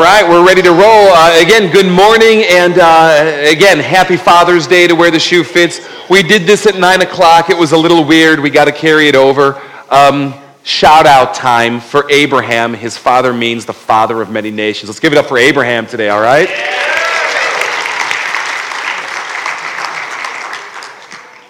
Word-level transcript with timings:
All 0.00 0.06
right, 0.06 0.26
we're 0.26 0.46
ready 0.46 0.62
to 0.62 0.70
roll. 0.70 0.80
Uh, 1.12 1.38
again, 1.42 1.70
good 1.70 1.84
morning, 1.84 2.42
and 2.48 2.78
uh, 2.78 3.46
again, 3.46 3.78
happy 3.78 4.16
Father's 4.16 4.66
Day 4.66 4.86
to 4.86 4.94
where 4.94 5.10
the 5.10 5.20
shoe 5.20 5.44
fits. 5.44 5.86
We 6.08 6.22
did 6.22 6.44
this 6.44 6.64
at 6.64 6.74
9 6.74 7.02
o'clock. 7.02 7.50
It 7.50 7.58
was 7.58 7.72
a 7.72 7.76
little 7.76 8.02
weird. 8.02 8.40
We 8.40 8.48
got 8.48 8.64
to 8.64 8.72
carry 8.72 9.08
it 9.08 9.14
over. 9.14 9.60
Um, 9.90 10.32
shout 10.62 11.04
out 11.04 11.34
time 11.34 11.80
for 11.80 12.10
Abraham. 12.10 12.72
His 12.72 12.96
father 12.96 13.34
means 13.34 13.66
the 13.66 13.74
father 13.74 14.22
of 14.22 14.30
many 14.30 14.50
nations. 14.50 14.88
Let's 14.88 15.00
give 15.00 15.12
it 15.12 15.18
up 15.18 15.26
for 15.26 15.36
Abraham 15.36 15.86
today, 15.86 16.08
all 16.08 16.22
right? 16.22 16.48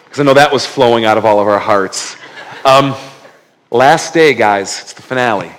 Because 0.07 0.19
I 0.19 0.25
know 0.25 0.35
that 0.35 0.51
was 0.53 0.67
flowing 0.67 1.05
out 1.05 1.17
of 1.17 1.25
all 1.25 1.39
of 1.39 1.47
our 1.47 1.61
hearts. 1.61 2.17
Um, 2.65 2.97
last 3.71 4.13
day, 4.13 4.35
guys, 4.35 4.81
it's 4.81 4.93
the 4.93 5.03
finale. 5.03 5.53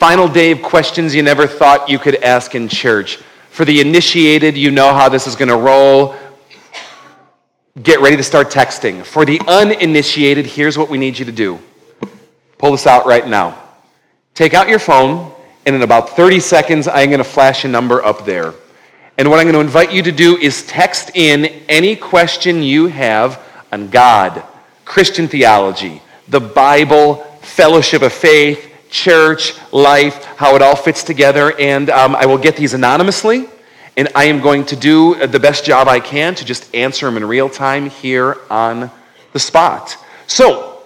Final 0.00 0.28
day 0.28 0.50
of 0.52 0.62
questions 0.62 1.14
you 1.14 1.22
never 1.22 1.46
thought 1.46 1.90
you 1.90 1.98
could 1.98 2.14
ask 2.22 2.54
in 2.54 2.68
church. 2.68 3.16
For 3.50 3.66
the 3.66 3.82
initiated, 3.82 4.56
you 4.56 4.70
know 4.70 4.94
how 4.94 5.10
this 5.10 5.26
is 5.26 5.36
going 5.36 5.50
to 5.50 5.56
roll. 5.58 6.16
Get 7.82 8.00
ready 8.00 8.16
to 8.16 8.22
start 8.22 8.48
texting. 8.48 9.04
For 9.04 9.26
the 9.26 9.38
uninitiated, 9.46 10.46
here's 10.46 10.78
what 10.78 10.88
we 10.88 10.96
need 10.96 11.18
you 11.18 11.26
to 11.26 11.32
do 11.32 11.60
pull 12.56 12.72
this 12.72 12.86
out 12.86 13.04
right 13.04 13.28
now. 13.28 13.62
Take 14.32 14.54
out 14.54 14.70
your 14.70 14.78
phone, 14.78 15.34
and 15.66 15.76
in 15.76 15.82
about 15.82 16.16
30 16.16 16.40
seconds, 16.40 16.88
I'm 16.88 17.10
going 17.10 17.18
to 17.18 17.24
flash 17.24 17.66
a 17.66 17.68
number 17.68 18.02
up 18.02 18.24
there. 18.24 18.54
And 19.18 19.28
what 19.28 19.38
I'm 19.38 19.44
going 19.44 19.52
to 19.52 19.60
invite 19.60 19.92
you 19.92 20.02
to 20.04 20.12
do 20.12 20.38
is 20.38 20.66
text 20.66 21.10
in 21.14 21.44
any 21.68 21.94
question 21.94 22.62
you 22.62 22.86
have 22.86 23.38
on 23.70 23.90
God, 23.90 24.42
Christian 24.86 25.28
theology, 25.28 26.00
the 26.26 26.40
Bible, 26.40 27.16
fellowship 27.42 28.00
of 28.00 28.14
faith, 28.14 28.69
church, 28.90 29.54
life, 29.72 30.24
how 30.36 30.56
it 30.56 30.62
all 30.62 30.76
fits 30.76 31.02
together. 31.02 31.58
And 31.58 31.90
um, 31.90 32.14
I 32.16 32.26
will 32.26 32.38
get 32.38 32.56
these 32.56 32.74
anonymously, 32.74 33.46
and 33.96 34.08
I 34.14 34.24
am 34.24 34.40
going 34.40 34.66
to 34.66 34.76
do 34.76 35.26
the 35.26 35.40
best 35.40 35.64
job 35.64 35.88
I 35.88 36.00
can 36.00 36.34
to 36.34 36.44
just 36.44 36.74
answer 36.74 37.06
them 37.06 37.16
in 37.16 37.24
real 37.24 37.48
time 37.48 37.88
here 37.88 38.36
on 38.50 38.90
the 39.32 39.38
spot. 39.38 39.96
So, 40.26 40.82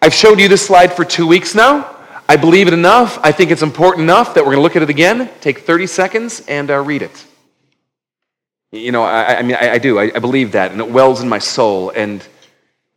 I've 0.00 0.14
showed 0.14 0.40
you 0.40 0.48
this 0.48 0.66
slide 0.66 0.92
for 0.92 1.04
two 1.04 1.26
weeks 1.26 1.54
now. 1.54 1.88
I 2.28 2.36
believe 2.36 2.66
it 2.66 2.72
enough. 2.72 3.18
I 3.22 3.30
think 3.30 3.50
it's 3.50 3.62
important 3.62 4.02
enough 4.02 4.34
that 4.34 4.40
we're 4.44 4.52
going 4.52 4.56
to 4.56 4.62
look 4.62 4.74
at 4.76 4.82
it 4.82 4.90
again, 4.90 5.30
take 5.40 5.60
30 5.60 5.86
seconds, 5.86 6.42
and 6.48 6.70
uh, 6.70 6.78
read 6.80 7.02
it. 7.02 7.26
You 8.72 8.90
know, 8.90 9.02
I, 9.02 9.38
I 9.38 9.42
mean, 9.42 9.56
I, 9.60 9.72
I 9.72 9.78
do. 9.78 9.98
I, 9.98 10.04
I 10.14 10.18
believe 10.18 10.52
that, 10.52 10.72
and 10.72 10.80
it 10.80 10.88
wells 10.88 11.20
in 11.20 11.28
my 11.28 11.38
soul. 11.38 11.90
And 11.90 12.26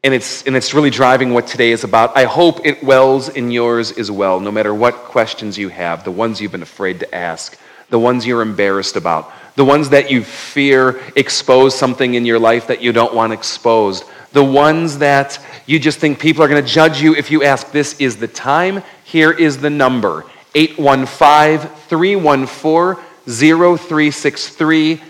and 0.05 0.13
it's, 0.13 0.43
and 0.43 0.55
it's 0.55 0.75
really 0.75 0.91
driving 0.91 1.33
what 1.33 1.47
today 1.47 1.71
is 1.71 1.83
about. 1.83 2.15
I 2.15 2.25
hope 2.25 2.63
it 2.63 2.83
wells 2.83 3.27
in 3.27 3.49
yours 3.49 3.91
as 3.97 4.11
well, 4.11 4.39
no 4.39 4.51
matter 4.51 4.71
what 4.71 4.93
questions 4.93 5.57
you 5.57 5.69
have, 5.69 6.03
the 6.03 6.11
ones 6.11 6.39
you've 6.39 6.51
been 6.51 6.61
afraid 6.61 6.99
to 6.99 7.15
ask, 7.15 7.57
the 7.89 7.97
ones 7.97 8.23
you're 8.23 8.43
embarrassed 8.43 8.97
about, 8.97 9.33
the 9.55 9.65
ones 9.65 9.89
that 9.89 10.11
you 10.11 10.23
fear 10.23 11.01
expose 11.15 11.75
something 11.75 12.13
in 12.13 12.23
your 12.23 12.37
life 12.37 12.67
that 12.67 12.83
you 12.83 12.91
don't 12.91 13.15
want 13.15 13.33
exposed, 13.33 14.03
the 14.31 14.43
ones 14.43 14.99
that 14.99 15.39
you 15.65 15.79
just 15.79 15.97
think 15.97 16.19
people 16.19 16.43
are 16.43 16.47
going 16.47 16.63
to 16.63 16.69
judge 16.69 17.01
you 17.01 17.15
if 17.15 17.31
you 17.31 17.43
ask. 17.43 17.71
This 17.71 17.99
is 17.99 18.17
the 18.17 18.27
time. 18.27 18.83
Here 19.05 19.31
is 19.31 19.57
the 19.57 19.71
number 19.71 20.23
815 20.53 21.67
314 21.87 23.03
0363. 23.25 25.01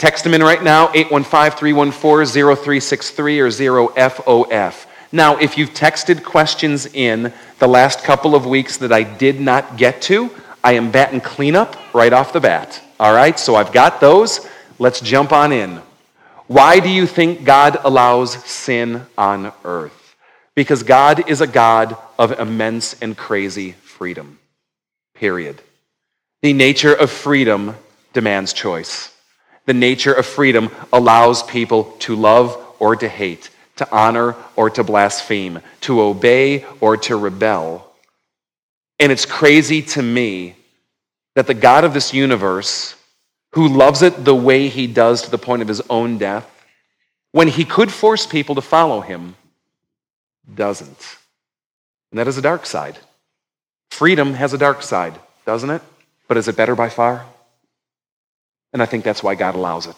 Text 0.00 0.24
them 0.24 0.32
in 0.32 0.42
right 0.42 0.62
now, 0.62 0.86
815-314-0363 0.88 3.38
or 3.38 3.48
0FOF. 3.90 4.86
Now, 5.12 5.36
if 5.36 5.58
you've 5.58 5.74
texted 5.74 6.24
questions 6.24 6.86
in 6.86 7.34
the 7.58 7.68
last 7.68 8.02
couple 8.02 8.34
of 8.34 8.46
weeks 8.46 8.78
that 8.78 8.94
I 8.94 9.02
did 9.02 9.42
not 9.42 9.76
get 9.76 10.00
to, 10.02 10.30
I 10.64 10.72
am 10.72 10.90
batting 10.90 11.20
cleanup 11.20 11.76
right 11.92 12.14
off 12.14 12.32
the 12.32 12.40
bat. 12.40 12.82
All 12.98 13.12
right, 13.12 13.38
so 13.38 13.56
I've 13.56 13.74
got 13.74 14.00
those. 14.00 14.48
Let's 14.78 15.02
jump 15.02 15.32
on 15.32 15.52
in. 15.52 15.82
Why 16.46 16.80
do 16.80 16.88
you 16.88 17.06
think 17.06 17.44
God 17.44 17.76
allows 17.84 18.42
sin 18.46 19.04
on 19.18 19.52
earth? 19.66 20.16
Because 20.54 20.82
God 20.82 21.28
is 21.28 21.42
a 21.42 21.46
God 21.46 21.94
of 22.18 22.40
immense 22.40 22.94
and 23.02 23.14
crazy 23.14 23.72
freedom. 23.72 24.38
Period. 25.14 25.60
The 26.40 26.54
nature 26.54 26.94
of 26.94 27.10
freedom 27.10 27.76
demands 28.14 28.54
choice. 28.54 29.14
The 29.66 29.74
nature 29.74 30.12
of 30.12 30.26
freedom 30.26 30.70
allows 30.92 31.42
people 31.42 31.84
to 32.00 32.16
love 32.16 32.56
or 32.78 32.96
to 32.96 33.08
hate, 33.08 33.50
to 33.76 33.90
honor 33.94 34.34
or 34.56 34.70
to 34.70 34.82
blaspheme, 34.82 35.60
to 35.82 36.00
obey 36.00 36.64
or 36.80 36.96
to 36.96 37.16
rebel. 37.16 37.92
And 38.98 39.12
it's 39.12 39.26
crazy 39.26 39.82
to 39.82 40.02
me 40.02 40.56
that 41.34 41.46
the 41.46 41.54
God 41.54 41.84
of 41.84 41.94
this 41.94 42.12
universe, 42.12 42.94
who 43.52 43.68
loves 43.68 44.02
it 44.02 44.24
the 44.24 44.34
way 44.34 44.68
he 44.68 44.86
does 44.86 45.22
to 45.22 45.30
the 45.30 45.38
point 45.38 45.62
of 45.62 45.68
his 45.68 45.80
own 45.88 46.18
death, 46.18 46.48
when 47.32 47.48
he 47.48 47.64
could 47.64 47.92
force 47.92 48.26
people 48.26 48.56
to 48.56 48.60
follow 48.60 49.00
him, 49.00 49.36
doesn't. 50.52 51.16
And 52.10 52.18
that 52.18 52.28
is 52.28 52.38
a 52.38 52.42
dark 52.42 52.66
side. 52.66 52.98
Freedom 53.90 54.34
has 54.34 54.52
a 54.52 54.58
dark 54.58 54.82
side, 54.82 55.18
doesn't 55.46 55.70
it? 55.70 55.82
But 56.28 56.36
is 56.36 56.48
it 56.48 56.56
better 56.56 56.74
by 56.74 56.88
far? 56.88 57.24
And 58.72 58.82
I 58.82 58.86
think 58.86 59.04
that's 59.04 59.22
why 59.22 59.34
God 59.34 59.54
allows 59.54 59.86
it. 59.86 59.96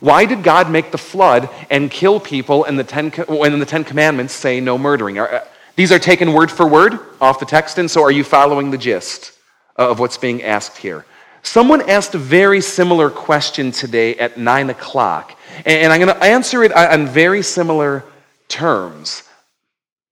Why 0.00 0.24
did 0.24 0.42
God 0.42 0.70
make 0.70 0.90
the 0.90 0.98
flood 0.98 1.48
and 1.70 1.90
kill 1.90 2.18
people 2.18 2.64
and 2.64 2.78
the 2.78 2.84
Ten, 2.84 3.10
when 3.10 3.58
the 3.58 3.66
Ten 3.66 3.84
Commandments 3.84 4.34
say 4.34 4.60
no 4.60 4.76
murdering? 4.76 5.18
Uh, 5.18 5.44
these 5.76 5.92
are 5.92 5.98
taken 5.98 6.32
word 6.32 6.50
for 6.50 6.66
word 6.66 6.98
off 7.20 7.38
the 7.38 7.46
text, 7.46 7.78
and 7.78 7.90
so 7.90 8.02
are 8.02 8.10
you 8.10 8.24
following 8.24 8.70
the 8.70 8.78
gist 8.78 9.32
of 9.76 10.00
what's 10.00 10.18
being 10.18 10.42
asked 10.42 10.76
here? 10.76 11.04
Someone 11.42 11.88
asked 11.88 12.14
a 12.14 12.18
very 12.18 12.60
similar 12.60 13.10
question 13.10 13.70
today 13.70 14.16
at 14.16 14.36
9 14.36 14.70
o'clock, 14.70 15.38
and 15.64 15.92
I'm 15.92 16.00
going 16.00 16.14
to 16.14 16.24
answer 16.24 16.64
it 16.64 16.72
on 16.72 17.06
very 17.06 17.42
similar 17.42 18.04
terms. 18.48 19.22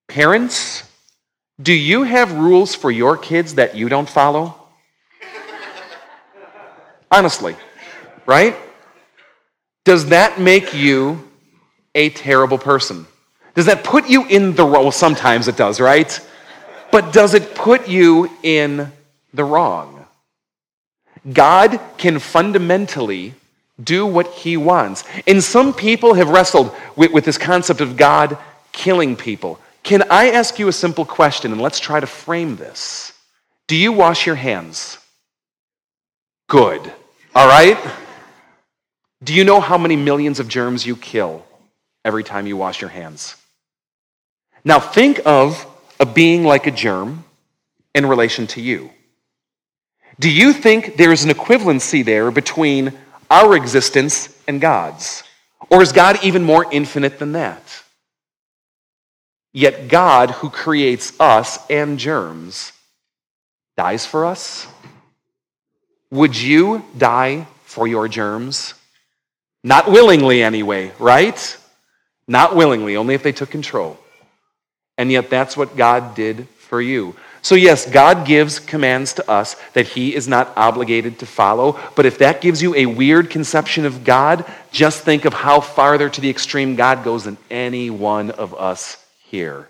Parents, 0.06 0.84
do 1.60 1.72
you 1.72 2.04
have 2.04 2.32
rules 2.32 2.76
for 2.76 2.92
your 2.92 3.16
kids 3.16 3.56
that 3.56 3.74
you 3.74 3.88
don't 3.88 4.08
follow? 4.08 4.54
Honestly 7.10 7.56
right? 8.30 8.54
Does 9.84 10.06
that 10.10 10.40
make 10.40 10.72
you 10.72 11.28
a 11.96 12.10
terrible 12.10 12.58
person? 12.58 13.06
Does 13.56 13.66
that 13.66 13.82
put 13.82 14.08
you 14.08 14.24
in 14.28 14.54
the 14.54 14.62
wrong? 14.62 14.84
Well, 14.84 14.92
sometimes 14.92 15.48
it 15.48 15.56
does, 15.56 15.80
right? 15.80 16.20
But 16.92 17.12
does 17.12 17.34
it 17.34 17.56
put 17.56 17.88
you 17.88 18.30
in 18.44 18.92
the 19.34 19.42
wrong? 19.42 20.06
God 21.32 21.80
can 21.98 22.20
fundamentally 22.20 23.34
do 23.82 24.06
what 24.06 24.28
he 24.28 24.56
wants. 24.56 25.02
And 25.26 25.42
some 25.42 25.74
people 25.74 26.14
have 26.14 26.28
wrestled 26.28 26.72
with, 26.94 27.10
with, 27.10 27.24
this 27.24 27.36
concept 27.36 27.80
of 27.80 27.96
God 27.96 28.38
killing 28.70 29.16
people. 29.16 29.58
Can 29.82 30.04
I 30.08 30.30
ask 30.30 30.60
you 30.60 30.68
a 30.68 30.72
simple 30.72 31.04
question? 31.04 31.50
And 31.50 31.60
let's 31.60 31.80
try 31.80 31.98
to 31.98 32.06
frame 32.06 32.54
this. 32.54 33.12
Do 33.66 33.74
you 33.74 33.90
wash 33.90 34.24
your 34.24 34.36
hands? 34.36 34.98
Good. 36.48 36.92
All 37.34 37.48
right? 37.48 37.78
Do 39.22 39.34
you 39.34 39.44
know 39.44 39.60
how 39.60 39.76
many 39.76 39.96
millions 39.96 40.40
of 40.40 40.48
germs 40.48 40.86
you 40.86 40.96
kill 40.96 41.44
every 42.04 42.24
time 42.24 42.46
you 42.46 42.56
wash 42.56 42.80
your 42.80 42.90
hands? 42.90 43.36
Now 44.64 44.80
think 44.80 45.20
of 45.26 45.66
a 45.98 46.06
being 46.06 46.44
like 46.44 46.66
a 46.66 46.70
germ 46.70 47.24
in 47.94 48.06
relation 48.06 48.46
to 48.48 48.60
you. 48.60 48.90
Do 50.18 50.30
you 50.30 50.52
think 50.52 50.96
there 50.96 51.12
is 51.12 51.24
an 51.24 51.30
equivalency 51.30 52.04
there 52.04 52.30
between 52.30 52.92
our 53.30 53.56
existence 53.56 54.34
and 54.48 54.60
God's? 54.60 55.22
Or 55.70 55.82
is 55.82 55.92
God 55.92 56.18
even 56.22 56.44
more 56.44 56.66
infinite 56.70 57.18
than 57.18 57.32
that? 57.32 57.82
Yet 59.52 59.88
God, 59.88 60.30
who 60.30 60.48
creates 60.48 61.18
us 61.20 61.58
and 61.68 61.98
germs, 61.98 62.72
dies 63.76 64.06
for 64.06 64.24
us? 64.26 64.66
Would 66.10 66.40
you 66.40 66.84
die 66.96 67.46
for 67.64 67.86
your 67.86 68.08
germs? 68.08 68.74
Not 69.62 69.90
willingly, 69.90 70.42
anyway, 70.42 70.92
right? 70.98 71.56
Not 72.26 72.56
willingly, 72.56 72.96
only 72.96 73.14
if 73.14 73.22
they 73.22 73.32
took 73.32 73.50
control. 73.50 73.98
And 74.96 75.10
yet, 75.10 75.30
that's 75.30 75.56
what 75.56 75.76
God 75.76 76.14
did 76.14 76.48
for 76.48 76.80
you. 76.80 77.16
So, 77.42 77.54
yes, 77.54 77.90
God 77.90 78.26
gives 78.26 78.58
commands 78.58 79.14
to 79.14 79.30
us 79.30 79.56
that 79.72 79.88
He 79.88 80.14
is 80.14 80.28
not 80.28 80.52
obligated 80.56 81.18
to 81.20 81.26
follow. 81.26 81.78
But 81.96 82.06
if 82.06 82.18
that 82.18 82.40
gives 82.40 82.62
you 82.62 82.74
a 82.74 82.86
weird 82.86 83.30
conception 83.30 83.86
of 83.86 84.04
God, 84.04 84.44
just 84.70 85.02
think 85.02 85.24
of 85.24 85.32
how 85.32 85.60
farther 85.60 86.08
to 86.08 86.20
the 86.20 86.30
extreme 86.30 86.76
God 86.76 87.02
goes 87.02 87.24
than 87.24 87.38
any 87.50 87.90
one 87.90 88.30
of 88.30 88.54
us 88.54 89.02
here. 89.24 89.68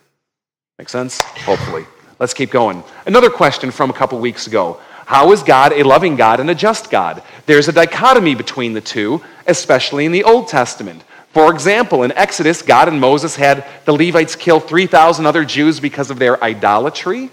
Make 0.78 0.88
sense? 0.88 1.20
Hopefully. 1.20 1.86
Let's 2.18 2.34
keep 2.34 2.50
going. 2.50 2.82
Another 3.06 3.30
question 3.30 3.70
from 3.70 3.88
a 3.88 3.94
couple 3.94 4.18
weeks 4.18 4.46
ago 4.46 4.80
how 5.10 5.32
is 5.32 5.42
God 5.42 5.72
a 5.72 5.82
loving 5.82 6.14
God 6.14 6.38
and 6.38 6.48
a 6.48 6.54
just 6.54 6.88
God? 6.88 7.24
There's 7.46 7.66
a 7.66 7.72
dichotomy 7.72 8.36
between 8.36 8.74
the 8.74 8.80
two, 8.80 9.20
especially 9.44 10.04
in 10.06 10.12
the 10.12 10.22
Old 10.22 10.46
Testament. 10.46 11.02
For 11.32 11.52
example, 11.52 12.04
in 12.04 12.12
Exodus, 12.12 12.62
God 12.62 12.86
and 12.86 13.00
Moses 13.00 13.34
had 13.34 13.66
the 13.86 13.92
Levites 13.92 14.36
kill 14.36 14.60
3,000 14.60 15.26
other 15.26 15.44
Jews 15.44 15.80
because 15.80 16.12
of 16.12 16.20
their 16.20 16.40
idolatry. 16.40 17.28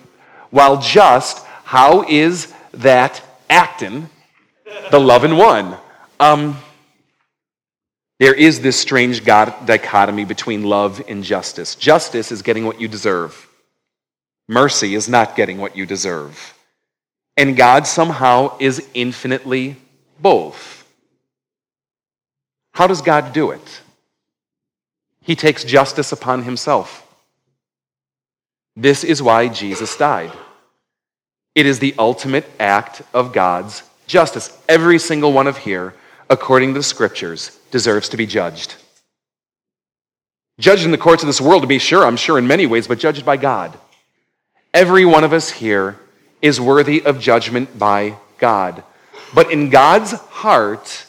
While 0.49 0.81
just, 0.81 1.45
how 1.65 2.01
is 2.09 2.51
that 2.73 3.21
acting 3.47 4.09
the 4.89 4.99
loving 4.99 5.37
one. 5.37 5.77
Um, 6.19 6.57
there 8.17 8.33
is 8.33 8.59
this 8.59 8.79
strange 8.79 9.23
God 9.23 9.53
dichotomy 9.67 10.25
between 10.25 10.63
love 10.63 10.99
and 11.07 11.23
justice. 11.23 11.75
Justice 11.75 12.31
is 12.31 12.41
getting 12.41 12.65
what 12.65 12.81
you 12.81 12.87
deserve. 12.87 13.47
Mercy 14.47 14.95
is 14.95 15.07
not 15.07 15.35
getting 15.35 15.59
what 15.59 15.77
you 15.77 15.85
deserve. 15.85 16.56
And 17.37 17.55
God 17.55 17.85
somehow 17.85 18.57
is 18.59 18.85
infinitely 18.95 19.75
both. 20.19 20.85
How 22.73 22.87
does 22.87 23.01
God 23.01 23.31
do 23.31 23.51
it? 23.51 23.81
He 25.21 25.35
takes 25.35 25.63
justice 25.63 26.11
upon 26.11 26.43
himself. 26.43 27.03
This 28.75 29.03
is 29.03 29.21
why 29.21 29.47
Jesus 29.47 29.95
died. 29.95 30.31
It 31.53 31.65
is 31.65 31.79
the 31.79 31.95
ultimate 31.97 32.49
act 32.59 33.01
of 33.13 33.33
God's 33.33 33.83
justice. 34.05 34.55
Every 34.69 34.99
single 34.99 35.33
one 35.33 35.47
of 35.47 35.57
here, 35.57 35.93
according 36.29 36.73
to 36.73 36.79
the 36.79 36.83
scriptures, 36.83 37.59
deserves 37.71 38.09
to 38.09 38.17
be 38.17 38.25
judged. 38.25 38.75
Judged 40.59 40.85
in 40.85 40.91
the 40.91 40.97
courts 40.97 41.23
of 41.23 41.27
this 41.27 41.41
world, 41.41 41.63
to 41.63 41.67
be 41.67 41.79
sure, 41.79 42.05
I'm 42.05 42.17
sure 42.17 42.37
in 42.37 42.47
many 42.47 42.65
ways, 42.65 42.87
but 42.87 42.99
judged 42.99 43.25
by 43.25 43.37
God. 43.37 43.77
Every 44.73 45.05
one 45.05 45.23
of 45.23 45.33
us 45.33 45.49
here 45.49 45.97
is 46.41 46.61
worthy 46.61 47.03
of 47.03 47.19
judgment 47.19 47.77
by 47.77 48.15
God. 48.37 48.83
But 49.33 49.51
in 49.51 49.69
God's 49.69 50.13
heart, 50.13 51.05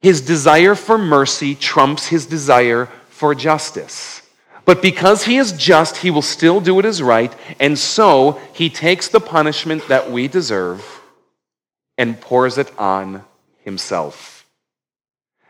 his 0.00 0.20
desire 0.20 0.74
for 0.74 0.98
mercy 0.98 1.54
trumps 1.54 2.06
his 2.06 2.26
desire 2.26 2.86
for 3.08 3.34
justice. 3.34 4.22
But 4.64 4.82
because 4.82 5.24
he 5.24 5.38
is 5.38 5.52
just, 5.52 5.96
he 5.96 6.10
will 6.10 6.22
still 6.22 6.60
do 6.60 6.74
what 6.74 6.84
is 6.84 7.02
right, 7.02 7.34
and 7.58 7.78
so 7.78 8.40
he 8.52 8.68
takes 8.68 9.08
the 9.08 9.20
punishment 9.20 9.88
that 9.88 10.10
we 10.10 10.28
deserve 10.28 10.84
and 11.96 12.20
pours 12.20 12.58
it 12.58 12.70
on 12.78 13.24
himself. 13.64 14.46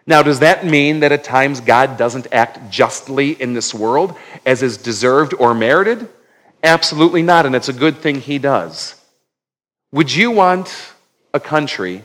Now, 0.06 0.22
does 0.22 0.40
that 0.40 0.64
mean 0.64 1.00
that 1.00 1.12
at 1.12 1.24
times 1.24 1.60
God 1.60 1.98
doesn't 1.98 2.28
act 2.32 2.70
justly 2.70 3.32
in 3.32 3.52
this 3.52 3.74
world 3.74 4.16
as 4.46 4.62
is 4.62 4.78
deserved 4.78 5.34
or 5.38 5.52
merited? 5.52 6.08
Absolutely 6.62 7.22
not, 7.22 7.46
and 7.46 7.54
it's 7.54 7.68
a 7.68 7.72
good 7.72 7.98
thing 7.98 8.20
he 8.20 8.38
does. 8.38 8.94
Would 9.92 10.14
you 10.14 10.30
want 10.30 10.92
a 11.32 11.40
country 11.40 12.02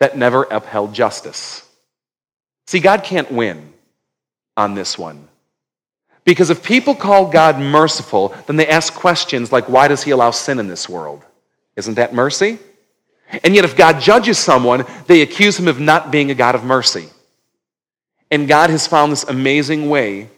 that 0.00 0.18
never 0.18 0.44
upheld 0.44 0.92
justice? 0.92 1.66
See, 2.66 2.80
God 2.80 3.04
can't 3.04 3.30
win 3.30 3.72
on 4.56 4.74
this 4.74 4.98
one. 4.98 5.28
Because 6.24 6.50
if 6.50 6.64
people 6.64 6.94
call 6.94 7.30
God 7.30 7.60
merciful, 7.60 8.34
then 8.46 8.56
they 8.56 8.66
ask 8.66 8.92
questions 8.92 9.52
like, 9.52 9.68
why 9.68 9.86
does 9.86 10.02
he 10.02 10.10
allow 10.10 10.32
sin 10.32 10.58
in 10.58 10.66
this 10.66 10.88
world? 10.88 11.24
Isn't 11.76 11.94
that 11.94 12.12
mercy? 12.12 12.58
And 13.44 13.54
yet, 13.54 13.64
if 13.64 13.76
God 13.76 14.00
judges 14.00 14.38
someone, 14.38 14.84
they 15.06 15.22
accuse 15.22 15.58
him 15.58 15.68
of 15.68 15.80
not 15.80 16.10
being 16.10 16.30
a 16.30 16.34
God 16.34 16.54
of 16.54 16.64
mercy. 16.64 17.08
And 18.30 18.48
God 18.48 18.70
has 18.70 18.86
found 18.86 19.12
this 19.12 19.24
amazing 19.24 19.88
way 19.88 20.28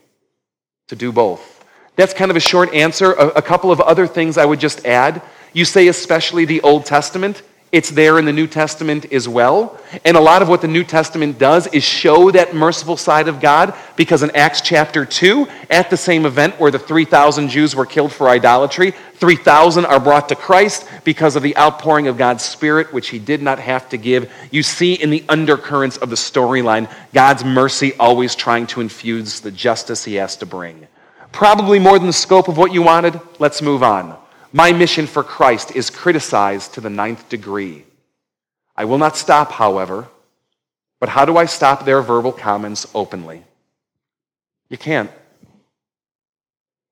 to 0.89 0.97
do 0.97 1.13
both. 1.13 1.58
That's 1.99 2.15
kind 2.15 2.31
of 2.31 2.37
a 2.37 2.41
short 2.41 2.73
answer. 2.73 3.11
A, 3.11 3.43
couple 3.43 3.73
of 3.73 3.81
other 3.81 4.07
things 4.07 4.39
I 4.39 4.45
would 4.45 4.61
just 4.61 4.87
add. 4.87 5.21
You 5.53 5.65
say, 5.65 5.89
especially 5.89 6.45
the 6.45 6.61
Old 6.61 6.87
Testament. 6.87 7.43
It's 7.73 7.91
there 7.91 8.21
in 8.21 8.25
the 8.25 8.33
New 8.33 8.47
Testament 8.47 9.13
as 9.13 9.29
well. 9.29 9.77
And 10.05 10.17
a 10.17 10.21
lot 10.21 10.41
of 10.41 10.49
what 10.49 10.61
the 10.61 10.69
New 10.69 10.85
Testament 10.85 11.41
does 11.41 11.67
is 11.67 11.83
show 11.83 12.31
that 12.31 12.55
merciful 12.55 12.97
side 12.97 13.27
of 13.27 13.41
God 13.41 13.75
because 13.97 14.23
in 14.23 14.31
Acts 14.37 14.61
chapter 14.61 15.05
2, 15.05 15.49
at 15.71 15.91
the 15.91 15.97
same 15.97 16.25
event 16.25 16.61
where 16.61 16.71
the 16.71 16.79
3,000 16.79 17.49
Jews 17.49 17.75
were 17.75 17.85
killed 17.85 18.13
for 18.13 18.29
idolatry, 18.29 18.93
3,000 19.15 19.85
are 19.85 19.99
brought 19.99 20.29
to 20.29 20.37
Christ 20.37 20.89
because 21.03 21.35
of 21.35 21.43
the 21.43 21.57
outpouring 21.57 22.07
of 22.07 22.17
God's 22.17 22.45
Spirit, 22.45 22.93
which 22.93 23.09
He 23.09 23.19
did 23.19 23.43
not 23.43 23.59
have 23.59 23.89
to 23.89 23.97
give. 23.97 24.33
You 24.53 24.63
see 24.63 24.95
in 24.95 25.11
the 25.11 25.25
undercurrents 25.29 25.97
of 25.97 26.11
the 26.11 26.17
storyline 26.17 26.89
God's 27.13 27.45
mercy 27.45 27.93
always 27.99 28.37
trying 28.37 28.69
to 28.69 28.81
infuse 28.81 29.41
the 29.41 29.51
justice 29.51 30.05
He 30.05 30.15
has 30.15 30.37
to 30.37 30.47
bring. 30.47 30.87
Probably 31.33 31.79
more 31.79 31.99
than 31.99 32.07
the 32.07 32.13
scope 32.13 32.49
of 32.49 32.57
what 32.57 32.73
you 32.73 32.83
wanted. 32.83 33.21
Let's 33.39 33.63
move 33.63 33.83
on. 33.83 34.17
My 34.53 34.73
mission 34.73 35.07
for 35.07 35.23
Christ 35.23 35.77
is 35.77 35.91
criticized 35.91 36.75
to 36.75 36.81
the 36.81 36.91
ninth 36.91 37.29
degree. 37.29 37.85
I 38.77 38.85
will 38.87 38.99
not 38.99 39.17
stop, 39.17 39.53
however, 39.53 40.09
but 41.01 41.09
how 41.09 41.25
do 41.25 41.37
I 41.37 41.47
stop 41.47 41.85
their 41.85 42.01
verbal 42.01 42.33
comments 42.33 42.87
openly? 42.95 43.45
You 44.69 44.79
can't. 44.79 45.11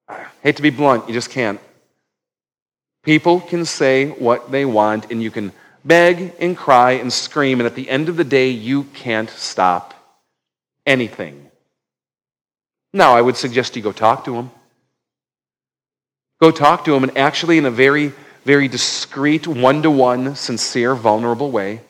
I 0.08 0.26
hate 0.42 0.56
to 0.56 0.62
be 0.62 0.70
blunt, 0.70 1.08
you 1.08 1.14
just 1.14 1.30
can't. 1.30 1.60
People 3.02 3.40
can 3.40 3.64
say 3.64 4.08
what 4.08 4.50
they 4.50 4.64
want, 4.64 5.10
and 5.10 5.22
you 5.22 5.30
can 5.30 5.52
beg 5.84 6.34
and 6.40 6.56
cry 6.56 6.92
and 6.92 7.12
scream, 7.12 7.60
and 7.60 7.66
at 7.66 7.74
the 7.74 7.88
end 7.88 8.08
of 8.08 8.16
the 8.16 8.24
day, 8.24 8.50
you 8.50 8.84
can't 8.84 9.30
stop 9.30 9.94
anything. 10.84 11.45
Now, 12.96 13.14
I 13.14 13.20
would 13.20 13.37
suggest 13.37 13.76
you 13.76 13.82
go 13.82 13.93
talk 13.93 14.25
to 14.25 14.34
him. 14.34 14.50
Go 16.40 16.50
talk 16.50 16.87
to 16.87 16.94
him 16.94 17.04
and 17.04 17.19
actually, 17.19 17.58
in 17.58 17.66
a 17.66 17.70
very, 17.70 18.14
very 18.46 18.69
discreet, 18.69 19.46
one 19.46 19.82
to 19.82 19.90
one, 19.90 20.34
sincere, 20.34 20.94
vulnerable 20.94 21.50
way, 21.50 21.82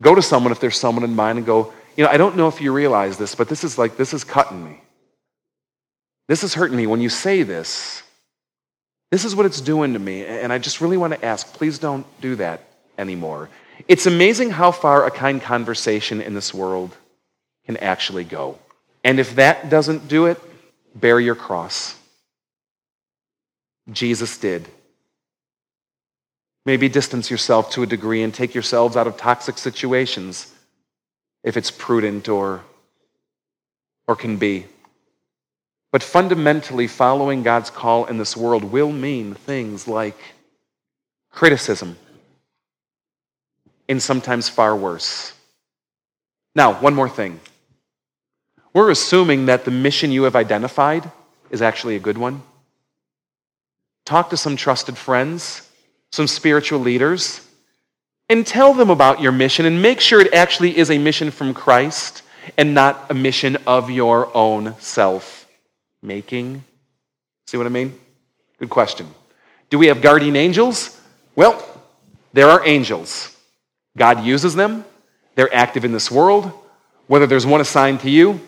go 0.00 0.14
to 0.14 0.22
someone 0.22 0.50
if 0.50 0.60
there's 0.60 0.78
someone 0.78 1.04
in 1.04 1.14
mind 1.14 1.36
and 1.36 1.46
go, 1.46 1.74
you 1.94 2.04
know, 2.04 2.10
I 2.10 2.16
don't 2.16 2.36
know 2.36 2.48
if 2.48 2.62
you 2.62 2.72
realize 2.72 3.18
this, 3.18 3.34
but 3.34 3.50
this 3.50 3.64
is 3.64 3.76
like, 3.76 3.98
this 3.98 4.14
is 4.14 4.24
cutting 4.24 4.64
me. 4.64 4.80
This 6.28 6.42
is 6.42 6.54
hurting 6.54 6.78
me. 6.78 6.86
When 6.86 7.02
you 7.02 7.10
say 7.10 7.42
this, 7.42 8.02
this 9.10 9.26
is 9.26 9.36
what 9.36 9.44
it's 9.44 9.60
doing 9.60 9.92
to 9.92 9.98
me. 9.98 10.24
And 10.24 10.50
I 10.50 10.56
just 10.56 10.80
really 10.80 10.96
want 10.96 11.12
to 11.12 11.22
ask, 11.22 11.52
please 11.52 11.78
don't 11.78 12.06
do 12.22 12.36
that 12.36 12.62
anymore. 12.96 13.50
It's 13.88 14.06
amazing 14.06 14.50
how 14.50 14.70
far 14.72 15.04
a 15.04 15.10
kind 15.10 15.42
conversation 15.42 16.22
in 16.22 16.32
this 16.32 16.54
world 16.54 16.96
can 17.66 17.76
actually 17.76 18.24
go. 18.24 18.58
And 19.04 19.20
if 19.20 19.36
that 19.36 19.70
doesn't 19.70 20.08
do 20.08 20.26
it, 20.26 20.40
bear 20.94 21.20
your 21.20 21.34
cross. 21.34 21.96
Jesus 23.90 24.36
did. 24.38 24.68
Maybe 26.66 26.88
distance 26.88 27.30
yourself 27.30 27.70
to 27.70 27.82
a 27.82 27.86
degree 27.86 28.22
and 28.22 28.34
take 28.34 28.54
yourselves 28.54 28.96
out 28.96 29.06
of 29.06 29.16
toxic 29.16 29.56
situations 29.56 30.52
if 31.42 31.56
it's 31.56 31.70
prudent 31.70 32.28
or, 32.28 32.62
or 34.06 34.16
can 34.16 34.36
be. 34.36 34.66
But 35.90 36.02
fundamentally, 36.02 36.86
following 36.86 37.42
God's 37.42 37.70
call 37.70 38.04
in 38.04 38.18
this 38.18 38.36
world 38.36 38.64
will 38.64 38.92
mean 38.92 39.34
things 39.34 39.88
like 39.88 40.18
criticism, 41.30 41.96
and 43.88 44.02
sometimes 44.02 44.48
far 44.48 44.76
worse. 44.76 45.32
Now, 46.54 46.74
one 46.80 46.94
more 46.94 47.08
thing. 47.08 47.40
We're 48.78 48.92
assuming 48.92 49.46
that 49.46 49.64
the 49.64 49.72
mission 49.72 50.12
you 50.12 50.22
have 50.22 50.36
identified 50.36 51.10
is 51.50 51.62
actually 51.62 51.96
a 51.96 51.98
good 51.98 52.16
one. 52.16 52.42
Talk 54.04 54.30
to 54.30 54.36
some 54.36 54.54
trusted 54.54 54.96
friends, 54.96 55.68
some 56.12 56.28
spiritual 56.28 56.78
leaders, 56.78 57.44
and 58.28 58.46
tell 58.46 58.72
them 58.74 58.88
about 58.88 59.20
your 59.20 59.32
mission 59.32 59.66
and 59.66 59.82
make 59.82 59.98
sure 59.98 60.20
it 60.20 60.32
actually 60.32 60.78
is 60.78 60.92
a 60.92 60.98
mission 60.98 61.32
from 61.32 61.54
Christ 61.54 62.22
and 62.56 62.72
not 62.72 63.10
a 63.10 63.14
mission 63.14 63.56
of 63.66 63.90
your 63.90 64.30
own 64.32 64.76
self 64.78 65.48
making. 66.00 66.62
See 67.48 67.56
what 67.56 67.66
I 67.66 67.70
mean? 67.70 67.98
Good 68.60 68.70
question. 68.70 69.08
Do 69.70 69.78
we 69.80 69.88
have 69.88 70.00
guardian 70.02 70.36
angels? 70.36 70.96
Well, 71.34 71.60
there 72.32 72.48
are 72.48 72.64
angels. 72.64 73.36
God 73.96 74.24
uses 74.24 74.54
them, 74.54 74.84
they're 75.34 75.52
active 75.52 75.84
in 75.84 75.90
this 75.90 76.12
world. 76.12 76.52
Whether 77.08 77.26
there's 77.26 77.44
one 77.44 77.60
assigned 77.60 77.98
to 78.02 78.10
you, 78.10 78.40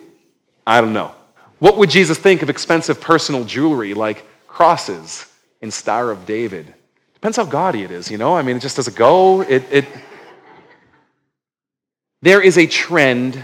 I 0.65 0.81
don't 0.81 0.93
know. 0.93 1.13
What 1.59 1.77
would 1.77 1.89
Jesus 1.89 2.17
think 2.17 2.41
of 2.41 2.49
expensive 2.49 2.99
personal 2.99 3.43
jewelry 3.43 3.93
like 3.93 4.25
crosses 4.51 5.25
and 5.61 5.73
Star 5.73 6.11
of 6.11 6.25
David. 6.25 6.73
Depends 7.13 7.37
how 7.37 7.45
gaudy 7.45 7.83
it 7.83 7.91
is, 7.91 8.11
you 8.11 8.17
know? 8.17 8.35
I 8.35 8.41
mean, 8.41 8.57
it 8.57 8.61
just 8.61 8.75
doesn't 8.75 8.95
go? 8.95 9.41
It, 9.41 9.63
it... 9.71 9.85
There 12.21 12.41
is 12.41 12.57
a 12.57 12.67
trend, 12.67 13.43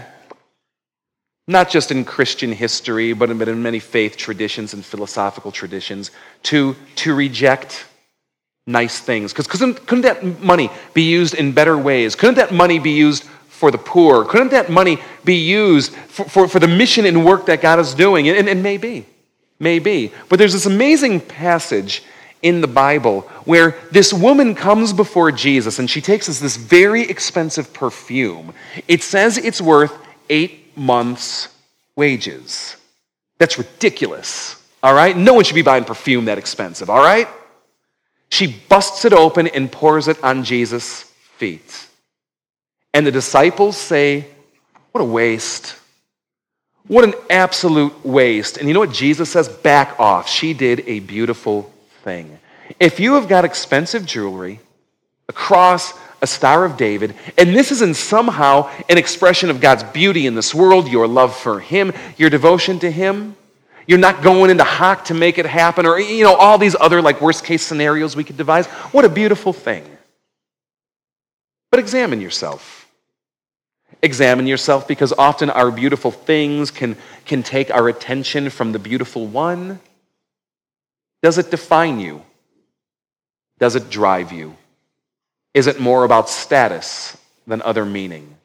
not 1.46 1.70
just 1.70 1.90
in 1.90 2.04
Christian 2.04 2.52
history, 2.52 3.12
but 3.12 3.30
in, 3.30 3.62
many 3.62 3.78
faith 3.78 4.16
traditions 4.16 4.74
and 4.74 4.84
philosophical 4.84 5.50
traditions, 5.50 6.10
to, 6.44 6.76
to 6.96 7.14
reject 7.14 7.86
nice 8.66 9.00
things. 9.00 9.32
Because 9.32 9.46
couldn't, 9.46 9.86
couldn't 9.86 10.02
that 10.02 10.40
money 10.40 10.70
be 10.92 11.02
used 11.02 11.34
in 11.34 11.52
better 11.52 11.78
ways? 11.78 12.14
Couldn't 12.14 12.36
that 12.36 12.52
money 12.52 12.78
be 12.78 12.90
used 12.90 13.24
for 13.58 13.70
the 13.70 13.78
poor? 13.78 14.24
Couldn't 14.24 14.50
that 14.50 14.70
money 14.70 14.98
be 15.24 15.34
used 15.34 15.92
for, 15.92 16.24
for, 16.24 16.48
for 16.48 16.58
the 16.58 16.68
mission 16.68 17.04
and 17.04 17.24
work 17.24 17.46
that 17.46 17.60
God 17.60 17.78
is 17.78 17.94
doing? 17.94 18.28
And, 18.28 18.48
and 18.48 18.62
maybe 18.62 19.06
may 19.58 19.78
be. 19.78 20.12
But 20.28 20.38
there's 20.38 20.52
this 20.52 20.66
amazing 20.66 21.20
passage 21.20 22.02
in 22.42 22.60
the 22.60 22.68
Bible 22.68 23.22
where 23.44 23.76
this 23.90 24.12
woman 24.12 24.54
comes 24.54 24.92
before 24.92 25.32
Jesus 25.32 25.78
and 25.78 25.90
she 25.90 26.00
takes 26.00 26.28
us 26.28 26.38
this 26.38 26.56
very 26.56 27.02
expensive 27.02 27.72
perfume. 27.72 28.54
It 28.86 29.02
says 29.02 29.38
it's 29.38 29.60
worth 29.60 29.92
eight 30.30 30.76
months' 30.76 31.48
wages. 31.96 32.76
That's 33.38 33.58
ridiculous, 33.58 34.62
all 34.82 34.94
right? 34.94 35.16
No 35.16 35.34
one 35.34 35.44
should 35.44 35.54
be 35.54 35.62
buying 35.62 35.84
perfume 35.84 36.26
that 36.26 36.38
expensive, 36.38 36.88
all 36.88 37.02
right? 37.02 37.28
She 38.30 38.46
busts 38.68 39.04
it 39.04 39.12
open 39.12 39.48
and 39.48 39.70
pours 39.72 40.06
it 40.06 40.22
on 40.22 40.44
Jesus' 40.44 41.02
feet. 41.38 41.87
And 42.94 43.06
the 43.06 43.12
disciples 43.12 43.76
say, 43.76 44.26
What 44.92 45.00
a 45.00 45.04
waste. 45.04 45.76
What 46.86 47.04
an 47.04 47.14
absolute 47.28 48.04
waste. 48.04 48.56
And 48.56 48.66
you 48.66 48.74
know 48.74 48.80
what 48.80 48.92
Jesus 48.92 49.30
says? 49.30 49.48
Back 49.48 50.00
off. 50.00 50.28
She 50.28 50.54
did 50.54 50.84
a 50.86 51.00
beautiful 51.00 51.70
thing. 52.02 52.38
If 52.80 52.98
you 52.98 53.14
have 53.14 53.28
got 53.28 53.44
expensive 53.44 54.06
jewelry, 54.06 54.60
a 55.28 55.32
cross, 55.32 55.92
a 56.22 56.26
Star 56.26 56.64
of 56.64 56.76
David, 56.76 57.14
and 57.36 57.54
this 57.54 57.70
isn't 57.72 57.94
somehow 57.94 58.70
an 58.88 58.96
expression 58.96 59.50
of 59.50 59.60
God's 59.60 59.84
beauty 59.84 60.26
in 60.26 60.34
this 60.34 60.54
world, 60.54 60.88
your 60.88 61.06
love 61.06 61.36
for 61.36 61.60
Him, 61.60 61.92
your 62.16 62.30
devotion 62.30 62.78
to 62.80 62.90
Him, 62.90 63.36
you're 63.86 63.98
not 63.98 64.22
going 64.22 64.50
into 64.50 64.64
hock 64.64 65.06
to 65.06 65.14
make 65.14 65.38
it 65.38 65.46
happen, 65.46 65.86
or, 65.86 65.98
you 65.98 66.22
know, 66.22 66.34
all 66.34 66.58
these 66.58 66.76
other 66.78 67.00
like 67.00 67.20
worst 67.20 67.44
case 67.44 67.62
scenarios 67.62 68.14
we 68.14 68.24
could 68.24 68.36
devise. 68.36 68.66
What 68.66 69.04
a 69.04 69.08
beautiful 69.08 69.52
thing. 69.52 69.84
But 71.70 71.80
examine 71.80 72.20
yourself. 72.20 72.77
Examine 74.02 74.46
yourself 74.46 74.86
because 74.86 75.12
often 75.12 75.50
our 75.50 75.70
beautiful 75.70 76.10
things 76.10 76.70
can, 76.70 76.96
can 77.24 77.42
take 77.42 77.70
our 77.70 77.88
attention 77.88 78.50
from 78.50 78.72
the 78.72 78.78
beautiful 78.78 79.26
one. 79.26 79.80
Does 81.22 81.38
it 81.38 81.50
define 81.50 81.98
you? 81.98 82.22
Does 83.58 83.74
it 83.74 83.90
drive 83.90 84.32
you? 84.32 84.56
Is 85.52 85.66
it 85.66 85.80
more 85.80 86.04
about 86.04 86.28
status 86.28 87.16
than 87.46 87.60
other 87.62 87.84
meaning? 87.84 88.36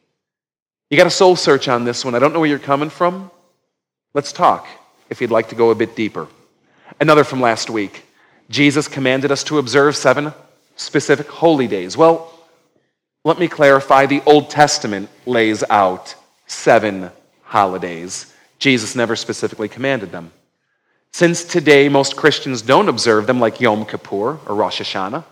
You 0.89 0.97
got 0.97 1.07
a 1.07 1.12
soul 1.12 1.35
search 1.35 1.67
on 1.67 1.83
this 1.83 2.03
one. 2.03 2.15
I 2.15 2.19
don't 2.19 2.33
know 2.33 2.39
where 2.39 2.50
you're 2.50 2.59
coming 2.59 2.89
from. 2.89 3.29
Let's 4.13 4.31
talk 4.31 4.67
if 5.09 5.21
you'd 5.21 5.31
like 5.31 5.50
to 5.50 5.55
go 5.55 5.69
a 5.69 5.75
bit 5.75 5.95
deeper. 5.95 6.27
Another 7.00 7.23
from 7.23 7.41
last 7.41 7.69
week. 7.69 8.05
Jesus 8.50 8.88
commanded 8.88 9.31
us 9.31 9.43
to 9.45 9.59
observe 9.59 9.95
seven 9.95 10.33
specific 10.75 11.27
holy 11.27 11.67
days. 11.67 11.95
Well, 11.95 12.32
let 13.23 13.39
me 13.39 13.47
clarify 13.47 14.05
the 14.05 14.21
Old 14.25 14.49
Testament 14.49 15.09
lays 15.25 15.63
out 15.69 16.15
seven 16.45 17.09
holidays. 17.43 18.33
Jesus 18.59 18.95
never 18.95 19.15
specifically 19.15 19.69
commanded 19.69 20.11
them. 20.11 20.31
Since 21.11 21.43
today 21.43 21.89
most 21.89 22.15
Christians 22.15 22.61
don't 22.61 22.89
observe 22.89 23.27
them, 23.27 23.39
like 23.39 23.61
Yom 23.61 23.85
Kippur 23.85 24.39
or 24.45 24.55
Rosh 24.55 24.81
Hashanah, 24.81 25.23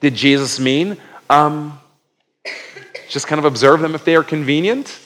did 0.00 0.14
Jesus 0.14 0.60
mean 0.60 0.98
um, 1.30 1.80
just 3.08 3.26
kind 3.26 3.38
of 3.38 3.44
observe 3.44 3.80
them 3.80 3.94
if 3.94 4.04
they 4.04 4.14
are 4.14 4.22
convenient? 4.22 4.98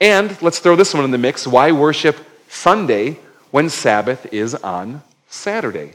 And 0.00 0.40
let's 0.42 0.58
throw 0.58 0.74
this 0.76 0.94
one 0.94 1.04
in 1.04 1.10
the 1.10 1.18
mix 1.18 1.46
why 1.46 1.72
worship 1.72 2.16
Sunday 2.48 3.18
when 3.50 3.68
Sabbath 3.68 4.32
is 4.32 4.54
on 4.54 5.02
Saturday? 5.28 5.92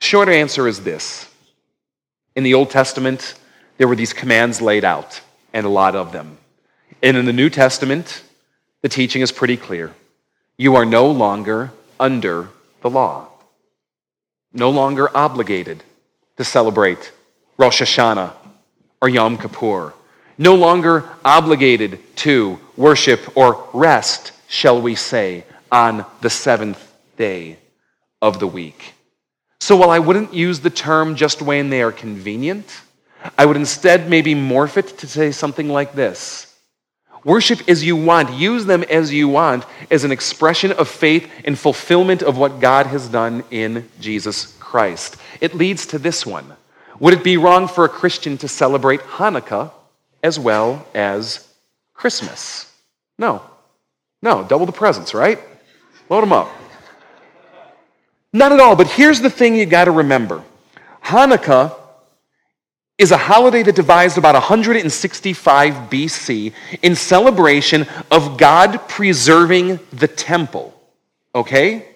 Short 0.00 0.28
answer 0.28 0.68
is 0.68 0.84
this 0.84 1.28
In 2.36 2.44
the 2.44 2.54
Old 2.54 2.70
Testament, 2.70 3.34
there 3.80 3.88
were 3.88 3.96
these 3.96 4.12
commands 4.12 4.60
laid 4.60 4.84
out, 4.84 5.22
and 5.54 5.64
a 5.64 5.70
lot 5.70 5.96
of 5.96 6.12
them. 6.12 6.36
And 7.02 7.16
in 7.16 7.24
the 7.24 7.32
New 7.32 7.48
Testament, 7.48 8.22
the 8.82 8.90
teaching 8.90 9.22
is 9.22 9.32
pretty 9.32 9.56
clear. 9.56 9.94
You 10.58 10.76
are 10.76 10.84
no 10.84 11.10
longer 11.10 11.72
under 11.98 12.50
the 12.82 12.90
law, 12.90 13.28
no 14.52 14.68
longer 14.68 15.08
obligated 15.16 15.82
to 16.36 16.44
celebrate 16.44 17.10
Rosh 17.56 17.80
Hashanah 17.80 18.34
or 19.00 19.08
Yom 19.08 19.38
Kippur, 19.38 19.94
no 20.36 20.56
longer 20.56 21.08
obligated 21.24 22.00
to 22.16 22.58
worship 22.76 23.34
or 23.34 23.66
rest, 23.72 24.32
shall 24.46 24.82
we 24.82 24.94
say, 24.94 25.44
on 25.72 26.04
the 26.20 26.28
seventh 26.28 26.86
day 27.16 27.56
of 28.20 28.40
the 28.40 28.46
week. 28.46 28.92
So 29.58 29.74
while 29.74 29.90
I 29.90 30.00
wouldn't 30.00 30.34
use 30.34 30.60
the 30.60 30.68
term 30.68 31.16
just 31.16 31.40
when 31.40 31.70
they 31.70 31.80
are 31.80 31.92
convenient, 31.92 32.82
I 33.36 33.46
would 33.46 33.56
instead 33.56 34.08
maybe 34.08 34.34
morph 34.34 34.76
it 34.76 34.98
to 34.98 35.06
say 35.06 35.32
something 35.32 35.68
like 35.68 35.94
this 35.94 36.50
Worship 37.24 37.68
as 37.68 37.84
you 37.84 37.96
want, 37.96 38.32
use 38.32 38.64
them 38.64 38.82
as 38.84 39.12
you 39.12 39.28
want, 39.28 39.66
as 39.90 40.04
an 40.04 40.12
expression 40.12 40.72
of 40.72 40.88
faith 40.88 41.30
and 41.44 41.58
fulfillment 41.58 42.22
of 42.22 42.38
what 42.38 42.60
God 42.60 42.86
has 42.86 43.08
done 43.08 43.44
in 43.50 43.88
Jesus 44.00 44.56
Christ. 44.58 45.16
It 45.40 45.54
leads 45.54 45.86
to 45.86 45.98
this 45.98 46.24
one 46.24 46.54
Would 46.98 47.14
it 47.14 47.24
be 47.24 47.36
wrong 47.36 47.68
for 47.68 47.84
a 47.84 47.88
Christian 47.88 48.38
to 48.38 48.48
celebrate 48.48 49.00
Hanukkah 49.00 49.72
as 50.22 50.38
well 50.38 50.86
as 50.94 51.46
Christmas? 51.94 52.72
No. 53.18 53.42
No, 54.22 54.44
double 54.44 54.66
the 54.66 54.72
presents, 54.72 55.14
right? 55.14 55.38
Load 56.08 56.22
them 56.22 56.32
up. 56.32 56.50
Not 58.32 58.52
at 58.52 58.60
all, 58.60 58.76
but 58.76 58.86
here's 58.86 59.20
the 59.20 59.30
thing 59.30 59.56
you 59.56 59.66
got 59.66 59.84
to 59.86 59.90
remember 59.90 60.42
Hanukkah 61.04 61.74
is 63.00 63.12
a 63.12 63.16
holiday 63.16 63.62
that 63.62 63.74
devised 63.74 64.18
about 64.18 64.34
165 64.34 65.74
BC 65.90 66.52
in 66.82 66.94
celebration 66.94 67.86
of 68.10 68.36
God 68.36 68.86
preserving 68.88 69.80
the 69.90 70.06
temple. 70.06 70.78
Okay? 71.34 71.88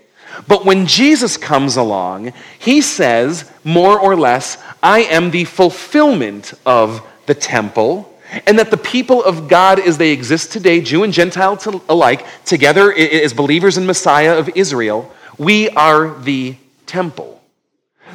But 0.48 0.64
when 0.64 0.86
Jesus 0.86 1.36
comes 1.36 1.76
along, 1.76 2.32
he 2.58 2.80
says, 2.80 3.50
more 3.64 4.00
or 4.00 4.16
less, 4.16 4.56
I 4.82 5.00
am 5.00 5.30
the 5.30 5.44
fulfillment 5.44 6.54
of 6.64 7.06
the 7.26 7.34
temple, 7.34 8.10
and 8.46 8.58
that 8.58 8.70
the 8.70 8.78
people 8.78 9.22
of 9.22 9.46
God 9.46 9.78
as 9.78 9.98
they 9.98 10.10
exist 10.10 10.52
today, 10.52 10.80
Jew 10.80 11.04
and 11.04 11.12
Gentile 11.12 11.58
alike, 11.90 12.26
together 12.46 12.90
as 12.94 13.34
believers 13.34 13.76
in 13.76 13.84
Messiah 13.84 14.38
of 14.38 14.48
Israel, 14.56 15.12
we 15.36 15.68
are 15.68 16.18
the 16.20 16.56
temple. 16.86 17.33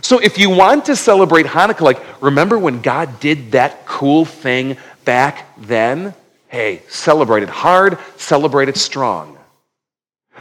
So 0.01 0.19
if 0.19 0.37
you 0.37 0.49
want 0.49 0.85
to 0.85 0.95
celebrate 0.95 1.45
Hanukkah, 1.45 1.81
like, 1.81 2.21
remember 2.21 2.57
when 2.57 2.81
God 2.81 3.19
did 3.19 3.51
that 3.51 3.85
cool 3.85 4.25
thing 4.25 4.77
back 5.05 5.47
then? 5.57 6.13
Hey, 6.47 6.81
celebrate 6.87 7.43
it 7.43 7.49
hard, 7.49 7.97
celebrate 8.17 8.69
it 8.69 8.77
strong. 8.77 9.37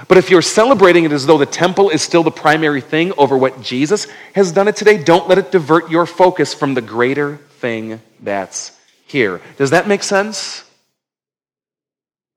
But 0.07 0.19
if 0.19 0.31
you're 0.31 0.43
celebrating 0.43 1.05
it 1.05 1.13
as 1.13 1.27
though 1.27 1.39
the 1.39 1.47
temple 1.47 1.91
is 1.91 2.03
still 2.03 2.23
the 2.23 2.31
primary 2.31 2.81
thing 2.81 3.13
over 3.19 3.37
what 3.37 3.63
Jesus 3.63 4.07
has 4.35 4.53
done 4.53 4.69
it 4.69 4.77
today, 4.77 5.03
don't 5.03 5.29
let 5.29 5.39
it 5.39 5.51
divert 5.51 5.91
your 5.91 6.07
focus 6.07 6.55
from 6.55 6.75
the 6.75 6.81
greater 6.81 7.39
thing 7.59 8.01
that's 8.23 8.79
here. 9.07 9.41
Does 9.57 9.71
that 9.71 9.89
make 9.89 10.05
sense? 10.05 10.65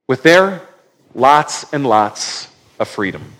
With 0.08 0.24
there, 0.24 0.62
lots 1.14 1.72
and 1.72 1.86
lots 1.86 2.48
of 2.80 2.88
freedom. 2.88 3.32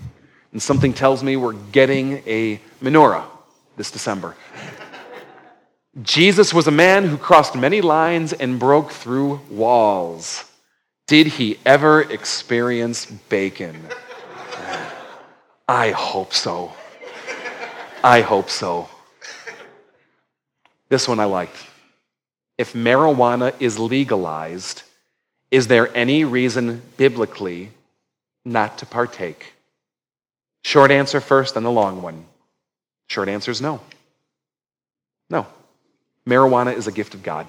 And 0.52 0.62
something 0.62 0.94
tells 0.94 1.24
me 1.24 1.36
we're 1.36 1.54
getting 1.54 2.22
a 2.28 2.60
menorah 2.82 3.26
this 3.82 3.90
December. 3.90 4.36
Jesus 6.04 6.54
was 6.54 6.68
a 6.68 6.72
man 6.72 7.08
who 7.08 7.18
crossed 7.18 7.56
many 7.56 7.82
lines 7.82 8.32
and 8.32 8.60
broke 8.60 8.92
through 8.92 9.42
walls. 9.50 10.46
Did 11.08 11.26
he 11.26 11.58
ever 11.66 12.04
experience 12.04 13.08
bacon? 13.08 13.76
I 15.68 15.90
hope 15.90 16.32
so. 16.32 16.74
I 18.04 18.22
hope 18.22 18.52
so. 18.52 18.88
This 20.90 21.08
one 21.08 21.20
I 21.20 21.26
liked. 21.26 21.58
If 22.60 22.74
marijuana 22.74 23.56
is 23.60 23.80
legalized, 23.80 24.84
is 25.50 25.66
there 25.66 25.90
any 25.98 26.24
reason 26.24 26.84
biblically 26.98 27.72
not 28.46 28.78
to 28.78 28.86
partake? 28.86 29.54
Short 30.64 30.92
answer 30.92 31.20
first, 31.20 31.56
and 31.56 31.66
the 31.66 31.72
long 31.72 32.04
one. 32.04 32.26
Short 33.12 33.28
answer 33.28 33.52
is 33.52 33.60
no. 33.60 33.82
No. 35.30 35.46
Marijuana 36.26 36.74
is 36.74 36.88
a 36.88 36.94
gift 36.94 37.14
of 37.14 37.22
God, 37.22 37.46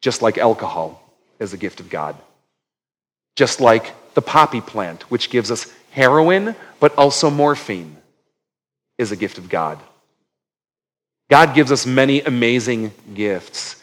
just 0.00 0.22
like 0.22 0.38
alcohol 0.38 1.02
is 1.40 1.52
a 1.52 1.56
gift 1.56 1.80
of 1.80 1.90
God, 1.90 2.14
just 3.34 3.60
like 3.60 3.92
the 4.14 4.22
poppy 4.22 4.60
plant, 4.60 5.10
which 5.10 5.30
gives 5.30 5.50
us 5.50 5.66
heroin, 5.90 6.54
but 6.78 6.96
also 6.96 7.28
morphine, 7.28 7.96
is 8.98 9.10
a 9.10 9.16
gift 9.16 9.38
of 9.38 9.48
God. 9.48 9.80
God 11.28 11.52
gives 11.52 11.72
us 11.72 11.84
many 11.84 12.20
amazing 12.20 12.92
gifts. 13.14 13.82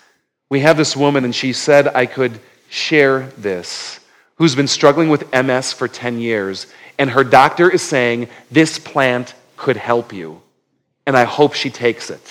We 0.49 0.61
have 0.61 0.77
this 0.77 0.95
woman, 0.95 1.25
and 1.25 1.35
she 1.35 1.51
said 1.51 1.89
I 1.89 2.05
could 2.05 2.39
share 2.69 3.27
this, 3.37 3.99
who's 4.35 4.55
been 4.55 4.69
struggling 4.69 5.09
with 5.09 5.29
MS 5.33 5.73
for 5.73 5.89
10 5.89 6.21
years, 6.21 6.67
and 6.97 7.09
her 7.09 7.25
doctor 7.25 7.69
is 7.69 7.81
saying 7.81 8.29
this 8.49 8.79
plant 8.79 9.33
could 9.61 9.77
help 9.77 10.11
you. 10.11 10.41
And 11.05 11.15
I 11.15 11.23
hope 11.23 11.53
she 11.53 11.69
takes 11.69 12.09
it. 12.09 12.21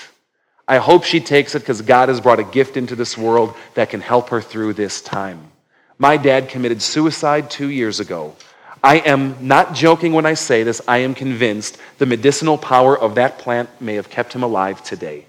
I 0.66 0.78
hope 0.78 1.04
she 1.04 1.20
takes 1.20 1.54
it 1.54 1.60
because 1.60 1.80
God 1.80 2.08
has 2.08 2.20
brought 2.20 2.40
a 2.40 2.44
gift 2.44 2.76
into 2.76 2.96
this 2.96 3.16
world 3.16 3.54
that 3.74 3.88
can 3.88 4.00
help 4.00 4.30
her 4.30 4.40
through 4.40 4.72
this 4.74 5.00
time. 5.00 5.52
My 5.96 6.16
dad 6.16 6.48
committed 6.48 6.82
suicide 6.82 7.48
two 7.48 7.68
years 7.68 8.00
ago. 8.00 8.34
I 8.82 8.96
am 8.98 9.36
not 9.46 9.74
joking 9.74 10.12
when 10.12 10.26
I 10.26 10.34
say 10.34 10.64
this. 10.64 10.80
I 10.88 10.98
am 10.98 11.14
convinced 11.14 11.78
the 11.98 12.06
medicinal 12.06 12.58
power 12.58 12.98
of 12.98 13.14
that 13.14 13.38
plant 13.38 13.68
may 13.80 13.94
have 13.94 14.10
kept 14.10 14.32
him 14.32 14.42
alive 14.42 14.82
today. 14.82 15.26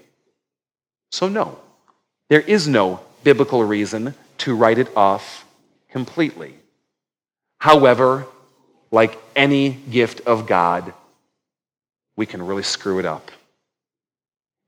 So, 1.12 1.28
no, 1.28 1.58
there 2.30 2.40
is 2.40 2.66
no 2.66 2.98
biblical 3.22 3.62
reason 3.62 4.14
to 4.38 4.56
write 4.56 4.78
it 4.78 4.88
off 4.96 5.44
completely. 5.90 6.54
However, 7.58 8.26
like 8.90 9.16
any 9.36 9.70
gift 9.70 10.22
of 10.26 10.48
God, 10.48 10.94
we 12.22 12.26
can 12.26 12.46
really 12.46 12.62
screw 12.62 13.00
it 13.00 13.04
up. 13.04 13.32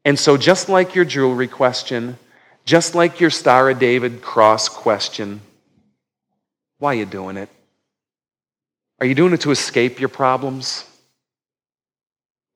And 0.05 0.19
so, 0.19 0.37
just 0.37 0.69
like 0.69 0.97
your 0.97 1.05
jewelry 1.05 1.47
question, 1.47 2.19
just 2.65 2.97
like 2.97 3.21
your 3.21 3.31
Star 3.31 3.71
of 3.71 3.79
David 3.79 4.23
cross 4.23 4.69
question, 4.69 5.41
why 6.81 6.91
are 6.91 6.99
you 6.99 7.07
doing 7.07 7.37
it? 7.37 7.49
Are 8.99 9.07
you 9.07 9.15
doing 9.15 9.33
it 9.35 9.43
to 9.43 9.53
escape 9.53 10.01
your 10.01 10.09
problems? 10.09 10.85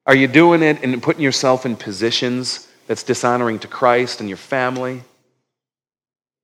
Are 0.05 0.17
you 0.17 0.27
doing 0.27 0.65
it 0.65 0.83
and 0.83 1.01
putting 1.01 1.23
yourself 1.23 1.65
in 1.65 1.77
positions 1.77 2.67
that's 2.89 3.05
dishonoring 3.05 3.61
to 3.61 3.69
Christ 3.69 4.19
and 4.19 4.29
your 4.29 4.37
family? 4.37 5.05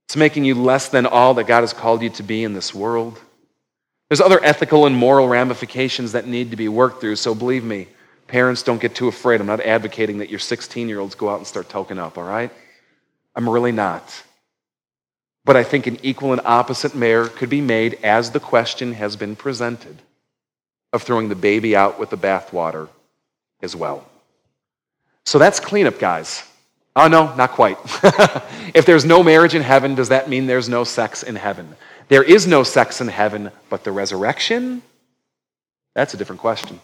It's 0.07 0.15
making 0.15 0.45
you 0.45 0.55
less 0.55 0.89
than 0.91 1.07
all 1.07 1.35
that 1.35 1.49
God 1.49 1.63
has 1.63 1.73
called 1.73 2.03
you 2.03 2.11
to 2.11 2.23
be 2.23 2.45
in 2.45 2.53
this 2.53 2.73
world. 2.73 3.19
There's 4.09 4.21
other 4.21 4.39
ethical 4.45 4.87
and 4.87 4.95
moral 4.95 5.27
ramifications 5.27 6.13
that 6.13 6.29
need 6.29 6.53
to 6.53 6.57
be 6.57 6.69
worked 6.69 7.01
through, 7.01 7.17
so 7.17 7.35
believe 7.35 7.65
me, 7.65 7.89
parents, 8.27 8.63
don't 8.63 8.81
get 8.81 8.95
too 8.95 9.09
afraid. 9.09 9.41
I'm 9.41 9.47
not 9.47 9.61
advocating 9.61 10.19
that 10.19 10.31
your 10.31 10.39
16 10.39 10.89
year 10.89 11.01
olds 11.01 11.15
go 11.15 11.29
out 11.29 11.39
and 11.39 11.47
start 11.47 11.69
token 11.69 11.99
up, 11.99 12.19
all 12.19 12.25
right? 12.25 12.51
I'm 13.37 13.49
really 13.49 13.73
not. 13.73 14.23
But 15.45 15.57
I 15.57 15.65
think 15.65 15.87
an 15.87 15.99
equal 16.03 16.33
and 16.33 16.41
opposite 16.45 16.95
mayor 16.95 17.27
could 17.27 17.51
be 17.51 17.61
made 17.61 17.99
as 18.03 18.31
the 18.31 18.41
question 18.41 18.95
has 18.95 19.17
been 19.17 19.37
presented 19.37 20.01
of 20.93 21.03
throwing 21.03 21.29
the 21.29 21.35
baby 21.35 21.77
out 21.77 21.99
with 21.99 22.11
the 22.11 22.17
bathwater 22.17 22.89
as 23.61 23.77
well. 23.77 24.09
So 25.27 25.39
that's 25.39 25.61
cleanup, 25.61 25.99
guys. 25.99 26.45
Oh, 26.97 27.09
no, 27.09 27.35
not 27.35 27.51
quite. 27.51 27.77
if 28.75 28.87
there's 28.87 29.05
no 29.05 29.23
marriage 29.23 29.55
in 29.55 29.63
heaven, 29.63 29.95
does 29.95 30.11
that 30.11 30.29
mean 30.29 30.47
there's 30.47 30.69
no 30.69 30.85
sex 30.85 31.23
in 31.23 31.35
heaven? 31.35 31.75
There 32.09 32.23
is 32.23 32.47
no 32.47 32.63
sex 32.63 33.01
in 33.01 33.09
heaven, 33.09 33.51
but 33.69 33.83
the 33.83 33.91
resurrection? 33.91 34.83
That's 35.95 36.15
a 36.15 36.17
different 36.17 36.41
question. 36.41 36.81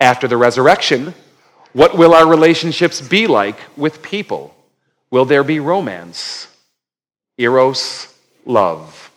After 0.00 0.28
the 0.28 0.36
resurrection, 0.36 1.14
what 1.72 1.96
will 1.96 2.14
our 2.14 2.26
relationships 2.26 3.00
be 3.00 3.26
like 3.26 3.58
with 3.76 4.02
people? 4.02 4.54
Will 5.10 5.24
there 5.24 5.44
be 5.44 5.60
romance? 5.60 6.48
Eros, 7.36 8.12
love. 8.44 9.10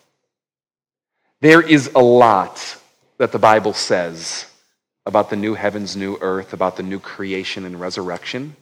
There 1.41 1.61
is 1.61 1.91
a 1.95 2.00
lot 2.00 2.77
that 3.17 3.31
the 3.31 3.39
Bible 3.39 3.73
says 3.73 4.45
about 5.05 5.29
the 5.29 5.35
new 5.35 5.53
heavens, 5.53 5.95
new 5.95 6.17
earth, 6.21 6.53
about 6.53 6.77
the 6.77 6.83
new 6.83 7.00
creation 7.00 7.65
and 7.65 7.79
resurrection. 7.79 8.55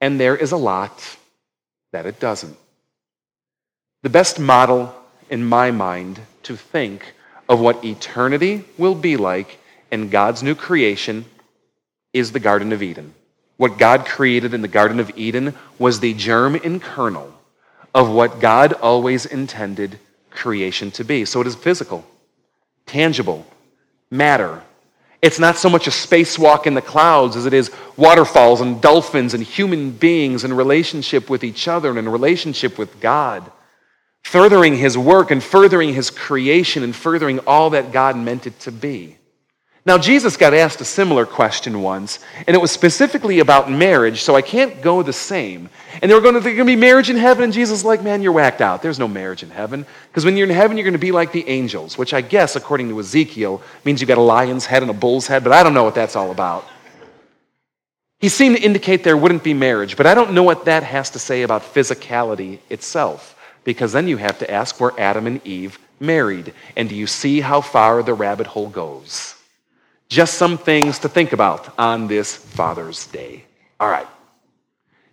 And 0.00 0.18
there 0.18 0.36
is 0.36 0.52
a 0.52 0.56
lot 0.56 1.16
that 1.92 2.06
it 2.06 2.20
doesn't. 2.20 2.56
The 4.02 4.10
best 4.10 4.38
model, 4.38 4.94
in 5.30 5.44
my 5.44 5.70
mind, 5.70 6.20
to 6.44 6.56
think 6.56 7.14
of 7.48 7.60
what 7.60 7.84
eternity 7.84 8.64
will 8.78 8.94
be 8.94 9.16
like 9.16 9.58
in 9.92 10.08
God's 10.08 10.42
new 10.42 10.54
creation 10.54 11.26
is 12.12 12.32
the 12.32 12.40
Garden 12.40 12.72
of 12.72 12.82
Eden. 12.82 13.14
What 13.58 13.78
God 13.78 14.06
created 14.06 14.54
in 14.54 14.62
the 14.62 14.68
Garden 14.68 14.98
of 14.98 15.16
Eden 15.16 15.54
was 15.78 16.00
the 16.00 16.14
germ 16.14 16.56
and 16.56 16.82
kernel 16.82 17.32
of 17.94 18.10
what 18.10 18.40
God 18.40 18.72
always 18.72 19.26
intended 19.26 19.98
creation 20.30 20.90
to 20.92 21.04
be. 21.04 21.26
So 21.26 21.42
it 21.42 21.46
is 21.46 21.54
physical, 21.54 22.06
tangible, 22.86 23.46
matter. 24.10 24.62
It's 25.20 25.38
not 25.38 25.58
so 25.58 25.68
much 25.68 25.86
a 25.86 25.90
spacewalk 25.90 26.66
in 26.66 26.72
the 26.72 26.80
clouds 26.80 27.36
as 27.36 27.44
it 27.44 27.52
is 27.52 27.70
waterfalls 27.96 28.62
and 28.62 28.80
dolphins 28.80 29.34
and 29.34 29.42
human 29.42 29.90
beings 29.90 30.42
in 30.42 30.54
relationship 30.54 31.28
with 31.28 31.44
each 31.44 31.68
other 31.68 31.90
and 31.90 31.98
in 31.98 32.08
relationship 32.08 32.78
with 32.78 32.98
God, 32.98 33.52
furthering 34.22 34.74
His 34.74 34.96
work 34.96 35.30
and 35.30 35.42
furthering 35.42 35.92
His 35.92 36.08
creation 36.08 36.82
and 36.82 36.96
furthering 36.96 37.40
all 37.40 37.70
that 37.70 37.92
God 37.92 38.16
meant 38.16 38.46
it 38.46 38.58
to 38.60 38.72
be. 38.72 39.18
Now, 39.84 39.98
Jesus 39.98 40.36
got 40.36 40.54
asked 40.54 40.80
a 40.80 40.84
similar 40.84 41.26
question 41.26 41.82
once, 41.82 42.20
and 42.46 42.54
it 42.54 42.60
was 42.60 42.70
specifically 42.70 43.40
about 43.40 43.68
marriage, 43.68 44.22
so 44.22 44.36
I 44.36 44.42
can't 44.42 44.80
go 44.80 45.02
the 45.02 45.12
same. 45.12 45.68
And 46.00 46.08
they 46.08 46.14
were 46.14 46.20
going 46.20 46.36
to, 46.36 46.40
going 46.40 46.58
to 46.58 46.64
be 46.64 46.76
marriage 46.76 47.10
in 47.10 47.16
heaven, 47.16 47.42
and 47.42 47.52
Jesus 47.52 47.78
was 47.78 47.84
like, 47.84 48.00
man, 48.00 48.22
you're 48.22 48.30
whacked 48.30 48.60
out. 48.60 48.80
There's 48.80 49.00
no 49.00 49.08
marriage 49.08 49.42
in 49.42 49.50
heaven. 49.50 49.84
Because 50.06 50.24
when 50.24 50.36
you're 50.36 50.48
in 50.48 50.54
heaven, 50.54 50.76
you're 50.76 50.84
going 50.84 50.92
to 50.92 51.00
be 51.00 51.10
like 51.10 51.32
the 51.32 51.48
angels, 51.48 51.98
which 51.98 52.14
I 52.14 52.20
guess, 52.20 52.54
according 52.54 52.90
to 52.90 53.00
Ezekiel, 53.00 53.60
means 53.84 54.00
you've 54.00 54.06
got 54.06 54.18
a 54.18 54.20
lion's 54.20 54.66
head 54.66 54.82
and 54.82 54.90
a 54.90 54.94
bull's 54.94 55.26
head, 55.26 55.42
but 55.42 55.52
I 55.52 55.64
don't 55.64 55.74
know 55.74 55.82
what 55.82 55.96
that's 55.96 56.14
all 56.14 56.30
about. 56.30 56.64
He 58.20 58.28
seemed 58.28 58.58
to 58.58 58.62
indicate 58.62 59.02
there 59.02 59.16
wouldn't 59.16 59.42
be 59.42 59.52
marriage, 59.52 59.96
but 59.96 60.06
I 60.06 60.14
don't 60.14 60.32
know 60.32 60.44
what 60.44 60.66
that 60.66 60.84
has 60.84 61.10
to 61.10 61.18
say 61.18 61.42
about 61.42 61.62
physicality 61.62 62.60
itself. 62.70 63.36
Because 63.64 63.90
then 63.90 64.06
you 64.06 64.16
have 64.16 64.38
to 64.38 64.48
ask 64.48 64.78
where 64.78 64.92
Adam 64.98 65.26
and 65.26 65.44
Eve 65.44 65.76
married. 65.98 66.54
And 66.76 66.88
do 66.88 66.94
you 66.94 67.08
see 67.08 67.40
how 67.40 67.60
far 67.60 68.04
the 68.04 68.14
rabbit 68.14 68.46
hole 68.46 68.68
goes? 68.68 69.34
Just 70.12 70.34
some 70.34 70.58
things 70.58 70.98
to 70.98 71.08
think 71.08 71.32
about 71.32 71.72
on 71.78 72.06
this 72.06 72.36
Father's 72.36 73.06
Day. 73.06 73.44
All 73.80 73.88
right. 73.88 74.06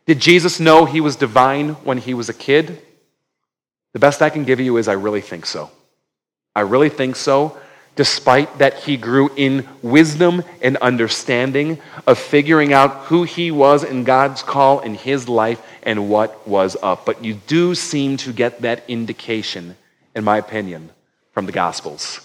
Did 0.05 0.19
Jesus 0.19 0.59
know 0.59 0.83
he 0.83 0.99
was 0.99 1.15
divine 1.15 1.69
when 1.87 1.99
he 1.99 2.13
was 2.13 2.27
a 2.27 2.33
kid? 2.33 2.81
The 3.93 3.99
best 3.99 4.21
I 4.21 4.29
can 4.29 4.43
give 4.43 4.59
you 4.59 4.75
is 4.75 4.89
I 4.89 4.95
really 4.95 5.21
think 5.21 5.45
so. 5.45 5.71
I 6.53 6.63
really 6.67 6.89
think 6.89 7.15
so, 7.15 7.57
despite 7.95 8.57
that 8.57 8.79
he 8.79 8.97
grew 8.97 9.31
in 9.37 9.65
wisdom 9.81 10.43
and 10.61 10.75
understanding 10.75 11.79
of 12.05 12.19
figuring 12.19 12.73
out 12.73 13.05
who 13.05 13.23
he 13.23 13.51
was 13.51 13.85
in 13.85 14.03
God's 14.03 14.43
call 14.43 14.81
in 14.81 14.95
his 14.95 15.29
life 15.29 15.61
and 15.81 16.09
what 16.09 16.45
was 16.45 16.75
up. 16.83 17.05
But 17.05 17.23
you 17.23 17.35
do 17.47 17.73
seem 17.73 18.17
to 18.17 18.33
get 18.33 18.63
that 18.63 18.83
indication, 18.89 19.77
in 20.13 20.25
my 20.25 20.39
opinion, 20.39 20.89
from 21.31 21.45
the 21.45 21.53
Gospels. 21.53 22.19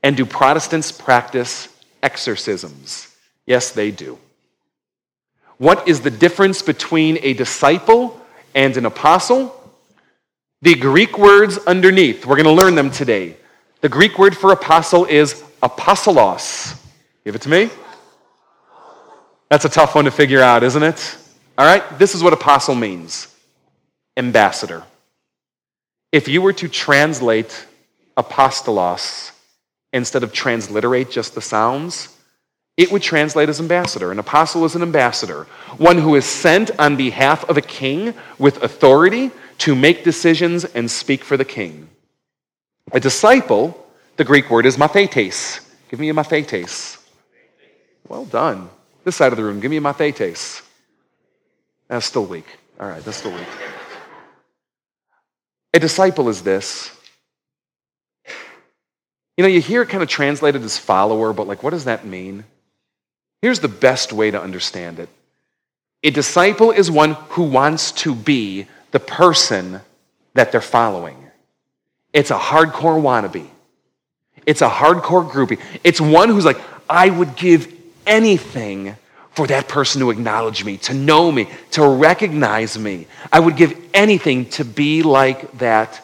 And 0.00 0.16
do 0.16 0.24
Protestants 0.24 0.92
practice 0.92 1.73
exorcisms? 2.04 3.12
Yes, 3.46 3.72
they 3.72 3.90
do. 3.90 4.18
What 5.58 5.88
is 5.88 6.02
the 6.02 6.10
difference 6.10 6.62
between 6.62 7.18
a 7.22 7.32
disciple 7.32 8.20
and 8.54 8.76
an 8.76 8.86
apostle? 8.86 9.60
The 10.62 10.74
Greek 10.74 11.18
words 11.18 11.58
underneath, 11.58 12.26
we're 12.26 12.36
going 12.36 12.56
to 12.56 12.62
learn 12.62 12.74
them 12.74 12.90
today. 12.90 13.36
The 13.80 13.88
Greek 13.88 14.18
word 14.18 14.36
for 14.36 14.52
apostle 14.52 15.04
is 15.06 15.42
apostolos. 15.62 16.80
Give 17.24 17.34
it 17.34 17.42
to 17.42 17.48
me. 17.48 17.70
That's 19.50 19.64
a 19.64 19.68
tough 19.68 19.94
one 19.94 20.04
to 20.04 20.10
figure 20.10 20.40
out, 20.40 20.62
isn't 20.62 20.82
it? 20.82 21.18
All 21.56 21.66
right, 21.66 21.98
this 21.98 22.14
is 22.14 22.22
what 22.22 22.32
apostle 22.32 22.74
means 22.74 23.28
ambassador. 24.16 24.84
If 26.12 26.28
you 26.28 26.40
were 26.42 26.52
to 26.54 26.68
translate 26.68 27.66
apostolos 28.16 29.33
instead 29.94 30.24
of 30.24 30.32
transliterate 30.32 31.10
just 31.10 31.34
the 31.34 31.40
sounds, 31.40 32.08
it 32.76 32.90
would 32.90 33.00
translate 33.00 33.48
as 33.48 33.60
ambassador. 33.60 34.10
An 34.10 34.18
apostle 34.18 34.64
is 34.64 34.74
an 34.74 34.82
ambassador, 34.82 35.44
one 35.78 35.96
who 35.96 36.16
is 36.16 36.24
sent 36.24 36.72
on 36.80 36.96
behalf 36.96 37.48
of 37.48 37.56
a 37.56 37.62
king 37.62 38.12
with 38.38 38.62
authority 38.62 39.30
to 39.58 39.76
make 39.76 40.02
decisions 40.02 40.64
and 40.64 40.90
speak 40.90 41.22
for 41.22 41.36
the 41.36 41.44
king. 41.44 41.88
A 42.92 42.98
disciple, 42.98 43.86
the 44.16 44.24
Greek 44.24 44.50
word 44.50 44.66
is 44.66 44.76
mathetes. 44.76 45.60
Give 45.88 46.00
me 46.00 46.10
a 46.10 46.14
mathetes. 46.14 47.00
Well 48.08 48.24
done. 48.24 48.68
This 49.04 49.14
side 49.14 49.32
of 49.32 49.36
the 49.36 49.44
room, 49.44 49.60
give 49.60 49.70
me 49.70 49.76
a 49.76 49.80
mathetes. 49.80 50.62
That's 51.86 52.04
still 52.04 52.26
weak. 52.26 52.46
All 52.80 52.88
right, 52.88 53.02
that's 53.04 53.18
still 53.18 53.32
weak. 53.32 53.46
A 55.72 55.78
disciple 55.78 56.28
is 56.28 56.42
this 56.42 56.90
you 59.36 59.42
know, 59.42 59.48
you 59.48 59.60
hear 59.60 59.82
it 59.82 59.88
kind 59.88 60.02
of 60.02 60.08
translated 60.08 60.62
as 60.62 60.78
follower, 60.78 61.32
but 61.32 61.46
like, 61.46 61.62
what 61.62 61.70
does 61.70 61.84
that 61.84 62.06
mean? 62.06 62.44
Here's 63.42 63.60
the 63.60 63.68
best 63.68 64.12
way 64.12 64.30
to 64.30 64.40
understand 64.40 64.98
it 64.98 65.08
a 66.02 66.10
disciple 66.10 66.70
is 66.70 66.90
one 66.90 67.14
who 67.30 67.44
wants 67.44 67.92
to 67.92 68.14
be 68.14 68.66
the 68.90 69.00
person 69.00 69.80
that 70.34 70.52
they're 70.52 70.60
following. 70.60 71.16
It's 72.12 72.30
a 72.30 72.38
hardcore 72.38 73.00
wannabe. 73.00 73.48
It's 74.46 74.60
a 74.60 74.68
hardcore 74.68 75.28
groupie. 75.28 75.60
It's 75.82 76.00
one 76.00 76.28
who's 76.28 76.44
like, 76.44 76.60
I 76.88 77.08
would 77.08 77.36
give 77.36 77.72
anything 78.06 78.96
for 79.30 79.46
that 79.46 79.66
person 79.66 80.00
to 80.00 80.10
acknowledge 80.10 80.64
me, 80.64 80.76
to 80.76 80.94
know 80.94 81.32
me, 81.32 81.48
to 81.72 81.86
recognize 81.86 82.78
me. 82.78 83.06
I 83.32 83.40
would 83.40 83.56
give 83.56 83.74
anything 83.92 84.46
to 84.50 84.64
be 84.64 85.02
like 85.02 85.58
that 85.58 86.00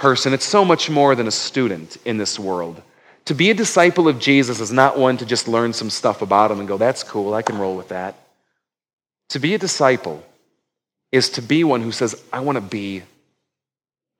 person. 0.00 0.32
It's 0.32 0.46
so 0.46 0.64
much 0.64 0.90
more 0.90 1.14
than 1.14 1.28
a 1.28 1.30
student 1.30 1.98
in 2.04 2.16
this 2.16 2.38
world. 2.38 2.82
To 3.26 3.34
be 3.34 3.50
a 3.50 3.54
disciple 3.54 4.08
of 4.08 4.18
Jesus 4.18 4.58
is 4.58 4.72
not 4.72 4.98
one 4.98 5.18
to 5.18 5.26
just 5.26 5.46
learn 5.46 5.72
some 5.72 5.90
stuff 5.90 6.22
about 6.22 6.50
him 6.50 6.58
and 6.58 6.66
go, 6.66 6.78
that's 6.78 7.04
cool, 7.04 7.34
I 7.34 7.42
can 7.42 7.58
roll 7.58 7.76
with 7.76 7.88
that. 7.90 8.16
To 9.28 9.38
be 9.38 9.54
a 9.54 9.58
disciple 9.58 10.24
is 11.12 11.30
to 11.30 11.42
be 11.42 11.62
one 11.62 11.82
who 11.82 11.92
says, 11.92 12.20
I 12.32 12.40
want 12.40 12.56
to 12.56 12.62
be 12.62 13.02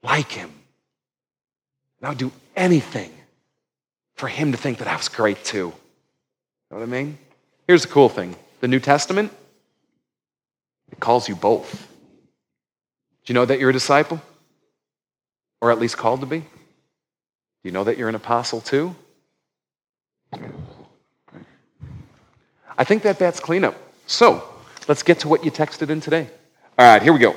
like 0.03 0.31
him. 0.31 0.53
And 1.99 2.09
I'll 2.09 2.15
do 2.15 2.31
anything 2.55 3.13
for 4.15 4.29
him 4.29 4.53
to 4.53 4.59
think 4.59 4.79
that 4.79 4.89
I 4.89 4.97
was 4.97 5.09
great 5.09 5.43
too. 5.45 5.73
Know 6.71 6.77
what 6.77 6.83
I 6.83 6.87
mean? 6.87 7.19
Here's 7.67 7.83
the 7.83 7.89
cool 7.89 8.09
thing 8.09 8.37
the 8.61 8.69
New 8.69 8.81
Testament, 8.81 9.33
it 10.93 11.01
calls 11.01 11.29
you 11.29 11.35
both. 11.35 11.89
Do 13.25 13.33
you 13.33 13.35
know 13.35 13.47
that 13.47 13.59
you're 13.59 13.71
a 13.71 13.73
disciple? 13.73 14.21
Or 15.61 15.71
at 15.71 15.79
least 15.79 15.97
called 15.97 16.21
to 16.21 16.27
be? 16.27 16.41
Do 16.41 16.47
you 17.65 17.73
know 17.73 17.85
that 17.85 17.99
you're 17.99 18.09
an 18.09 18.15
apostle 18.15 18.61
too? 18.61 18.95
I 22.79 22.85
think 22.85 23.03
that 23.03 23.19
that's 23.19 23.41
cleanup. 23.41 23.77
So, 24.07 24.43
let's 24.89 25.03
get 25.03 25.21
to 25.21 25.29
what 25.29 25.45
you 25.45 25.51
texted 25.51 25.91
in 25.91 26.01
today. 26.01 26.29
All 26.79 26.87
right, 26.87 27.03
here 27.03 27.13
we 27.13 27.19
go. 27.19 27.37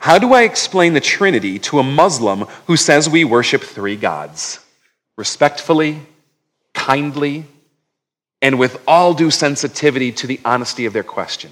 How 0.00 0.18
do 0.18 0.34
I 0.34 0.42
explain 0.42 0.92
the 0.92 1.00
Trinity 1.00 1.58
to 1.60 1.78
a 1.78 1.82
Muslim 1.82 2.42
who 2.66 2.76
says 2.76 3.08
we 3.08 3.24
worship 3.24 3.62
three 3.62 3.96
gods? 3.96 4.60
Respectfully, 5.16 6.00
kindly, 6.74 7.46
and 8.42 8.58
with 8.58 8.80
all 8.86 9.14
due 9.14 9.30
sensitivity 9.30 10.12
to 10.12 10.26
the 10.26 10.40
honesty 10.44 10.86
of 10.86 10.92
their 10.92 11.02
question. 11.02 11.50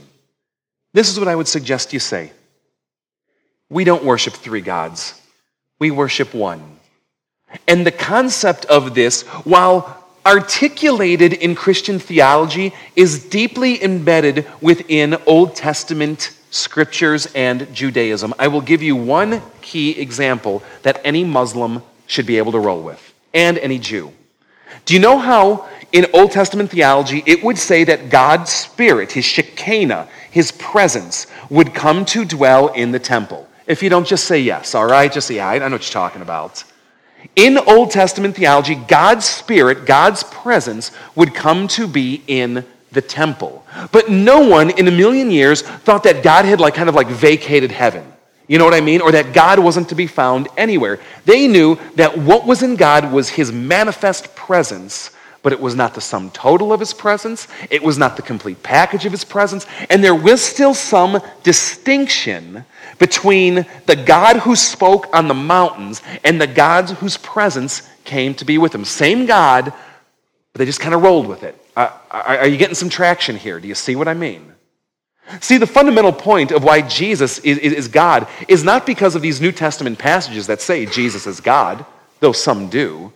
This 0.93 1.11
is 1.11 1.19
what 1.19 1.29
I 1.29 1.35
would 1.35 1.49
suggest 1.49 1.93
you 1.93 1.99
say. 1.99 2.33
We 3.71 3.85
don't 3.85 4.05
worship 4.05 4.35
three 4.35 4.61
gods, 4.61 5.21
we 5.79 5.91
worship 5.91 6.35
one. 6.35 6.63
And 7.69 7.87
the 7.87 7.93
concept 7.93 8.65
of 8.67 8.95
this, 8.95 9.23
while 9.23 10.05
articulated 10.27 11.33
in 11.33 11.55
Christian 11.55 11.99
theology, 11.99 12.73
is 12.97 13.25
deeply 13.25 13.83
embedded 13.83 14.47
within 14.61 15.17
Old 15.27 15.55
Testament 15.55 16.37
scriptures 16.51 17.27
and 17.35 17.73
Judaism. 17.75 18.33
I 18.39 18.49
will 18.49 18.61
give 18.61 18.83
you 18.83 18.97
one 18.97 19.43
key 19.61 19.99
example 20.01 20.63
that 20.83 21.01
any 21.05 21.25
Muslim 21.25 21.83
should 22.07 22.27
be 22.27 22.39
able 22.39 22.53
to 22.53 22.61
roll 22.61 22.83
with, 22.83 23.15
and 23.33 23.59
any 23.59 23.79
Jew. 23.79 24.13
Do 24.85 24.95
you 24.95 25.01
know 25.01 25.19
how 25.19 25.69
in 25.93 26.07
Old 26.13 26.33
Testament 26.33 26.71
theology 26.71 27.23
it 27.27 27.43
would 27.43 27.59
say 27.59 27.85
that 27.85 28.11
God's 28.11 28.51
Spirit, 28.51 29.13
His 29.13 29.25
Shekinah, 29.25 30.09
His 30.31 30.53
presence, 30.53 31.27
would 31.51 31.75
come 31.75 32.05
to 32.07 32.25
dwell 32.25 32.69
in 32.69 32.93
the 32.93 32.99
temple? 32.99 33.49
If 33.67 33.83
you 33.83 33.89
don't 33.89 34.07
just 34.07 34.25
say 34.25 34.41
yes, 34.41 34.75
all 34.75 34.87
right? 34.87 35.11
Just 35.11 35.29
say, 35.29 35.37
yeah, 35.37 35.49
I 35.49 35.59
know 35.59 35.71
what 35.71 35.83
you're 35.83 35.93
talking 35.93 36.23
about. 36.23 36.65
In 37.37 37.57
Old 37.59 37.91
Testament 37.91 38.37
theology, 38.37 38.75
God's 38.75 39.25
Spirit, 39.25 39.87
God's 39.87 40.23
presence 40.25 40.91
would 41.15 41.35
come 41.35 41.69
to 41.69 41.87
be 41.89 42.23
in 42.27 42.65
the 42.93 43.03
temple. 43.03 43.67
But 43.91 44.11
no 44.11 44.47
one 44.47 44.71
in 44.71 44.87
a 44.87 44.91
million 44.91 45.31
years 45.31 45.63
thought 45.63 46.05
that 46.05 46.23
God 46.23 46.45
had 46.45 46.61
like 46.61 46.75
kind 46.75 46.89
of 46.89 46.95
like 46.95 47.09
vacated 47.09 47.73
heaven. 47.73 48.11
You 48.47 48.59
know 48.59 48.65
what 48.65 48.75
I 48.75 48.81
mean? 48.81 49.01
Or 49.01 49.11
that 49.13 49.33
God 49.33 49.59
wasn't 49.59 49.89
to 49.89 49.95
be 49.95 50.07
found 50.07 50.49
anywhere. 50.57 51.01
They 51.25 51.49
knew 51.49 51.79
that 51.97 52.17
what 52.17 52.47
was 52.47 52.63
in 52.63 52.77
God 52.77 53.11
was 53.11 53.31
his 53.31 53.51
manifest 53.51 54.37
presence, 54.37 55.11
but 55.43 55.53
it 55.53 55.61
was 55.61 55.75
not 55.75 55.95
the 55.95 56.01
sum 56.01 56.31
total 56.31 56.73
of 56.73 56.81
his 56.81 56.93
presence. 56.93 57.49
It 57.71 57.83
was 57.83 57.97
not 57.97 58.17
the 58.17 58.23
complete 58.23 58.63
package 58.63 59.07
of 59.07 59.13
his 59.13 59.25
presence. 59.25 59.67
And 59.89 60.05
there 60.05 60.15
was 60.15 60.43
still 60.43 60.75
some 60.75 61.23
distinction 61.43 62.65
between 62.99 63.67
the 63.87 63.97
God 63.97 64.39
who 64.39 64.57
spoke 64.57 65.15
on 65.15 65.29
the 65.29 65.35
mountains 65.35 66.03
and 66.25 66.41
the 66.41 66.47
gods 66.47 66.93
whose 66.93 67.17
presence 67.17 67.89
came 68.05 68.35
to 68.35 68.45
be 68.45 68.59
with 68.59 68.75
him. 68.75 68.85
Same 68.85 69.27
God, 69.27 69.73
but 70.53 70.59
they 70.59 70.65
just 70.65 70.81
kind 70.81 70.95
of 70.95 71.03
rolled 71.03 71.27
with 71.27 71.43
it. 71.43 71.61
Uh, 71.77 71.91
are 72.11 72.47
you 72.47 72.57
getting 72.57 72.75
some 72.75 72.89
traction 72.89 73.37
here? 73.37 73.59
Do 73.59 73.67
you 73.67 73.75
see 73.75 73.97
what 73.97 74.09
I 74.09 74.15
mean? 74.15 74.53
See, 75.41 75.57
the 75.57 75.67
fundamental 75.67 76.13
point 76.13 76.53
of 76.53 76.63
why 76.63 76.83
Jesus 76.83 77.39
is, 77.39 77.59
is, 77.59 77.89
God 77.89 78.29
is 78.47 78.63
not 78.63 78.85
because 78.85 79.15
of 79.15 79.23
these 79.23 79.41
New 79.41 79.53
Testament 79.53 79.99
passages 79.99 80.47
that 80.47 80.61
say 80.61 80.87
Jesus 80.87 81.27
is 81.27 81.41
God, 81.41 81.85
though 82.21 82.33
some 82.33 82.69
do. 82.69 83.13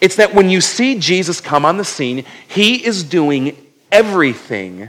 It's 0.00 0.16
that 0.16 0.34
when 0.34 0.48
you 0.48 0.60
see 0.60 0.98
Jesus 0.98 1.40
come 1.40 1.64
on 1.64 1.76
the 1.76 1.84
scene, 1.84 2.24
he 2.48 2.84
is 2.84 3.04
doing 3.04 3.56
everything 3.92 4.88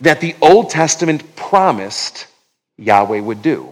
that 0.00 0.20
the 0.20 0.36
Old 0.40 0.70
Testament 0.70 1.34
promised 1.34 2.28
Yahweh 2.78 3.20
would 3.20 3.42
do. 3.42 3.71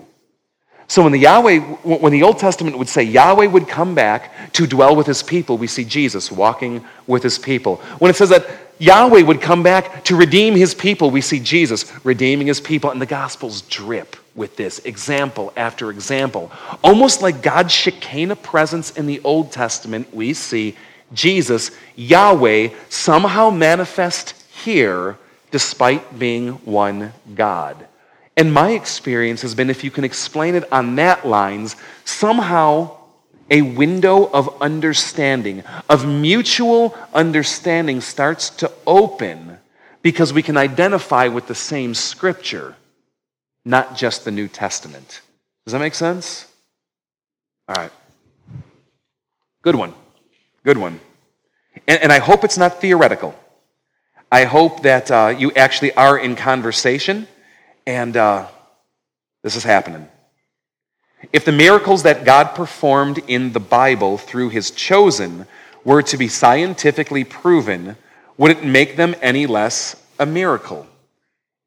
So 0.90 1.04
when 1.04 1.12
the 1.12 1.20
Yahweh, 1.20 1.60
when 1.84 2.12
the 2.12 2.24
Old 2.24 2.40
Testament 2.40 2.76
would 2.76 2.88
say 2.88 3.04
Yahweh 3.04 3.46
would 3.46 3.68
come 3.68 3.94
back 3.94 4.52
to 4.54 4.66
dwell 4.66 4.96
with 4.96 5.06
his 5.06 5.22
people, 5.22 5.56
we 5.56 5.68
see 5.68 5.84
Jesus 5.84 6.32
walking 6.32 6.84
with 7.06 7.22
his 7.22 7.38
people. 7.38 7.76
When 8.00 8.10
it 8.10 8.16
says 8.16 8.30
that 8.30 8.44
Yahweh 8.80 9.22
would 9.22 9.40
come 9.40 9.62
back 9.62 10.02
to 10.06 10.16
redeem 10.16 10.56
his 10.56 10.74
people, 10.74 11.12
we 11.12 11.20
see 11.20 11.38
Jesus 11.38 11.92
redeeming 12.04 12.48
his 12.48 12.60
people, 12.60 12.90
and 12.90 13.00
the 13.00 13.06
Gospels 13.06 13.62
drip 13.62 14.16
with 14.34 14.56
this 14.56 14.80
example 14.80 15.52
after 15.56 15.90
example. 15.90 16.50
Almost 16.82 17.22
like 17.22 17.40
God's 17.40 17.72
Shekinah 17.72 18.34
presence 18.34 18.90
in 18.90 19.06
the 19.06 19.20
Old 19.22 19.52
Testament, 19.52 20.12
we 20.12 20.34
see 20.34 20.76
Jesus, 21.12 21.70
Yahweh, 21.94 22.70
somehow 22.88 23.50
manifest 23.50 24.32
here 24.64 25.16
despite 25.52 26.18
being 26.18 26.54
one 26.64 27.12
God. 27.32 27.86
And 28.36 28.52
my 28.52 28.70
experience 28.70 29.42
has 29.42 29.54
been 29.54 29.70
if 29.70 29.84
you 29.84 29.90
can 29.90 30.04
explain 30.04 30.54
it 30.54 30.70
on 30.72 30.96
that 30.96 31.26
lines, 31.26 31.76
somehow 32.04 32.96
a 33.50 33.62
window 33.62 34.26
of 34.26 34.62
understanding, 34.62 35.64
of 35.88 36.06
mutual 36.06 36.96
understanding 37.12 38.00
starts 38.00 38.48
to 38.50 38.70
open 38.86 39.58
because 40.02 40.32
we 40.32 40.42
can 40.42 40.56
identify 40.56 41.26
with 41.26 41.46
the 41.48 41.54
same 41.54 41.94
scripture, 41.94 42.76
not 43.64 43.96
just 43.96 44.24
the 44.24 44.30
New 44.30 44.48
Testament. 44.48 45.20
Does 45.66 45.72
that 45.72 45.80
make 45.80 45.94
sense? 45.94 46.46
All 47.68 47.74
right. 47.76 47.92
Good 49.62 49.74
one. 49.74 49.92
Good 50.64 50.78
one. 50.78 51.00
And, 51.86 52.02
and 52.02 52.12
I 52.12 52.18
hope 52.18 52.44
it's 52.44 52.56
not 52.56 52.80
theoretical. 52.80 53.34
I 54.32 54.44
hope 54.44 54.82
that 54.82 55.10
uh, 55.10 55.34
you 55.36 55.52
actually 55.52 55.92
are 55.94 56.16
in 56.16 56.36
conversation 56.36 57.26
and 57.90 58.16
uh, 58.16 58.46
this 59.42 59.56
is 59.56 59.64
happening. 59.64 60.08
If 61.32 61.44
the 61.44 61.52
miracles 61.52 62.04
that 62.04 62.24
God 62.24 62.54
performed 62.54 63.18
in 63.26 63.52
the 63.52 63.60
Bible 63.60 64.16
through 64.16 64.50
his 64.50 64.70
chosen 64.70 65.46
were 65.84 66.02
to 66.02 66.16
be 66.16 66.28
scientifically 66.28 67.24
proven, 67.24 67.96
would 68.38 68.52
it 68.52 68.64
make 68.64 68.96
them 68.96 69.14
any 69.20 69.46
less 69.46 69.96
a 70.18 70.26
miracle? 70.26 70.86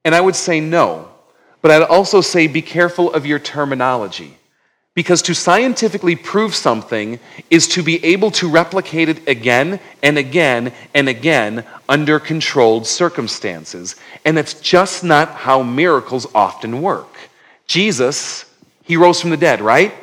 And 0.06 0.16
I 0.16 0.22
would 0.22 0.36
say 0.36 0.60
no. 0.60 1.10
But 1.62 1.72
I'd 1.72 1.84
also 1.84 2.22
say 2.22 2.48
be 2.48 2.62
careful 2.62 3.14
of 3.14 3.26
your 3.26 3.40
terminology. 3.40 4.38
Because 4.96 5.24
to 5.24 5.34
scientifically 5.34 6.16
prove 6.16 6.54
something 6.54 7.20
is 7.50 7.68
to 7.70 7.82
be 7.82 8.04
able 8.06 8.30
to 8.32 8.50
replicate 8.50 9.10
it 9.10 9.28
again 9.28 9.80
and 10.04 10.18
again 10.20 10.72
and 10.94 11.10
again 11.10 11.66
under 11.90 12.20
controlled 12.20 12.86
circumstances. 12.86 13.96
And 14.24 14.38
that's 14.38 14.54
just 14.54 15.04
not 15.04 15.30
how 15.30 15.64
miracles 15.64 16.28
often 16.36 16.82
work. 16.82 17.16
Jesus, 17.66 18.46
he 18.84 18.96
rose 18.98 19.20
from 19.20 19.32
the 19.32 19.38
dead, 19.38 19.62
right? 19.62 19.94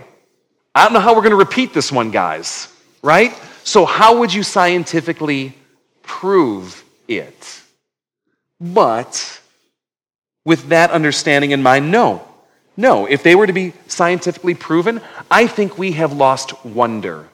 I 0.74 0.84
don't 0.84 0.92
know 0.92 1.00
how 1.00 1.14
we're 1.14 1.22
going 1.22 1.30
to 1.30 1.36
repeat 1.36 1.72
this 1.72 1.92
one, 1.92 2.10
guys, 2.10 2.68
right? 3.02 3.32
So, 3.62 3.84
how 3.84 4.18
would 4.18 4.32
you 4.32 4.42
scientifically 4.42 5.54
prove 6.02 6.82
it? 7.06 7.62
But 8.60 9.40
with 10.44 10.68
that 10.68 10.90
understanding 10.90 11.52
in 11.52 11.62
mind, 11.62 11.90
no. 11.90 12.26
No, 12.76 13.06
if 13.06 13.22
they 13.22 13.34
were 13.34 13.46
to 13.46 13.52
be 13.52 13.72
scientifically 13.86 14.54
proven, 14.54 15.00
I 15.30 15.46
think 15.46 15.76
we 15.76 15.92
have 15.92 16.12
lost 16.12 16.64
wonder 16.64 17.28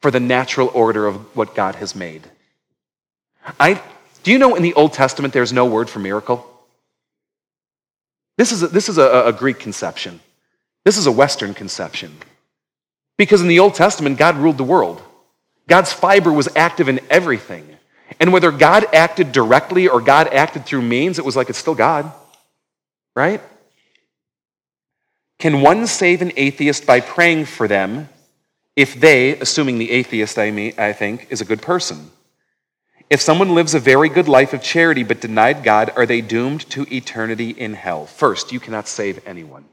for 0.00 0.10
the 0.10 0.20
natural 0.20 0.70
order 0.74 1.06
of 1.06 1.36
what 1.36 1.54
God 1.54 1.76
has 1.76 1.94
made. 1.94 2.22
I, 3.58 3.80
do 4.22 4.32
you 4.32 4.38
know 4.38 4.54
in 4.54 4.62
the 4.62 4.74
Old 4.74 4.92
Testament 4.92 5.32
there's 5.32 5.52
no 5.52 5.66
word 5.66 5.88
for 5.88 5.98
miracle? 5.98 6.46
This 8.36 8.52
is 8.52 8.62
a, 8.62 8.68
this 8.68 8.88
is 8.88 8.98
a, 8.98 9.24
a 9.26 9.32
Greek 9.32 9.58
conception. 9.58 10.20
This 10.84 10.96
is 10.96 11.06
a 11.06 11.12
Western 11.12 11.54
conception. 11.54 12.16
Because 13.16 13.40
in 13.40 13.48
the 13.48 13.60
Old 13.60 13.74
Testament, 13.74 14.18
God 14.18 14.36
ruled 14.36 14.58
the 14.58 14.64
world. 14.64 15.00
God's 15.68 15.92
fiber 15.92 16.32
was 16.32 16.48
active 16.56 16.88
in 16.88 17.00
everything. 17.08 17.66
And 18.18 18.32
whether 18.32 18.50
God 18.50 18.86
acted 18.92 19.32
directly 19.32 19.88
or 19.88 20.00
God 20.00 20.28
acted 20.28 20.66
through 20.66 20.82
means, 20.82 21.18
it 21.18 21.24
was 21.24 21.36
like 21.36 21.48
it's 21.50 21.58
still 21.58 21.74
God. 21.74 22.12
Right? 23.14 23.40
Can 25.42 25.60
one 25.60 25.88
save 25.88 26.22
an 26.22 26.30
atheist 26.36 26.86
by 26.86 27.00
praying 27.00 27.46
for 27.46 27.66
them 27.66 28.08
if 28.76 28.94
they, 28.94 29.36
assuming 29.40 29.78
the 29.78 29.90
atheist, 29.90 30.38
I, 30.38 30.52
mean, 30.52 30.72
I 30.78 30.92
think, 30.92 31.26
is 31.30 31.40
a 31.40 31.44
good 31.44 31.60
person? 31.60 32.12
If 33.10 33.20
someone 33.20 33.52
lives 33.52 33.74
a 33.74 33.80
very 33.80 34.08
good 34.08 34.28
life 34.28 34.52
of 34.52 34.62
charity 34.62 35.02
but 35.02 35.20
denied 35.20 35.64
God, 35.64 35.90
are 35.96 36.06
they 36.06 36.20
doomed 36.20 36.70
to 36.70 36.86
eternity 36.94 37.50
in 37.50 37.74
hell? 37.74 38.06
First, 38.06 38.52
you 38.52 38.60
cannot 38.60 38.86
save 38.86 39.26
anyone. 39.26 39.64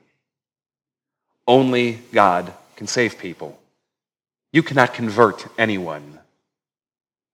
Only 1.48 2.00
God 2.14 2.52
can 2.76 2.88
save 2.88 3.20
people. 3.20 3.56
You 4.52 4.64
cannot 4.64 4.96
convert 4.96 5.46
anyone. 5.56 6.18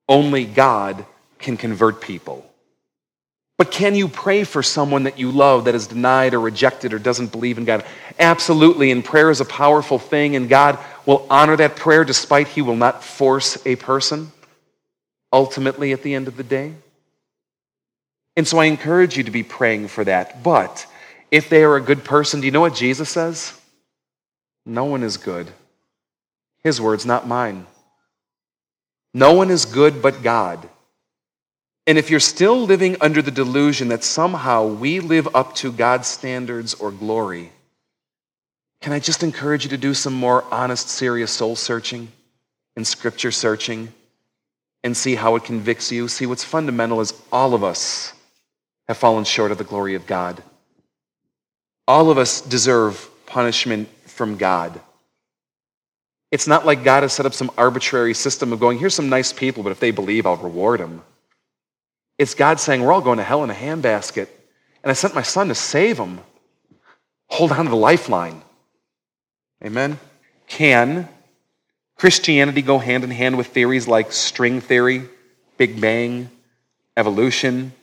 Only 0.09 0.43
God 0.43 1.05
can 1.39 1.55
convert 1.55 2.01
people. 2.01 2.45
But 3.57 3.71
can 3.71 3.95
you 3.95 4.07
pray 4.09 4.43
for 4.43 4.61
someone 4.61 5.03
that 5.03 5.17
you 5.17 5.31
love 5.31 5.65
that 5.65 5.75
is 5.75 5.87
denied 5.87 6.33
or 6.33 6.41
rejected 6.41 6.93
or 6.93 6.99
doesn't 6.99 7.31
believe 7.31 7.57
in 7.57 7.63
God? 7.63 7.85
Absolutely. 8.19 8.91
And 8.91 9.03
prayer 9.03 9.29
is 9.29 9.41
a 9.41 9.45
powerful 9.45 9.99
thing, 9.99 10.35
and 10.35 10.47
God 10.47 10.79
will 11.05 11.25
honor 11.29 11.55
that 11.57 11.75
prayer 11.75 12.03
despite 12.03 12.47
He 12.47 12.61
will 12.61 12.75
not 12.75 13.03
force 13.03 13.57
a 13.65 13.75
person 13.75 14.31
ultimately 15.31 15.91
at 15.91 16.01
the 16.01 16.13
end 16.13 16.27
of 16.27 16.37
the 16.37 16.43
day. 16.43 16.73
And 18.37 18.47
so 18.47 18.57
I 18.57 18.65
encourage 18.65 19.17
you 19.17 19.23
to 19.23 19.31
be 19.31 19.43
praying 19.43 19.89
for 19.89 20.03
that. 20.03 20.43
But 20.43 20.85
if 21.31 21.49
they 21.49 21.63
are 21.63 21.75
a 21.75 21.81
good 21.81 22.03
person, 22.03 22.39
do 22.39 22.45
you 22.45 22.51
know 22.51 22.61
what 22.61 22.75
Jesus 22.75 23.09
says? 23.09 23.59
No 24.65 24.85
one 24.85 25.03
is 25.03 25.17
good. 25.17 25.51
His 26.63 26.81
words, 26.81 27.05
not 27.05 27.27
mine. 27.27 27.67
No 29.13 29.33
one 29.33 29.51
is 29.51 29.65
good 29.65 30.01
but 30.01 30.23
God. 30.23 30.67
And 31.87 31.97
if 31.97 32.09
you're 32.09 32.19
still 32.19 32.65
living 32.65 32.97
under 32.99 33.21
the 33.21 33.31
delusion 33.31 33.89
that 33.89 34.03
somehow 34.03 34.65
we 34.65 34.99
live 34.99 35.35
up 35.35 35.53
to 35.55 35.71
God's 35.71 36.07
standards 36.07 36.73
or 36.73 36.91
glory, 36.91 37.51
can 38.85 38.93
I 38.93 38.99
just 38.99 39.23
encourage 39.23 39.63
you 39.63 39.71
to 39.71 39.77
do 39.77 39.95
some 39.95 40.13
more 40.13 40.45
honest, 40.51 40.89
serious 40.89 41.31
soul 41.31 41.55
searching 41.55 42.07
and 42.75 42.85
scripture 42.85 43.31
searching 43.31 43.91
and 44.83 44.95
see 44.95 45.15
how 45.15 45.35
it 45.35 45.43
convicts 45.43 45.91
you? 45.91 46.07
See, 46.07 46.27
what's 46.27 46.43
fundamental 46.43 47.01
is 47.01 47.11
all 47.31 47.55
of 47.55 47.63
us 47.63 48.13
have 48.87 48.95
fallen 48.95 49.23
short 49.23 49.49
of 49.49 49.57
the 49.57 49.63
glory 49.63 49.95
of 49.95 50.05
God. 50.05 50.43
All 51.87 52.11
of 52.11 52.19
us 52.19 52.41
deserve 52.41 53.09
punishment 53.25 53.89
from 54.05 54.37
God. 54.37 54.79
It's 56.29 56.45
not 56.45 56.67
like 56.67 56.83
God 56.83 57.01
has 57.01 57.11
set 57.11 57.25
up 57.25 57.33
some 57.33 57.49
arbitrary 57.57 58.13
system 58.13 58.53
of 58.53 58.59
going, 58.59 58.77
here's 58.77 58.93
some 58.93 59.09
nice 59.09 59.33
people, 59.33 59.63
but 59.63 59.71
if 59.71 59.79
they 59.79 59.89
believe, 59.89 60.27
I'll 60.27 60.37
reward 60.37 60.79
them. 60.79 61.01
It's 62.19 62.35
God 62.35 62.59
saying, 62.59 62.83
We're 62.83 62.93
all 62.93 63.01
going 63.01 63.17
to 63.17 63.23
hell 63.23 63.43
in 63.43 63.49
a 63.49 63.55
handbasket. 63.55 64.27
And 64.83 64.91
I 64.91 64.93
sent 64.93 65.15
my 65.15 65.23
son 65.23 65.47
to 65.47 65.55
save 65.55 65.97
them. 65.97 66.19
Hold 67.29 67.51
on 67.51 67.65
to 67.65 67.71
the 67.71 67.75
lifeline. 67.75 68.43
Amen? 69.63 69.99
Can 70.47 71.07
Christianity 71.97 72.61
go 72.61 72.77
hand 72.77 73.03
in 73.03 73.11
hand 73.11 73.37
with 73.37 73.47
theories 73.47 73.87
like 73.87 74.11
string 74.11 74.61
theory, 74.61 75.03
Big 75.57 75.79
Bang, 75.79 76.29
evolution? 76.97 77.73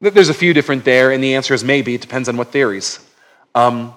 There's 0.00 0.28
a 0.28 0.34
few 0.34 0.52
different 0.52 0.84
there, 0.84 1.12
and 1.12 1.22
the 1.22 1.34
answer 1.34 1.54
is 1.54 1.62
maybe. 1.64 1.94
It 1.94 2.00
depends 2.00 2.28
on 2.28 2.36
what 2.36 2.52
theories. 2.52 2.98
Um, 3.54 3.94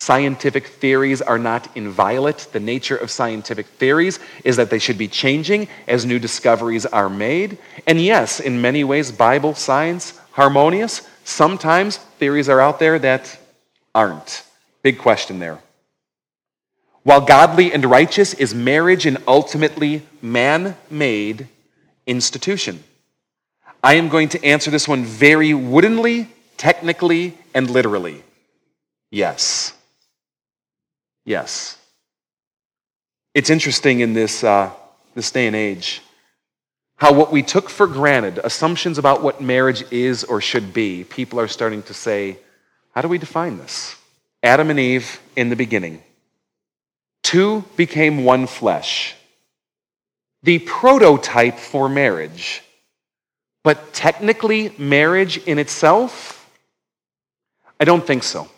Scientific 0.00 0.66
theories 0.66 1.20
are 1.20 1.38
not 1.38 1.68
inviolate. 1.76 2.48
The 2.52 2.60
nature 2.60 2.96
of 2.96 3.10
scientific 3.10 3.66
theories 3.66 4.18
is 4.44 4.56
that 4.56 4.70
they 4.70 4.78
should 4.78 4.96
be 4.96 5.08
changing 5.08 5.68
as 5.86 6.06
new 6.06 6.18
discoveries 6.18 6.86
are 6.86 7.10
made. 7.10 7.58
And 7.86 8.00
yes, 8.00 8.40
in 8.40 8.62
many 8.62 8.82
ways, 8.82 9.12
Bible 9.12 9.54
science, 9.54 10.18
harmonious. 10.32 11.06
Sometimes 11.24 11.98
theories 11.98 12.48
are 12.48 12.62
out 12.62 12.78
there 12.78 12.98
that 12.98 13.38
aren't. 13.94 14.42
Big 14.82 14.98
question 14.98 15.38
there. 15.38 15.58
While 17.02 17.22
godly 17.22 17.72
and 17.72 17.84
righteous 17.84 18.34
is 18.34 18.54
marriage 18.54 19.06
an 19.06 19.18
ultimately 19.26 20.02
man 20.20 20.76
made 20.90 21.48
institution? 22.06 22.82
I 23.82 23.94
am 23.94 24.08
going 24.08 24.28
to 24.30 24.44
answer 24.44 24.70
this 24.70 24.86
one 24.86 25.04
very 25.04 25.54
woodenly, 25.54 26.28
technically, 26.56 27.38
and 27.54 27.70
literally. 27.70 28.22
Yes. 29.10 29.72
Yes. 31.24 31.78
It's 33.34 33.48
interesting 33.48 34.00
in 34.00 34.12
this, 34.12 34.44
uh, 34.44 34.70
this 35.14 35.30
day 35.30 35.46
and 35.46 35.56
age 35.56 36.02
how 37.00 37.14
what 37.14 37.32
we 37.32 37.42
took 37.42 37.70
for 37.70 37.86
granted, 37.86 38.38
assumptions 38.44 38.98
about 38.98 39.22
what 39.22 39.40
marriage 39.40 39.90
is 39.90 40.22
or 40.22 40.38
should 40.42 40.74
be, 40.74 41.02
people 41.04 41.40
are 41.40 41.48
starting 41.48 41.82
to 41.84 41.94
say, 41.94 42.36
how 42.94 43.00
do 43.00 43.08
we 43.08 43.16
define 43.16 43.56
this? 43.56 43.96
Adam 44.42 44.68
and 44.68 44.78
Eve 44.78 45.18
in 45.34 45.48
the 45.48 45.56
beginning. 45.56 46.02
Two 47.22 47.64
became 47.76 48.24
one 48.24 48.46
flesh. 48.46 49.14
The 50.42 50.58
prototype 50.60 51.58
for 51.58 51.88
marriage. 51.88 52.62
But 53.62 53.92
technically, 53.92 54.74
marriage 54.78 55.38
in 55.38 55.58
itself? 55.58 56.50
I 57.78 57.84
don't 57.84 58.06
think 58.06 58.22
so. 58.22 58.48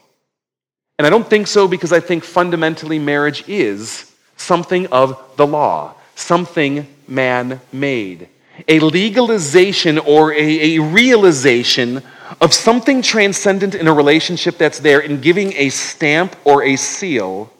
And 0.99 1.07
I 1.07 1.11
don't 1.11 1.29
think 1.29 1.47
so 1.47 1.67
because 1.67 1.93
I 1.93 2.01
think 2.01 2.23
fundamentally 2.23 2.99
marriage 2.99 3.49
is 3.49 4.13
something 4.37 4.87
of 4.89 5.21
the 5.37 5.47
law, 5.47 5.95
something 6.15 6.87
man 7.09 7.61
made. 7.73 8.29
A 8.69 8.79
legalization 8.81 9.99
or 9.99 10.33
a, 10.33 10.77
a, 10.77 10.79
realization 10.79 12.03
of 12.41 12.53
something 12.53 13.03
transcendent 13.03 13.75
in 13.75 13.89
a 13.89 13.93
relationship 13.93 14.59
that's 14.59 14.79
there 14.79 15.01
and 15.01 15.23
giving 15.23 15.53
a 15.55 15.71
stamp 15.71 16.37
or 16.45 16.63
a 16.63 16.77
seal 16.77 17.51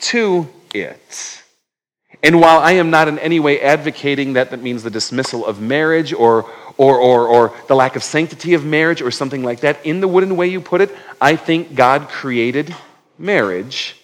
to 0.00 0.48
it. 0.74 1.42
And 2.22 2.40
while 2.40 2.58
I 2.58 2.72
am 2.72 2.90
not 2.90 3.08
in 3.08 3.18
any 3.18 3.40
way 3.40 3.60
advocating 3.60 4.34
that 4.34 4.50
that 4.50 4.62
means 4.62 4.82
the 4.82 4.90
dismissal 4.90 5.46
of 5.46 5.60
marriage 5.60 6.12
or, 6.12 6.50
or, 6.76 6.98
or, 6.98 7.26
or 7.26 7.54
the 7.66 7.74
lack 7.74 7.96
of 7.96 8.02
sanctity 8.02 8.52
of 8.54 8.64
marriage 8.64 9.00
or 9.00 9.10
something 9.10 9.42
like 9.42 9.60
that, 9.60 9.84
in 9.86 10.00
the 10.00 10.08
wooden 10.08 10.36
way 10.36 10.48
you 10.48 10.60
put 10.60 10.80
it, 10.80 10.94
I 11.20 11.36
think 11.36 11.74
God 11.74 12.08
created 12.08 12.74
marriage 13.18 13.96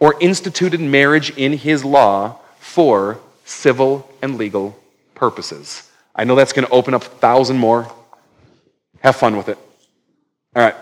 or 0.00 0.16
instituted 0.20 0.80
marriage 0.80 1.30
in 1.36 1.52
his 1.52 1.84
law 1.84 2.40
for 2.58 3.20
civil 3.44 4.10
and 4.20 4.36
legal 4.36 4.76
purposes. 5.14 5.88
I 6.14 6.24
know 6.24 6.34
that's 6.34 6.52
going 6.52 6.66
to 6.66 6.72
open 6.72 6.94
up 6.94 7.02
a 7.02 7.08
thousand 7.08 7.58
more. 7.58 7.90
Have 9.00 9.16
fun 9.16 9.36
with 9.36 9.48
it. 9.48 9.58
All 10.56 10.62
right. 10.62 10.76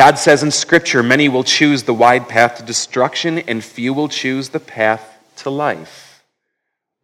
God 0.00 0.18
says 0.18 0.42
in 0.42 0.50
Scripture, 0.50 1.02
many 1.02 1.28
will 1.28 1.44
choose 1.44 1.82
the 1.82 1.92
wide 1.92 2.26
path 2.26 2.56
to 2.56 2.62
destruction, 2.62 3.40
and 3.40 3.62
few 3.62 3.92
will 3.92 4.08
choose 4.08 4.48
the 4.48 4.58
path 4.58 5.18
to 5.36 5.50
life. 5.50 6.24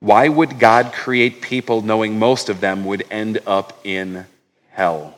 Why 0.01 0.31
would 0.31 0.59
God 0.59 0.95
create 0.95 1.43
people 1.43 1.83
knowing 1.83 2.19
most 2.19 2.49
of 2.49 2.63
them 2.63 2.87
would 2.87 3.05
end 3.11 3.41
up 3.47 3.79
in 3.85 4.25
hell? 4.71 5.15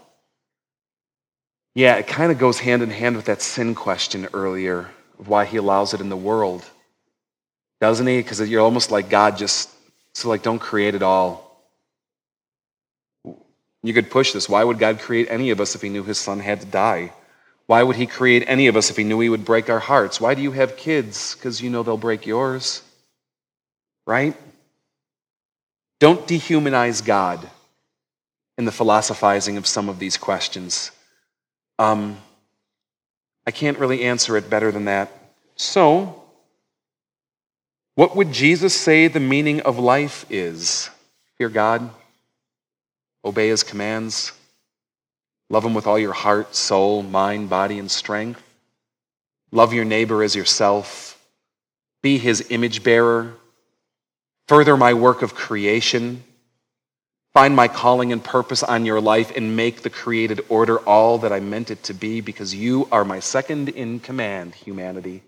Yeah, 1.76 1.94
it 1.94 2.08
kind 2.08 2.32
of 2.32 2.38
goes 2.40 2.58
hand 2.58 2.82
in 2.82 2.90
hand 2.90 3.14
with 3.14 3.26
that 3.26 3.42
sin 3.42 3.76
question 3.76 4.26
earlier 4.32 4.90
of 5.20 5.28
why 5.28 5.44
he 5.44 5.56
allows 5.56 5.94
it 5.94 6.00
in 6.00 6.08
the 6.08 6.16
world. 6.16 6.68
Doesn't 7.80 8.08
he? 8.08 8.18
Because 8.18 8.40
you're 8.40 8.60
almost 8.60 8.90
like 8.90 9.08
God 9.08 9.38
just, 9.38 9.70
so 10.14 10.28
like, 10.28 10.42
don't 10.42 10.58
create 10.58 10.96
it 10.96 11.04
all. 11.04 11.62
You 13.84 13.94
could 13.94 14.10
push 14.10 14.32
this. 14.32 14.48
Why 14.48 14.64
would 14.64 14.80
God 14.80 14.98
create 14.98 15.28
any 15.30 15.50
of 15.50 15.60
us 15.60 15.76
if 15.76 15.82
he 15.82 15.88
knew 15.88 16.02
his 16.02 16.18
son 16.18 16.40
had 16.40 16.62
to 16.62 16.66
die? 16.66 17.12
Why 17.68 17.82
would 17.82 17.96
he 17.96 18.06
create 18.06 18.44
any 18.46 18.66
of 18.66 18.76
us 18.76 18.88
if 18.88 18.96
he 18.96 19.04
knew 19.04 19.20
he 19.20 19.28
would 19.28 19.44
break 19.44 19.68
our 19.68 19.78
hearts? 19.78 20.22
Why 20.22 20.34
do 20.34 20.40
you 20.40 20.52
have 20.52 20.78
kids? 20.78 21.34
Because 21.34 21.60
you 21.60 21.68
know 21.68 21.82
they'll 21.82 21.98
break 21.98 22.24
yours. 22.24 22.80
Right? 24.06 24.34
Don't 26.00 26.26
dehumanize 26.26 27.04
God 27.04 27.46
in 28.56 28.64
the 28.64 28.72
philosophizing 28.72 29.58
of 29.58 29.66
some 29.66 29.90
of 29.90 29.98
these 29.98 30.16
questions. 30.16 30.92
Um, 31.78 32.16
I 33.46 33.50
can't 33.50 33.78
really 33.78 34.02
answer 34.02 34.38
it 34.38 34.48
better 34.48 34.72
than 34.72 34.86
that. 34.86 35.12
So, 35.54 36.22
what 37.96 38.16
would 38.16 38.32
Jesus 38.32 38.74
say 38.74 39.08
the 39.08 39.20
meaning 39.20 39.60
of 39.60 39.78
life 39.78 40.24
is? 40.30 40.88
Fear 41.36 41.50
God, 41.50 41.90
obey 43.22 43.48
his 43.48 43.62
commands, 43.62 44.32
Love 45.50 45.64
him 45.64 45.74
with 45.74 45.86
all 45.86 45.98
your 45.98 46.12
heart, 46.12 46.54
soul, 46.54 47.02
mind, 47.02 47.48
body, 47.48 47.78
and 47.78 47.90
strength. 47.90 48.42
Love 49.50 49.72
your 49.72 49.84
neighbor 49.84 50.22
as 50.22 50.36
yourself. 50.36 51.18
Be 52.02 52.18
his 52.18 52.46
image 52.50 52.82
bearer. 52.82 53.34
Further 54.46 54.76
my 54.76 54.94
work 54.94 55.22
of 55.22 55.34
creation. 55.34 56.22
Find 57.32 57.54
my 57.54 57.68
calling 57.68 58.12
and 58.12 58.22
purpose 58.22 58.62
on 58.62 58.84
your 58.84 59.00
life 59.00 59.36
and 59.36 59.56
make 59.56 59.82
the 59.82 59.90
created 59.90 60.40
order 60.48 60.78
all 60.80 61.18
that 61.18 61.32
I 61.32 61.40
meant 61.40 61.70
it 61.70 61.82
to 61.84 61.94
be 61.94 62.20
because 62.20 62.54
you 62.54 62.88
are 62.90 63.04
my 63.04 63.20
second 63.20 63.68
in 63.70 64.00
command, 64.00 64.54
humanity. 64.54 65.22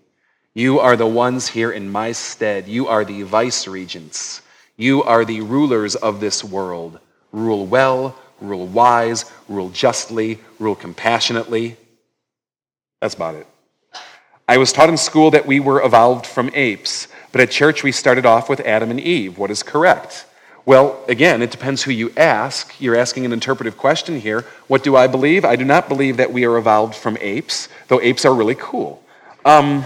You 0.53 0.79
are 0.79 0.97
the 0.97 1.07
ones 1.07 1.47
here 1.47 1.71
in 1.71 1.91
my 1.91 2.11
stead. 2.11 2.67
You 2.67 2.87
are 2.87 3.05
the 3.05 3.21
vice 3.23 3.67
regents. 3.67 4.41
You 4.75 5.03
are 5.03 5.23
the 5.23 5.41
rulers 5.41 5.95
of 5.95 6.19
this 6.19 6.43
world. 6.43 6.99
Rule 7.31 7.65
well, 7.65 8.17
rule 8.41 8.67
wise, 8.67 9.31
rule 9.47 9.69
justly, 9.69 10.39
rule 10.59 10.75
compassionately. 10.75 11.77
That's 12.99 13.13
about 13.13 13.35
it. 13.35 13.47
I 14.47 14.57
was 14.57 14.73
taught 14.73 14.89
in 14.89 14.97
school 14.97 15.31
that 15.31 15.45
we 15.47 15.59
were 15.59 15.81
evolved 15.81 16.25
from 16.25 16.51
apes, 16.53 17.07
but 17.31 17.39
at 17.39 17.51
church 17.51 17.83
we 17.83 17.91
started 17.91 18.25
off 18.25 18.49
with 18.49 18.59
Adam 18.61 18.91
and 18.91 18.99
Eve. 18.99 19.37
What 19.37 19.51
is 19.51 19.63
correct? 19.63 20.25
Well, 20.65 21.03
again, 21.07 21.41
it 21.41 21.49
depends 21.49 21.83
who 21.83 21.91
you 21.91 22.13
ask. 22.17 22.79
You're 22.79 22.95
asking 22.95 23.25
an 23.25 23.33
interpretive 23.33 23.77
question 23.77 24.19
here. 24.19 24.41
What 24.67 24.83
do 24.83 24.95
I 24.95 25.07
believe? 25.07 25.45
I 25.45 25.55
do 25.55 25.65
not 25.65 25.87
believe 25.87 26.17
that 26.17 26.31
we 26.31 26.45
are 26.45 26.57
evolved 26.57 26.95
from 26.95 27.17
apes, 27.19 27.69
though 27.87 28.01
apes 28.01 28.25
are 28.25 28.33
really 28.33 28.55
cool. 28.55 29.01
Um, 29.45 29.85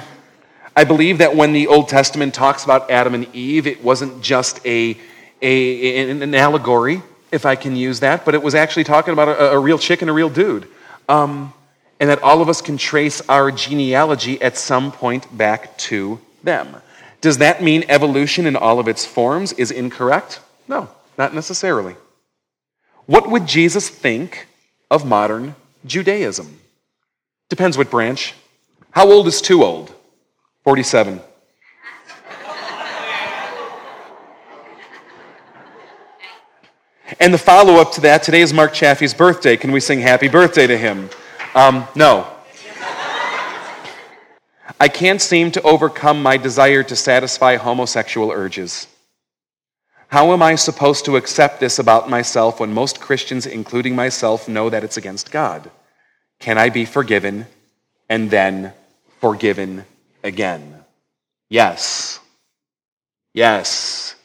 I 0.76 0.84
believe 0.84 1.20
that 1.20 1.36
when 1.36 1.54
the 1.54 1.68
Old 1.68 1.88
Testament 1.88 2.34
talks 2.34 2.66
about 2.66 2.92
Adam 2.92 3.14
and 3.14 3.34
Eve, 3.34 3.68
it 3.68 3.82
wasn't 3.82 4.22
just 4.22 4.66
a, 4.66 4.98
a 5.42 6.10
an 6.10 6.36
allegory 6.36 7.02
if 7.32 7.46
I 7.46 7.56
can 7.56 7.76
use 7.76 8.00
that, 8.02 8.26
but 8.26 8.36
it 8.36 8.44
was 8.44 8.56
actually 8.56 8.84
talking 8.84 9.14
about 9.14 9.28
a, 9.28 9.52
a 9.52 9.60
real 9.60 9.78
chick 9.78 10.02
and 10.02 10.10
a 10.10 10.14
real 10.14 10.30
dude. 10.30 10.68
Um, 11.10 11.54
and 12.00 12.10
that 12.10 12.22
all 12.22 12.42
of 12.42 12.50
us 12.50 12.62
can 12.62 12.78
trace 12.78 13.22
our 13.30 13.52
genealogy 13.52 14.42
at 14.42 14.58
some 14.58 14.92
point 14.92 15.36
back 15.38 15.78
to 15.78 16.20
them. 16.44 16.76
Does 17.22 17.38
that 17.38 17.64
mean 17.64 17.86
evolution 17.88 18.46
in 18.46 18.56
all 18.56 18.80
of 18.80 18.88
its 18.88 19.06
forms 19.06 19.54
is 19.54 19.72
incorrect? 19.72 20.42
No, 20.68 20.90
not 21.18 21.34
necessarily. 21.34 21.96
What 23.06 23.30
would 23.30 23.48
Jesus 23.48 23.90
think 23.90 24.48
of 24.92 25.06
modern 25.06 25.56
Judaism? 25.86 26.60
Depends 27.50 27.78
what 27.78 27.90
branch. 27.90 28.34
How 28.92 29.10
old 29.10 29.28
is 29.28 29.42
too 29.42 29.64
old? 29.64 29.94
47. 30.64 31.22
And 37.20 37.34
the 37.34 37.38
follow 37.38 37.76
up 37.76 37.92
to 37.94 38.02
that 38.02 38.24
today 38.24 38.42
is 38.42 38.52
Mark 38.52 38.74
Chaffee's 38.74 39.14
birthday. 39.14 39.58
Can 39.58 39.72
we 39.72 39.80
sing 39.80 40.00
happy 40.00 40.28
birthday 40.28 40.66
to 40.66 40.78
him? 40.78 41.10
Um, 41.54 41.88
no. 41.96 42.28
I 44.80 44.88
can't 44.88 45.22
seem 45.22 45.52
to 45.52 45.62
overcome 45.62 46.22
my 46.22 46.38
desire 46.38 46.84
to 46.84 46.96
satisfy 46.96 47.58
homosexual 47.58 48.32
urges. 48.32 48.88
How 50.08 50.34
am 50.34 50.42
I 50.42 50.56
supposed 50.56 51.06
to 51.06 51.16
accept 51.16 51.60
this 51.60 51.78
about 51.78 52.10
myself 52.10 52.60
when 52.60 52.74
most 52.74 53.00
Christians, 53.00 53.46
including 53.46 53.96
myself, 53.96 54.48
know 54.48 54.70
that 54.70 54.84
it's 54.84 54.98
against 54.98 55.32
God? 55.32 55.70
Can 56.40 56.58
I 56.58 56.70
be 56.70 56.86
forgiven 56.86 57.46
and 58.10 58.30
then 58.32 58.74
forgiven 59.22 59.86
again? 60.24 60.84
Yes. 61.50 62.20
Yes. 63.34 64.16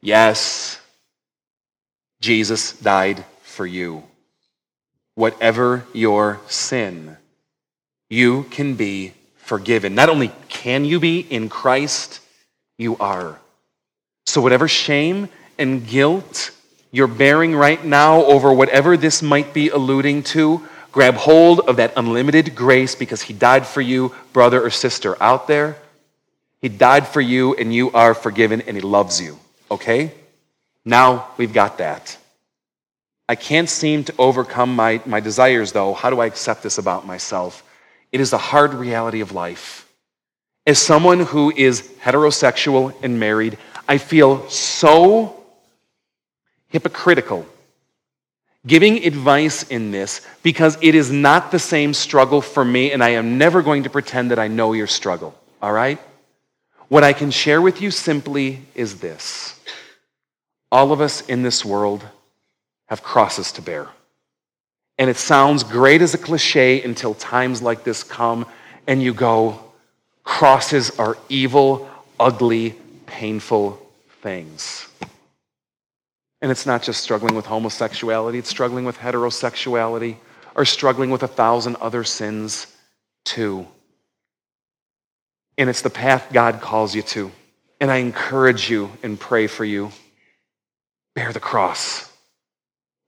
Yes. 0.00 0.79
Jesus 2.20 2.72
died 2.72 3.24
for 3.42 3.66
you. 3.66 4.04
Whatever 5.14 5.86
your 5.92 6.40
sin, 6.46 7.16
you 8.08 8.44
can 8.44 8.74
be 8.74 9.12
forgiven. 9.36 9.94
Not 9.94 10.08
only 10.08 10.30
can 10.48 10.84
you 10.84 11.00
be 11.00 11.20
in 11.20 11.48
Christ, 11.48 12.20
you 12.78 12.96
are. 12.98 13.38
So, 14.26 14.40
whatever 14.40 14.68
shame 14.68 15.28
and 15.58 15.86
guilt 15.86 16.52
you're 16.92 17.06
bearing 17.06 17.54
right 17.54 17.84
now 17.84 18.24
over 18.24 18.52
whatever 18.52 18.96
this 18.96 19.22
might 19.22 19.54
be 19.54 19.68
alluding 19.68 20.24
to, 20.24 20.66
grab 20.92 21.14
hold 21.14 21.60
of 21.60 21.76
that 21.76 21.92
unlimited 21.96 22.54
grace 22.54 22.94
because 22.94 23.22
He 23.22 23.32
died 23.32 23.66
for 23.66 23.80
you, 23.80 24.14
brother 24.32 24.62
or 24.62 24.70
sister 24.70 25.20
out 25.22 25.46
there. 25.46 25.76
He 26.60 26.68
died 26.68 27.06
for 27.06 27.20
you 27.20 27.54
and 27.54 27.72
you 27.72 27.90
are 27.92 28.14
forgiven 28.14 28.60
and 28.62 28.76
He 28.76 28.82
loves 28.82 29.20
you. 29.20 29.38
Okay? 29.70 30.12
Now 30.84 31.28
we've 31.36 31.52
got 31.52 31.78
that. 31.78 32.16
I 33.28 33.34
can't 33.36 33.68
seem 33.68 34.04
to 34.04 34.14
overcome 34.18 34.74
my, 34.74 35.00
my 35.06 35.20
desires, 35.20 35.72
though. 35.72 35.94
How 35.94 36.10
do 36.10 36.20
I 36.20 36.26
accept 36.26 36.62
this 36.62 36.78
about 36.78 37.06
myself? 37.06 37.62
It 38.10 38.20
is 38.20 38.30
the 38.30 38.38
hard 38.38 38.74
reality 38.74 39.20
of 39.20 39.32
life. 39.32 39.88
As 40.66 40.78
someone 40.78 41.20
who 41.20 41.52
is 41.54 41.82
heterosexual 42.02 42.94
and 43.02 43.20
married, 43.20 43.56
I 43.88 43.98
feel 43.98 44.48
so 44.48 45.44
hypocritical 46.68 47.46
giving 48.66 49.04
advice 49.04 49.62
in 49.64 49.90
this 49.90 50.26
because 50.42 50.76
it 50.82 50.94
is 50.94 51.10
not 51.10 51.50
the 51.50 51.58
same 51.58 51.94
struggle 51.94 52.40
for 52.40 52.64
me, 52.64 52.92
and 52.92 53.02
I 53.02 53.10
am 53.10 53.38
never 53.38 53.62
going 53.62 53.84
to 53.84 53.90
pretend 53.90 54.30
that 54.30 54.38
I 54.38 54.48
know 54.48 54.72
your 54.72 54.86
struggle, 54.86 55.34
all 55.62 55.72
right? 55.72 55.98
What 56.88 57.04
I 57.04 57.12
can 57.12 57.30
share 57.30 57.60
with 57.60 57.80
you 57.80 57.90
simply 57.90 58.62
is 58.74 59.00
this 59.00 59.59
all 60.70 60.92
of 60.92 61.00
us 61.00 61.22
in 61.22 61.42
this 61.42 61.64
world 61.64 62.04
have 62.88 63.02
crosses 63.02 63.52
to 63.52 63.62
bear. 63.62 63.88
And 64.98 65.08
it 65.08 65.16
sounds 65.16 65.64
great 65.64 66.02
as 66.02 66.14
a 66.14 66.18
cliche 66.18 66.82
until 66.82 67.14
times 67.14 67.62
like 67.62 67.84
this 67.84 68.02
come 68.02 68.46
and 68.86 69.02
you 69.02 69.14
go, 69.14 69.58
crosses 70.24 70.90
are 70.98 71.16
evil, 71.28 71.88
ugly, 72.18 72.74
painful 73.06 73.80
things. 74.22 74.86
And 76.42 76.50
it's 76.50 76.66
not 76.66 76.82
just 76.82 77.02
struggling 77.02 77.34
with 77.34 77.46
homosexuality, 77.46 78.38
it's 78.38 78.48
struggling 78.48 78.84
with 78.84 78.98
heterosexuality 78.98 80.16
or 80.54 80.64
struggling 80.64 81.10
with 81.10 81.22
a 81.22 81.28
thousand 81.28 81.76
other 81.76 82.04
sins 82.04 82.66
too. 83.24 83.66
And 85.58 85.68
it's 85.68 85.82
the 85.82 85.90
path 85.90 86.28
God 86.32 86.60
calls 86.60 86.94
you 86.94 87.02
to. 87.02 87.30
And 87.80 87.90
I 87.90 87.96
encourage 87.96 88.70
you 88.70 88.90
and 89.02 89.18
pray 89.18 89.46
for 89.46 89.64
you. 89.64 89.90
Bear 91.14 91.32
the 91.32 91.40
cross. 91.40 92.10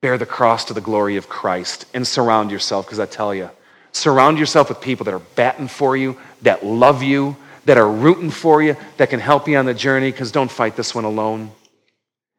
Bear 0.01 0.19
the 0.19 0.27
cross 0.27 0.65
to 0.67 0.75
the 0.75 0.81
glory 0.81 1.17
of 1.17 1.29
Christ 1.29 1.87
and 1.95 2.07
surround 2.07 2.51
yourself, 2.51 2.87
because 2.87 2.99
I 2.99 3.07
tell 3.07 3.35
you, 3.35 3.51
surround 3.93 4.39
yourself 4.39 4.69
with 4.69 4.81
people 4.81 5.05
that 5.05 5.15
are 5.15 5.21
batting 5.21 5.69
for 5.69 5.97
you, 5.97 6.19
that 6.43 6.65
love 6.65 7.03
you, 7.03 7.37
that 7.67 7.79
are 7.79 7.91
rooting 7.91 8.31
for 8.31 8.61
you, 8.63 8.77
that 8.97 9.11
can 9.11 9.21
help 9.21 9.47
you 9.47 9.57
on 9.57 9.67
the 9.67 9.75
journey, 9.75 10.11
because 10.11 10.33
don't 10.33 10.51
fight 10.51 10.75
this 10.75 10.95
one 10.95 11.05
alone. 11.05 11.53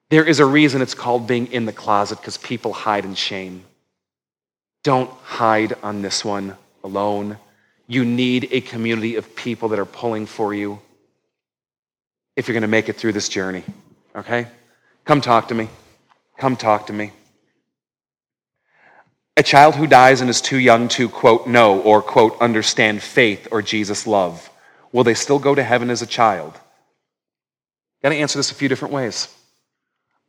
There 0.09 0.25
is 0.25 0.39
a 0.39 0.45
reason 0.45 0.81
it's 0.81 0.93
called 0.93 1.25
being 1.27 1.51
in 1.51 1.65
the 1.65 1.71
closet 1.71 2.19
because 2.19 2.37
people 2.37 2.73
hide 2.73 3.05
in 3.05 3.15
shame. 3.15 3.63
Don't 4.83 5.09
hide 5.23 5.77
on 5.81 6.01
this 6.01 6.25
one 6.25 6.57
alone. 6.83 7.37
You 7.87 8.03
need 8.03 8.49
a 8.51 8.61
community 8.61 9.15
of 9.15 9.35
people 9.35 9.69
that 9.69 9.79
are 9.79 9.85
pulling 9.85 10.25
for 10.25 10.53
you 10.53 10.79
if 12.35 12.47
you're 12.47 12.53
going 12.53 12.61
to 12.61 12.67
make 12.67 12.89
it 12.89 12.97
through 12.97 13.13
this 13.13 13.29
journey. 13.29 13.63
Okay? 14.15 14.47
Come 15.05 15.21
talk 15.21 15.49
to 15.49 15.55
me. 15.55 15.69
Come 16.37 16.55
talk 16.55 16.87
to 16.87 16.93
me. 16.93 17.11
A 19.35 19.43
child 19.43 19.75
who 19.75 19.87
dies 19.87 20.21
and 20.21 20.29
is 20.29 20.41
too 20.41 20.57
young 20.57 20.87
to, 20.89 21.09
quote, 21.09 21.47
know 21.47 21.81
or, 21.81 22.01
quote, 22.01 22.39
understand 22.39 23.01
faith 23.01 23.47
or 23.51 23.61
Jesus' 23.61 24.05
love, 24.05 24.49
will 24.91 25.03
they 25.03 25.15
still 25.15 25.39
go 25.39 25.55
to 25.55 25.63
heaven 25.63 25.89
as 25.89 26.01
a 26.01 26.07
child? 26.07 26.53
Got 28.03 28.09
to 28.09 28.15
answer 28.15 28.37
this 28.37 28.51
a 28.51 28.55
few 28.55 28.69
different 28.69 28.93
ways. 28.93 29.27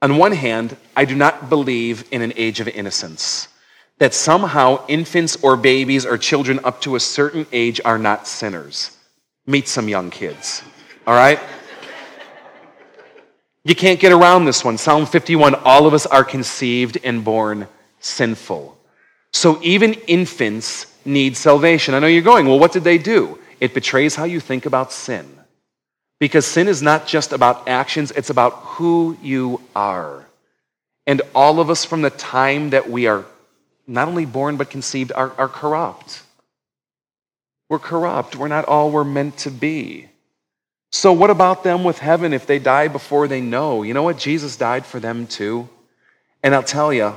On 0.01 0.17
one 0.17 0.33
hand, 0.33 0.77
I 0.97 1.05
do 1.05 1.15
not 1.15 1.49
believe 1.49 2.05
in 2.11 2.23
an 2.23 2.33
age 2.37 2.61
of 2.61 2.69
innocence, 2.69 3.49
that 3.99 4.15
somehow 4.15 4.85
infants 4.89 5.37
or 5.43 5.57
babies 5.57 6.07
or 6.07 6.19
children 6.19 6.61
up 6.65 6.81
to 6.83 6.97
a 6.97 7.01
certain 7.01 7.47
age 7.53 7.81
are 7.85 7.99
not 7.99 8.27
sinners. 8.27 8.97
Meet 9.47 9.69
some 9.69 9.89
young 9.89 10.11
kids, 10.11 10.63
all 11.07 11.15
right? 11.15 11.39
You 13.65 13.75
can't 13.75 13.99
get 14.01 14.13
around 14.13 14.45
this 14.45 14.65
one. 14.65 14.77
Psalm 14.77 15.07
51 15.07 15.55
all 15.55 15.87
of 15.87 15.95
us 15.95 16.07
are 16.07 16.25
conceived 16.25 16.99
and 17.03 17.25
born 17.25 17.67
sinful. 17.99 18.77
So 19.33 19.59
even 19.63 19.95
infants 20.07 20.87
need 21.05 21.37
salvation. 21.37 21.95
I 21.95 21.99
know 21.99 22.07
you're 22.07 22.23
going, 22.23 22.47
well, 22.47 22.59
what 22.59 22.73
did 22.73 22.85
they 22.85 22.99
do? 22.99 23.39
It 23.61 23.75
betrays 23.75 24.15
how 24.15 24.25
you 24.25 24.41
think 24.41 24.67
about 24.67 24.93
sin. 24.93 25.27
Because 26.21 26.47
sin 26.47 26.69
is 26.69 26.83
not 26.83 27.07
just 27.07 27.33
about 27.33 27.69
actions, 27.69 28.11
it's 28.13 28.31
about 28.31 28.53
who 28.53 29.17
you 29.23 29.61
are. 29.75 30.27
And 31.07 31.23
all 31.35 31.61
of 31.61 31.71
us 31.71 31.85
from 31.85 32.03
the 32.03 32.11
time 32.11 32.71
that 32.71 32.89
we 32.89 33.07
are 33.07 33.25
not 33.87 34.09
only 34.09 34.27
born 34.27 34.57
but 34.57 34.71
conceived 34.71 35.13
are, 35.13 35.33
are 35.39 35.49
corrupt. 35.49 36.23
We're 37.69 37.79
corrupt. 37.79 38.37
We're 38.37 38.49
not 38.49 38.67
all 38.67 38.91
we're 38.91 39.05
meant 39.05 39.39
to 39.39 39.51
be. 39.51 40.09
So, 40.95 41.13
what 41.13 41.31
about 41.31 41.65
them 41.65 41.83
with 41.83 41.99
heaven 41.99 42.33
if 42.33 42.47
they 42.47 42.61
die 42.61 42.87
before 42.87 43.27
they 43.27 43.41
know? 43.41 43.83
You 43.83 43.95
know 43.95 44.05
what? 44.05 44.17
Jesus 44.17 44.55
died 44.55 44.87
for 44.87 45.01
them 45.01 45.27
too. 45.27 45.69
And 46.41 46.55
I'll 46.55 46.63
tell 46.63 46.93
you, 46.93 47.17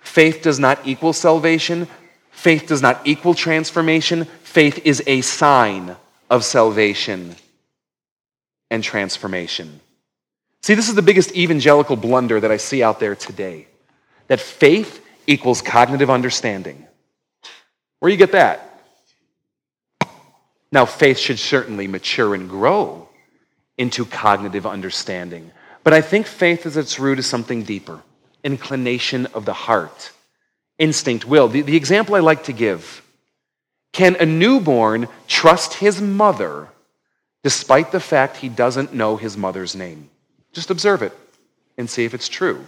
faith 0.00 0.40
does 0.40 0.58
not 0.58 0.86
equal 0.86 1.12
salvation, 1.12 1.88
faith 2.30 2.66
does 2.66 2.80
not 2.80 3.06
equal 3.06 3.34
transformation. 3.34 4.24
Faith 4.44 4.80
is 4.86 5.02
a 5.06 5.20
sign 5.20 5.94
of 6.30 6.42
salvation 6.42 7.36
and 8.70 8.82
transformation. 8.82 9.78
See, 10.62 10.72
this 10.72 10.88
is 10.88 10.94
the 10.94 11.02
biggest 11.02 11.36
evangelical 11.36 11.96
blunder 11.96 12.40
that 12.40 12.50
I 12.50 12.56
see 12.56 12.82
out 12.82 12.98
there 12.98 13.14
today 13.14 13.68
that 14.28 14.40
faith 14.40 15.04
equals 15.26 15.60
cognitive 15.60 16.08
understanding. 16.08 16.86
Where 17.98 18.08
do 18.08 18.14
you 18.14 18.18
get 18.18 18.32
that? 18.32 18.82
Now, 20.72 20.86
faith 20.86 21.18
should 21.18 21.38
certainly 21.38 21.86
mature 21.86 22.34
and 22.34 22.48
grow 22.48 23.07
into 23.78 24.04
cognitive 24.04 24.66
understanding. 24.66 25.50
But 25.84 25.94
I 25.94 26.02
think 26.02 26.26
faith 26.26 26.66
at 26.66 26.76
its 26.76 26.98
root 26.98 27.18
is 27.18 27.26
something 27.26 27.62
deeper 27.62 28.02
inclination 28.44 29.26
of 29.26 29.44
the 29.44 29.52
heart, 29.52 30.12
instinct, 30.78 31.24
will. 31.24 31.48
The, 31.48 31.62
the 31.62 31.76
example 31.76 32.14
I 32.14 32.20
like 32.20 32.44
to 32.44 32.52
give 32.52 33.02
can 33.92 34.16
a 34.16 34.26
newborn 34.26 35.08
trust 35.26 35.74
his 35.74 36.00
mother 36.00 36.68
despite 37.42 37.92
the 37.92 38.00
fact 38.00 38.36
he 38.36 38.48
doesn't 38.48 38.94
know 38.94 39.16
his 39.16 39.36
mother's 39.36 39.74
name. 39.74 40.08
Just 40.52 40.70
observe 40.70 41.02
it 41.02 41.12
and 41.76 41.88
see 41.88 42.04
if 42.04 42.14
it's 42.14 42.28
true. 42.28 42.64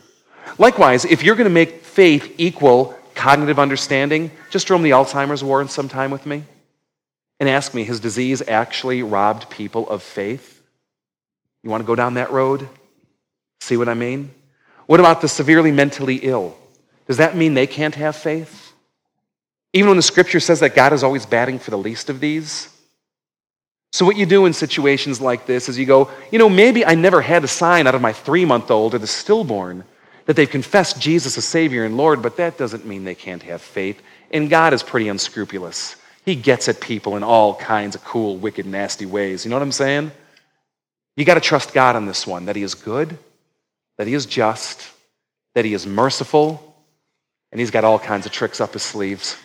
Likewise, 0.59 1.05
if 1.05 1.23
you're 1.23 1.37
going 1.37 1.45
to 1.45 1.51
make 1.51 1.85
faith 1.85 2.35
equal 2.39 2.97
cognitive 3.15 3.59
understanding, 3.59 4.31
just 4.51 4.71
roam 4.71 4.83
the 4.83 4.91
Alzheimer's 4.91 5.45
ward 5.45 5.71
sometime 5.71 6.11
with 6.11 6.27
me 6.27 6.45
and 7.39 7.49
ask 7.49 7.75
me, 7.75 7.85
has 7.85 8.01
disease 8.01 8.43
actually 8.47 9.03
robbed 9.03 9.51
people 9.51 9.89
of 9.89 10.03
faith? 10.03 10.60
You 11.63 11.71
want 11.71 11.83
to 11.83 11.87
go 11.87 11.95
down 11.95 12.15
that 12.15 12.31
road? 12.31 12.69
See 13.61 13.77
what 13.77 13.89
I 13.89 13.95
mean? 13.95 14.31
What 14.87 15.01
about 15.01 15.21
the 15.21 15.29
severely 15.29 15.71
mentally 15.71 16.17
ill? 16.17 16.57
Does 17.07 17.19
that 17.19 17.37
mean 17.37 17.55
they 17.55 17.67
can't 17.67 17.95
have 17.95 18.17
faith? 18.17 18.73
Even 19.73 19.89
when 19.89 19.97
the 19.97 20.03
scripture 20.03 20.41
says 20.41 20.61
that 20.61 20.75
God 20.75 20.93
is 20.93 21.03
always 21.03 21.27
batting 21.27 21.59
for 21.59 21.71
the 21.71 21.79
least 21.79 22.11
of 22.11 22.21
these? 22.21 22.69
So, 23.93 24.05
what 24.05 24.17
you 24.17 24.27
do 24.27 24.47
in 24.47 24.53
situations 24.53 25.21
like 25.21 25.47
this 25.47 25.69
is 25.69 25.79
you 25.79 25.87
go, 25.87 26.11
you 26.31 26.39
know, 26.39 26.49
maybe 26.49 26.85
I 26.85 26.95
never 26.95 27.21
had 27.21 27.45
a 27.45 27.49
sign 27.49 27.87
out 27.87 27.95
of 27.95 28.01
my 28.01 28.13
three 28.13 28.45
month 28.45 28.71
old 28.71 28.95
or 28.95 28.99
the 28.99 29.07
stillborn 29.07 29.85
that 30.27 30.37
they've 30.37 30.49
confessed 30.49 31.01
Jesus 31.01 31.37
as 31.37 31.45
Savior 31.45 31.85
and 31.85 31.97
Lord, 31.97 32.23
but 32.23 32.37
that 32.37 32.57
doesn't 32.57 32.87
mean 32.87 33.05
they 33.05 33.17
can't 33.17 33.43
have 33.43 33.61
faith. 33.61 34.01
And 34.31 34.49
God 34.49 34.73
is 34.73 34.83
pretty 34.83 35.09
unscrupulous. 35.09 35.97
He 36.25 36.37
gets 36.37 36.69
at 36.69 36.81
people 36.81 37.17
in 37.17 37.25
all 37.25 37.57
kinds 37.57 37.97
of 37.97 38.05
cool, 38.05 38.37
wicked, 38.37 38.67
nasty 38.67 39.07
ways. 39.07 39.45
You 39.45 39.51
know 39.51 39.57
what 39.57 39.63
I'm 39.63 39.73
saying? 39.73 40.13
You 41.21 41.27
got 41.27 41.35
to 41.35 41.41
trust 41.41 41.75
God 41.75 41.97
on 41.97 42.07
this 42.07 42.27
one 42.27 42.47
that 42.47 42.57
He 42.57 42.63
is 42.63 42.75
good, 42.75 43.17
that 43.99 44.07
He 44.07 44.15
is 44.15 44.27
just, 44.27 44.91
that 45.55 45.65
he 45.65 45.75
is 45.75 45.87
merciful, 45.87 46.75
and 47.53 47.61
he's 47.61 47.71
got 47.71 47.85
all 47.85 47.99
kinds 47.99 48.27
of 48.27 48.33
tricks 48.33 48.61
up 48.61 48.73
his 48.73 48.83
sleeves. 48.83 49.37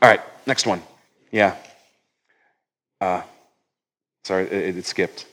All 0.00 0.08
right, 0.08 0.20
next 0.46 0.66
one. 0.66 0.82
Yeah. 1.32 1.56
Uh, 3.00 3.22
sorry, 4.24 4.44
it, 4.44 4.76
it 4.76 4.86
skipped. 4.86 5.26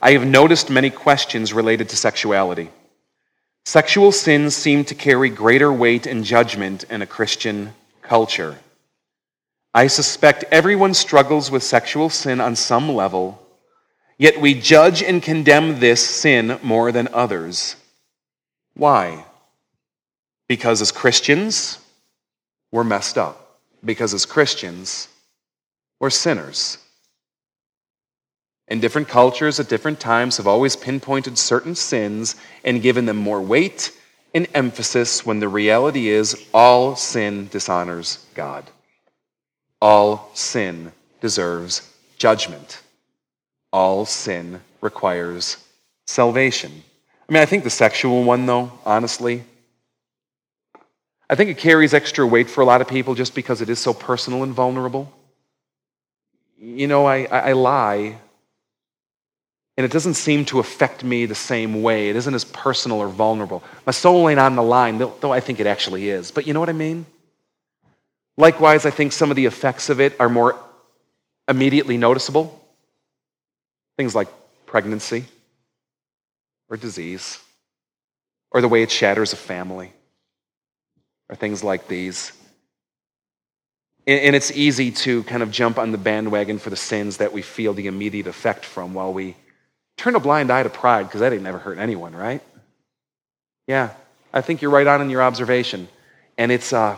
I 0.00 0.12
have 0.12 0.26
noticed 0.26 0.70
many 0.70 0.90
questions 0.90 1.52
related 1.52 1.88
to 1.90 1.96
sexuality. 1.96 2.70
Sexual 3.64 4.12
sins 4.12 4.56
seem 4.56 4.84
to 4.84 4.94
carry 4.94 5.28
greater 5.28 5.72
weight 5.72 6.06
and 6.06 6.24
judgment 6.24 6.84
in 6.84 7.02
a 7.02 7.06
Christian 7.06 7.74
culture. 8.02 8.58
I 9.74 9.86
suspect 9.86 10.44
everyone 10.50 10.94
struggles 10.94 11.50
with 11.50 11.62
sexual 11.62 12.10
sin 12.10 12.40
on 12.40 12.56
some 12.56 12.88
level, 12.88 13.40
yet 14.16 14.40
we 14.40 14.54
judge 14.54 15.02
and 15.02 15.22
condemn 15.22 15.80
this 15.80 16.04
sin 16.04 16.58
more 16.62 16.90
than 16.90 17.08
others. 17.12 17.76
Why? 18.74 19.24
Because 20.48 20.80
as 20.80 20.90
Christians, 20.90 21.78
we're 22.72 22.84
messed 22.84 23.18
up. 23.18 23.60
Because 23.84 24.14
as 24.14 24.26
Christians, 24.26 25.08
we're 26.00 26.10
sinners. 26.10 26.78
And 28.66 28.80
different 28.80 29.08
cultures 29.08 29.60
at 29.60 29.68
different 29.68 30.00
times 30.00 30.36
have 30.36 30.46
always 30.46 30.76
pinpointed 30.76 31.38
certain 31.38 31.74
sins 31.74 32.36
and 32.64 32.82
given 32.82 33.06
them 33.06 33.16
more 33.16 33.40
weight 33.40 33.92
and 34.34 34.46
emphasis 34.54 35.24
when 35.24 35.40
the 35.40 35.48
reality 35.48 36.08
is 36.08 36.46
all 36.52 36.96
sin 36.96 37.48
dishonors 37.48 38.26
God. 38.34 38.70
All 39.80 40.30
sin 40.34 40.92
deserves 41.20 41.94
judgment. 42.16 42.82
All 43.72 44.06
sin 44.06 44.60
requires 44.80 45.56
salvation. 46.06 46.72
I 47.28 47.32
mean, 47.32 47.42
I 47.42 47.46
think 47.46 47.64
the 47.64 47.70
sexual 47.70 48.24
one, 48.24 48.46
though, 48.46 48.72
honestly, 48.84 49.44
I 51.30 51.34
think 51.34 51.50
it 51.50 51.58
carries 51.58 51.92
extra 51.92 52.26
weight 52.26 52.48
for 52.48 52.62
a 52.62 52.64
lot 52.64 52.80
of 52.80 52.88
people 52.88 53.14
just 53.14 53.34
because 53.34 53.60
it 53.60 53.68
is 53.68 53.78
so 53.78 53.92
personal 53.92 54.42
and 54.42 54.54
vulnerable. 54.54 55.12
You 56.58 56.86
know, 56.86 57.06
I, 57.06 57.24
I, 57.24 57.38
I 57.38 57.52
lie 57.52 58.18
and 59.78 59.84
it 59.84 59.92
doesn't 59.92 60.14
seem 60.14 60.44
to 60.46 60.58
affect 60.58 61.04
me 61.04 61.24
the 61.24 61.36
same 61.36 61.82
way. 61.82 62.10
It 62.10 62.16
isn't 62.16 62.34
as 62.34 62.44
personal 62.44 62.98
or 62.98 63.06
vulnerable. 63.06 63.62
My 63.86 63.92
soul 63.92 64.28
ain't 64.28 64.40
on 64.40 64.56
the 64.56 64.62
line, 64.62 64.98
though 64.98 65.32
I 65.32 65.38
think 65.38 65.60
it 65.60 65.68
actually 65.68 66.08
is. 66.08 66.32
But 66.32 66.48
you 66.48 66.52
know 66.52 66.58
what 66.58 66.68
I 66.68 66.72
mean? 66.72 67.06
Likewise, 68.38 68.86
I 68.86 68.90
think 68.90 69.12
some 69.12 69.28
of 69.28 69.36
the 69.36 69.44
effects 69.44 69.90
of 69.90 70.00
it 70.00 70.18
are 70.18 70.30
more 70.30 70.58
immediately 71.46 71.98
noticeable. 71.98 72.58
Things 73.98 74.14
like 74.14 74.28
pregnancy 74.64 75.26
or 76.70 76.78
disease 76.78 77.38
or 78.50 78.62
the 78.62 78.68
way 78.68 78.82
it 78.82 78.90
shatters 78.90 79.34
a 79.34 79.36
family 79.36 79.92
or 81.28 81.36
things 81.36 81.62
like 81.62 81.86
these. 81.88 82.32
And 84.06 84.34
it's 84.34 84.50
easy 84.50 84.90
to 84.90 85.22
kind 85.24 85.42
of 85.42 85.50
jump 85.50 85.76
on 85.76 85.92
the 85.92 85.98
bandwagon 85.98 86.58
for 86.58 86.70
the 86.70 86.76
sins 86.76 87.18
that 87.18 87.34
we 87.34 87.42
feel 87.42 87.74
the 87.74 87.88
immediate 87.88 88.26
effect 88.26 88.64
from 88.64 88.94
while 88.94 89.12
we 89.12 89.36
Turn 89.98 90.14
a 90.14 90.20
blind 90.20 90.52
eye 90.52 90.62
to 90.62 90.70
pride 90.70 91.02
because 91.02 91.20
that 91.20 91.32
ain't 91.32 91.42
never 91.42 91.58
hurt 91.58 91.76
anyone, 91.76 92.14
right? 92.14 92.40
Yeah, 93.66 93.90
I 94.32 94.40
think 94.40 94.62
you're 94.62 94.70
right 94.70 94.86
on 94.86 95.02
in 95.02 95.10
your 95.10 95.22
observation. 95.22 95.88
And 96.38 96.52
it's, 96.52 96.72
uh, 96.72 96.96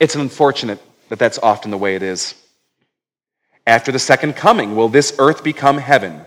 it's 0.00 0.16
unfortunate 0.16 0.82
that 1.10 1.18
that's 1.18 1.38
often 1.38 1.70
the 1.70 1.78
way 1.78 1.94
it 1.94 2.02
is. 2.02 2.34
After 3.66 3.92
the 3.92 3.98
second 3.98 4.34
coming, 4.34 4.74
will 4.74 4.88
this 4.88 5.14
earth 5.18 5.44
become 5.44 5.78
heaven? 5.78 6.22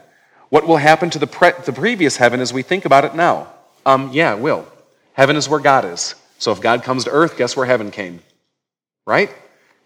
What 0.50 0.68
will 0.68 0.78
happen 0.78 1.10
to 1.10 1.20
the, 1.20 1.28
pre- 1.28 1.52
the 1.66 1.74
previous 1.74 2.16
heaven 2.16 2.40
as 2.40 2.54
we 2.54 2.62
think 2.62 2.86
about 2.86 3.06
it 3.06 3.16
now? 3.16 3.52
Um, 3.86 4.12
yeah, 4.14 4.34
it 4.34 4.40
will. 4.40 4.68
Heaven 5.14 5.36
is 5.36 5.50
where 5.50 5.60
God 5.60 5.84
is. 5.84 6.16
So 6.38 6.52
if 6.52 6.62
God 6.62 6.84
comes 6.84 7.06
to 7.06 7.12
earth, 7.12 7.38
guess 7.38 7.58
where 7.58 7.66
heaven 7.66 7.92
came? 7.92 8.22
Right? 9.06 9.32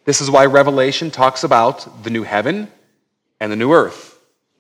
This 0.05 0.21
is 0.21 0.29
why 0.29 0.45
Revelation 0.45 1.09
talks 1.09 1.43
about 1.43 2.03
the 2.03 2.09
new 2.09 2.23
heaven 2.23 2.71
and 3.39 3.51
the 3.51 3.55
new 3.55 3.71
earth 3.71 4.19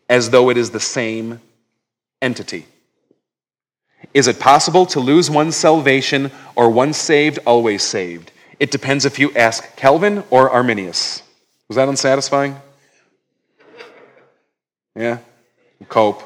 as 0.09 0.29
though 0.29 0.49
it 0.49 0.57
is 0.57 0.71
the 0.71 0.79
same 0.79 1.41
entity. 2.21 2.65
Is 4.13 4.27
it 4.27 4.39
possible 4.39 4.85
to 4.87 4.99
lose 4.99 5.29
one's 5.29 5.55
salvation 5.55 6.31
or 6.55 6.69
once 6.69 6.97
saved, 6.97 7.39
always 7.45 7.83
saved? 7.83 8.31
It 8.59 8.71
depends 8.71 9.05
if 9.05 9.19
you 9.19 9.33
ask 9.35 9.75
Calvin 9.75 10.23
or 10.29 10.49
Arminius. 10.49 11.21
Was 11.67 11.75
that 11.75 11.89
unsatisfying? 11.89 12.55
Yeah? 14.95 15.19
Cope. 15.89 16.23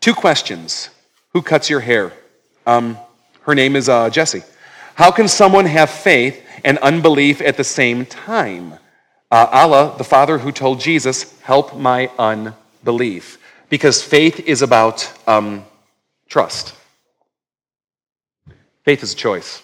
Two 0.00 0.14
questions. 0.14 0.90
Who 1.32 1.42
cuts 1.42 1.70
your 1.70 1.80
hair? 1.80 2.12
Um, 2.66 2.98
her 3.42 3.54
name 3.54 3.76
is 3.76 3.88
uh, 3.88 4.10
Jessie. 4.10 4.42
How 4.94 5.10
can 5.10 5.28
someone 5.28 5.66
have 5.66 5.90
faith 5.90 6.42
and 6.64 6.78
unbelief 6.78 7.40
at 7.40 7.56
the 7.56 7.64
same 7.64 8.06
time? 8.06 8.74
Uh, 9.30 9.46
Allah, 9.50 9.94
the 9.98 10.04
Father 10.04 10.38
who 10.38 10.52
told 10.52 10.80
Jesus, 10.80 11.38
help 11.40 11.76
my 11.76 12.10
unbelief. 12.18 13.38
Because 13.68 14.02
faith 14.02 14.40
is 14.40 14.62
about 14.62 15.10
um, 15.26 15.64
trust. 16.28 16.74
Faith 18.84 19.02
is 19.02 19.12
a 19.12 19.16
choice, 19.16 19.62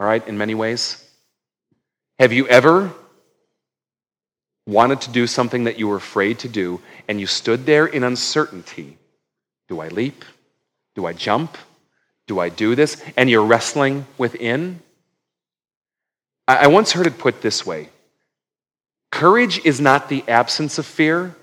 all 0.00 0.06
right, 0.06 0.26
in 0.26 0.38
many 0.38 0.54
ways. 0.54 1.04
Have 2.18 2.32
you 2.32 2.48
ever 2.48 2.90
wanted 4.66 5.02
to 5.02 5.10
do 5.10 5.26
something 5.26 5.64
that 5.64 5.78
you 5.78 5.88
were 5.88 5.96
afraid 5.96 6.38
to 6.38 6.48
do 6.48 6.80
and 7.06 7.20
you 7.20 7.26
stood 7.26 7.66
there 7.66 7.86
in 7.86 8.02
uncertainty? 8.02 8.96
Do 9.68 9.80
I 9.80 9.88
leap? 9.88 10.24
Do 10.94 11.04
I 11.04 11.12
jump? 11.12 11.58
Do 12.26 12.40
I 12.40 12.48
do 12.48 12.74
this? 12.74 13.00
And 13.16 13.28
you're 13.28 13.44
wrestling 13.44 14.06
within? 14.16 14.80
I 16.48 16.66
once 16.68 16.92
heard 16.92 17.06
it 17.06 17.18
put 17.18 17.42
this 17.42 17.64
way 17.64 17.90
Courage 19.12 19.64
is 19.66 19.80
not 19.80 20.08
the 20.08 20.24
absence 20.26 20.78
of 20.78 20.86
fear. 20.86 21.36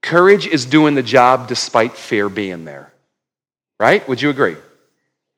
Courage 0.00 0.46
is 0.46 0.64
doing 0.64 0.94
the 0.94 1.02
job 1.02 1.46
despite 1.46 1.94
fear 1.94 2.28
being 2.30 2.64
there. 2.64 2.90
Right? 3.78 4.08
Would 4.08 4.22
you 4.22 4.30
agree? 4.30 4.56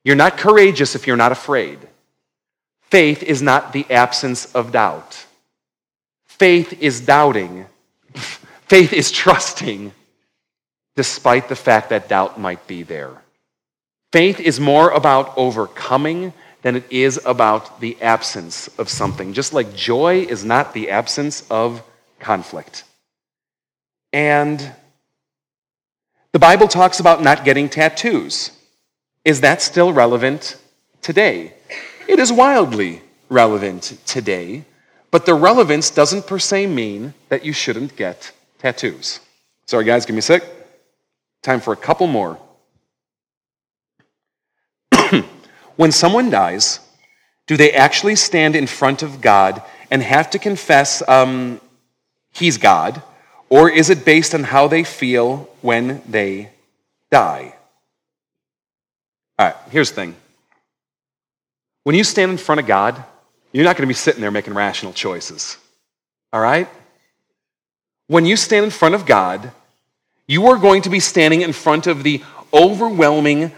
You're 0.03 0.15
not 0.15 0.37
courageous 0.37 0.95
if 0.95 1.07
you're 1.07 1.17
not 1.17 1.31
afraid. 1.31 1.79
Faith 2.83 3.23
is 3.23 3.41
not 3.41 3.71
the 3.73 3.85
absence 3.89 4.53
of 4.53 4.71
doubt. 4.71 5.25
Faith 6.25 6.81
is 6.81 7.01
doubting. 7.01 7.65
Faith 8.13 8.93
is 8.93 9.11
trusting 9.11 9.93
despite 10.95 11.47
the 11.49 11.55
fact 11.55 11.89
that 11.89 12.09
doubt 12.09 12.39
might 12.39 12.67
be 12.67 12.83
there. 12.83 13.21
Faith 14.11 14.39
is 14.39 14.59
more 14.59 14.89
about 14.89 15.33
overcoming 15.37 16.33
than 16.63 16.75
it 16.75 16.83
is 16.89 17.19
about 17.25 17.79
the 17.79 17.99
absence 18.01 18.67
of 18.77 18.89
something. 18.89 19.33
Just 19.33 19.53
like 19.53 19.75
joy 19.75 20.25
is 20.29 20.43
not 20.43 20.73
the 20.73 20.89
absence 20.89 21.45
of 21.49 21.81
conflict. 22.19 22.83
And 24.13 24.73
the 26.33 26.39
Bible 26.39 26.67
talks 26.67 26.99
about 26.99 27.23
not 27.23 27.45
getting 27.45 27.69
tattoos. 27.69 28.51
Is 29.23 29.41
that 29.41 29.61
still 29.61 29.93
relevant 29.93 30.57
today? 31.01 31.53
It 32.07 32.19
is 32.19 32.31
wildly 32.31 33.01
relevant 33.29 33.97
today, 34.05 34.65
but 35.11 35.25
the 35.25 35.35
relevance 35.35 35.89
doesn't 35.89 36.25
per 36.25 36.39
se 36.39 36.67
mean 36.67 37.13
that 37.29 37.45
you 37.45 37.53
shouldn't 37.53 37.95
get 37.95 38.31
tattoos. 38.59 39.19
Sorry, 39.65 39.85
guys, 39.85 40.05
give 40.05 40.15
me 40.15 40.19
a 40.19 40.23
sec. 40.23 40.43
Time 41.41 41.59
for 41.59 41.73
a 41.73 41.77
couple 41.77 42.07
more. 42.07 42.39
When 45.75 45.91
someone 45.91 46.29
dies, 46.29 46.79
do 47.47 47.57
they 47.57 47.71
actually 47.73 48.15
stand 48.15 48.55
in 48.55 48.67
front 48.67 49.03
of 49.03 49.21
God 49.21 49.63
and 49.89 50.01
have 50.01 50.29
to 50.31 50.39
confess 50.39 51.01
um, 51.07 51.61
He's 52.33 52.57
God? 52.57 53.01
Or 53.49 53.69
is 53.69 53.89
it 53.89 54.05
based 54.05 54.33
on 54.33 54.43
how 54.43 54.67
they 54.67 54.83
feel 54.83 55.49
when 55.61 56.01
they 56.07 56.51
die? 57.11 57.55
All 59.41 59.47
right, 59.47 59.55
here's 59.71 59.89
the 59.89 59.95
thing. 59.95 60.15
When 61.83 61.95
you 61.95 62.03
stand 62.03 62.31
in 62.31 62.37
front 62.37 62.61
of 62.61 62.67
God, 62.67 63.03
you're 63.51 63.63
not 63.65 63.75
going 63.75 63.87
to 63.87 63.91
be 63.91 63.95
sitting 63.95 64.21
there 64.21 64.29
making 64.29 64.53
rational 64.53 64.93
choices. 64.93 65.57
All 66.31 66.39
right? 66.39 66.69
When 68.05 68.27
you 68.27 68.37
stand 68.37 68.65
in 68.65 68.69
front 68.69 68.93
of 68.93 69.07
God, 69.07 69.51
you 70.27 70.45
are 70.45 70.57
going 70.59 70.83
to 70.83 70.91
be 70.91 70.99
standing 70.99 71.41
in 71.41 71.53
front 71.53 71.87
of 71.87 72.03
the 72.03 72.21
overwhelming 72.53 73.51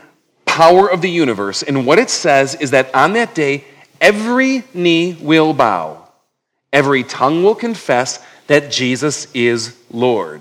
power 0.46 0.90
of 0.90 1.02
the 1.02 1.10
universe. 1.10 1.64
And 1.64 1.86
what 1.86 2.00
it 2.00 2.10
says 2.10 2.56
is 2.56 2.72
that 2.72 2.96
on 2.96 3.12
that 3.14 3.36
day, 3.36 3.66
every 4.00 4.64
knee 4.74 5.18
will 5.20 5.54
bow, 5.54 6.08
every 6.72 7.04
tongue 7.04 7.44
will 7.44 7.56
confess 7.56 8.26
that 8.48 8.72
Jesus 8.72 9.28
is 9.34 9.78
Lord. 9.92 10.40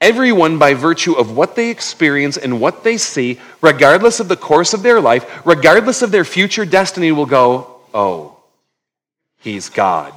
Everyone, 0.00 0.58
by 0.58 0.74
virtue 0.74 1.14
of 1.14 1.36
what 1.36 1.56
they 1.56 1.70
experience 1.70 2.36
and 2.36 2.60
what 2.60 2.84
they 2.84 2.96
see, 2.96 3.40
regardless 3.60 4.20
of 4.20 4.28
the 4.28 4.36
course 4.36 4.72
of 4.72 4.82
their 4.82 5.00
life, 5.00 5.44
regardless 5.44 6.02
of 6.02 6.12
their 6.12 6.24
future 6.24 6.64
destiny, 6.64 7.10
will 7.10 7.26
go, 7.26 7.80
Oh, 7.92 8.36
he's 9.40 9.68
God. 9.70 10.12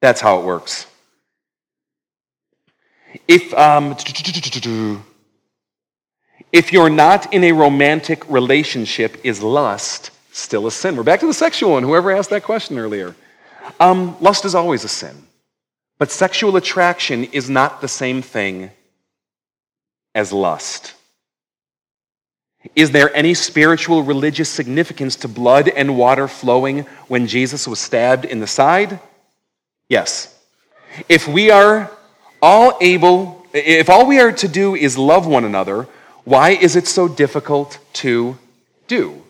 That's 0.00 0.20
how 0.20 0.38
it 0.40 0.44
works. 0.44 0.86
If, 3.26 3.52
um, 3.54 3.96
if 6.52 6.72
you're 6.72 6.90
not 6.90 7.32
in 7.32 7.44
a 7.44 7.52
romantic 7.52 8.28
relationship, 8.30 9.16
is 9.24 9.42
lust 9.42 10.10
still 10.30 10.66
a 10.66 10.70
sin? 10.70 10.96
We're 10.96 11.02
back 11.02 11.20
to 11.20 11.26
the 11.26 11.34
sexual 11.34 11.72
one, 11.72 11.82
whoever 11.82 12.12
asked 12.12 12.30
that 12.30 12.44
question 12.44 12.78
earlier. 12.78 13.16
Um, 13.80 14.16
lust 14.20 14.44
is 14.44 14.54
always 14.54 14.84
a 14.84 14.88
sin. 14.88 15.25
But 15.98 16.10
sexual 16.10 16.56
attraction 16.56 17.24
is 17.24 17.48
not 17.48 17.80
the 17.80 17.88
same 17.88 18.22
thing 18.22 18.70
as 20.14 20.32
lust. 20.32 20.94
Is 22.74 22.90
there 22.90 23.14
any 23.14 23.34
spiritual 23.34 24.02
religious 24.02 24.48
significance 24.48 25.16
to 25.16 25.28
blood 25.28 25.68
and 25.68 25.96
water 25.96 26.26
flowing 26.26 26.80
when 27.06 27.26
Jesus 27.26 27.66
was 27.68 27.78
stabbed 27.78 28.24
in 28.24 28.40
the 28.40 28.46
side? 28.46 28.98
Yes. 29.88 30.34
If 31.08 31.28
we 31.28 31.50
are 31.50 31.90
all 32.42 32.76
able, 32.80 33.46
if 33.52 33.88
all 33.88 34.06
we 34.06 34.20
are 34.20 34.32
to 34.32 34.48
do 34.48 34.74
is 34.74 34.98
love 34.98 35.26
one 35.26 35.44
another, 35.44 35.86
why 36.24 36.50
is 36.50 36.76
it 36.76 36.88
so 36.88 37.06
difficult 37.08 37.78
to 37.94 38.36
do? 38.88 39.22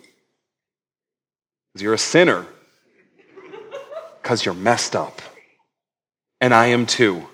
Because 1.72 1.82
you're 1.82 1.94
a 1.94 1.98
sinner. 1.98 2.46
Because 4.22 4.44
you're 4.44 4.54
messed 4.54 4.96
up. 4.96 5.20
And 6.40 6.52
I 6.52 6.66
am 6.66 6.86
too. 6.86 7.26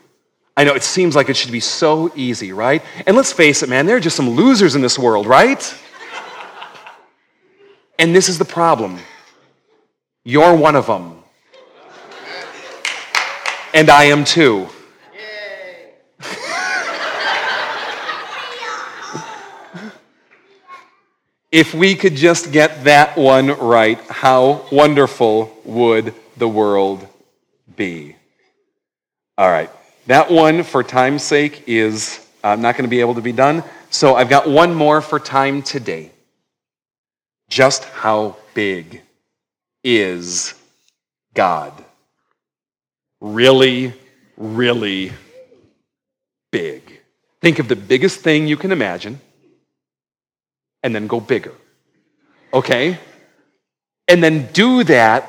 I 0.57 0.64
know 0.64 0.74
it 0.74 0.82
seems 0.82 1.16
like 1.16 1.30
it 1.30 1.36
should 1.36 1.53
be 1.53 1.61
so 1.61 2.12
easy, 2.14 2.53
right? 2.53 2.82
And 3.07 3.16
let's 3.16 3.32
face 3.32 3.62
it, 3.62 3.68
man, 3.68 3.86
there 3.86 3.96
are 3.96 4.00
just 4.00 4.16
some 4.16 4.30
losers 4.30 4.74
in 4.74 4.82
this 4.82 4.98
world, 4.98 5.26
right? 5.26 5.78
And 7.98 8.14
this 8.14 8.28
is 8.28 8.38
the 8.38 8.44
problem. 8.44 8.98
You're 10.24 10.55
one 10.55 10.76
of 10.76 10.86
them. 10.86 11.18
And 13.74 13.88
I 13.88 14.05
am 14.05 14.24
too. 14.24 14.68
if 21.50 21.74
we 21.74 21.94
could 21.94 22.14
just 22.14 22.53
get 22.53 22.84
that 22.84 23.16
one 23.16 23.59
right, 23.59 23.98
how 24.09 24.66
wonderful 24.70 25.57
would 25.64 26.14
the 26.36 26.48
world 26.48 27.09
be? 27.74 28.16
All 29.39 29.51
right. 29.51 29.70
That 30.07 30.30
one, 30.30 30.62
for 30.62 30.83
time's 30.83 31.22
sake, 31.22 31.64
is 31.66 32.24
uh, 32.45 32.57
not 32.57 32.76
going 32.76 32.85
to 32.85 32.91
be 32.91 33.01
able 33.01 33.14
to 33.14 33.22
be 33.22 33.33
done. 33.33 33.64
So 33.91 34.14
I've 34.14 34.28
got 34.28 34.49
one 34.49 34.74
more 34.74 35.01
for 35.01 35.18
time 35.18 35.62
today. 35.62 36.11
Just 37.49 37.85
how 37.85 38.37
big 38.55 39.03
is 39.85 40.55
God? 41.35 41.72
Really, 43.20 43.95
really 44.37 45.12
big. 46.51 47.01
Think 47.41 47.59
of 47.59 47.68
the 47.68 47.76
biggest 47.76 48.20
thing 48.20 48.47
you 48.47 48.57
can 48.57 48.72
imagine 48.72 49.20
and 50.83 50.95
then 50.95 51.07
go 51.07 51.20
bigger. 51.20 51.55
Okay? 52.53 52.99
And 54.09 54.22
then 54.22 54.49
do 54.53 54.85
that 54.85 55.28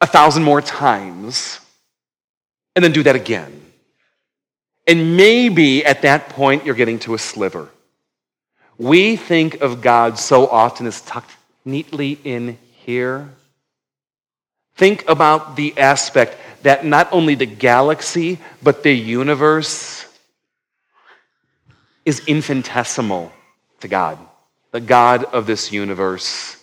a 0.00 0.06
thousand 0.06 0.42
more 0.42 0.60
times 0.60 1.60
and 2.74 2.84
then 2.84 2.92
do 2.92 3.02
that 3.02 3.16
again. 3.16 3.60
And 4.86 5.16
maybe 5.16 5.84
at 5.84 6.02
that 6.02 6.30
point 6.30 6.64
you're 6.64 6.74
getting 6.74 6.98
to 7.00 7.14
a 7.14 7.18
sliver. 7.18 7.68
We 8.78 9.16
think 9.16 9.60
of 9.60 9.80
God 9.80 10.18
so 10.18 10.48
often 10.48 10.86
as 10.86 11.00
tucked 11.02 11.30
neatly 11.64 12.18
in 12.24 12.58
here. 12.84 13.28
Think 14.74 15.08
about 15.08 15.56
the 15.56 15.78
aspect 15.78 16.36
that 16.62 16.84
not 16.84 17.12
only 17.12 17.34
the 17.34 17.46
galaxy, 17.46 18.38
but 18.62 18.82
the 18.82 18.92
universe 18.92 20.04
is 22.04 22.26
infinitesimal 22.26 23.32
to 23.80 23.88
God. 23.88 24.18
The 24.72 24.80
God 24.80 25.24
of 25.24 25.46
this 25.46 25.70
universe 25.70 26.56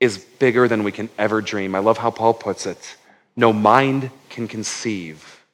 is 0.00 0.18
bigger 0.18 0.68
than 0.68 0.84
we 0.84 0.92
can 0.92 1.08
ever 1.18 1.40
dream. 1.40 1.74
I 1.74 1.78
love 1.78 1.98
how 1.98 2.10
Paul 2.10 2.34
puts 2.34 2.66
it. 2.66 2.96
No 3.38 3.52
mind 3.52 4.10
can 4.30 4.48
conceive, 4.48 5.44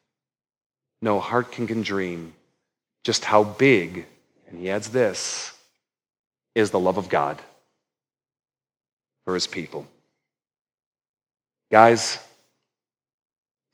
no 1.02 1.20
heart 1.20 1.52
can, 1.52 1.66
can 1.66 1.82
dream 1.82 2.32
just 3.04 3.26
how 3.26 3.44
big, 3.44 4.06
and 4.48 4.58
he 4.58 4.70
adds 4.70 4.88
this, 4.88 5.52
is 6.54 6.70
the 6.70 6.78
love 6.78 6.96
of 6.96 7.10
God 7.10 7.42
for 9.26 9.34
his 9.34 9.46
people. 9.46 9.86
Guys, 11.70 12.18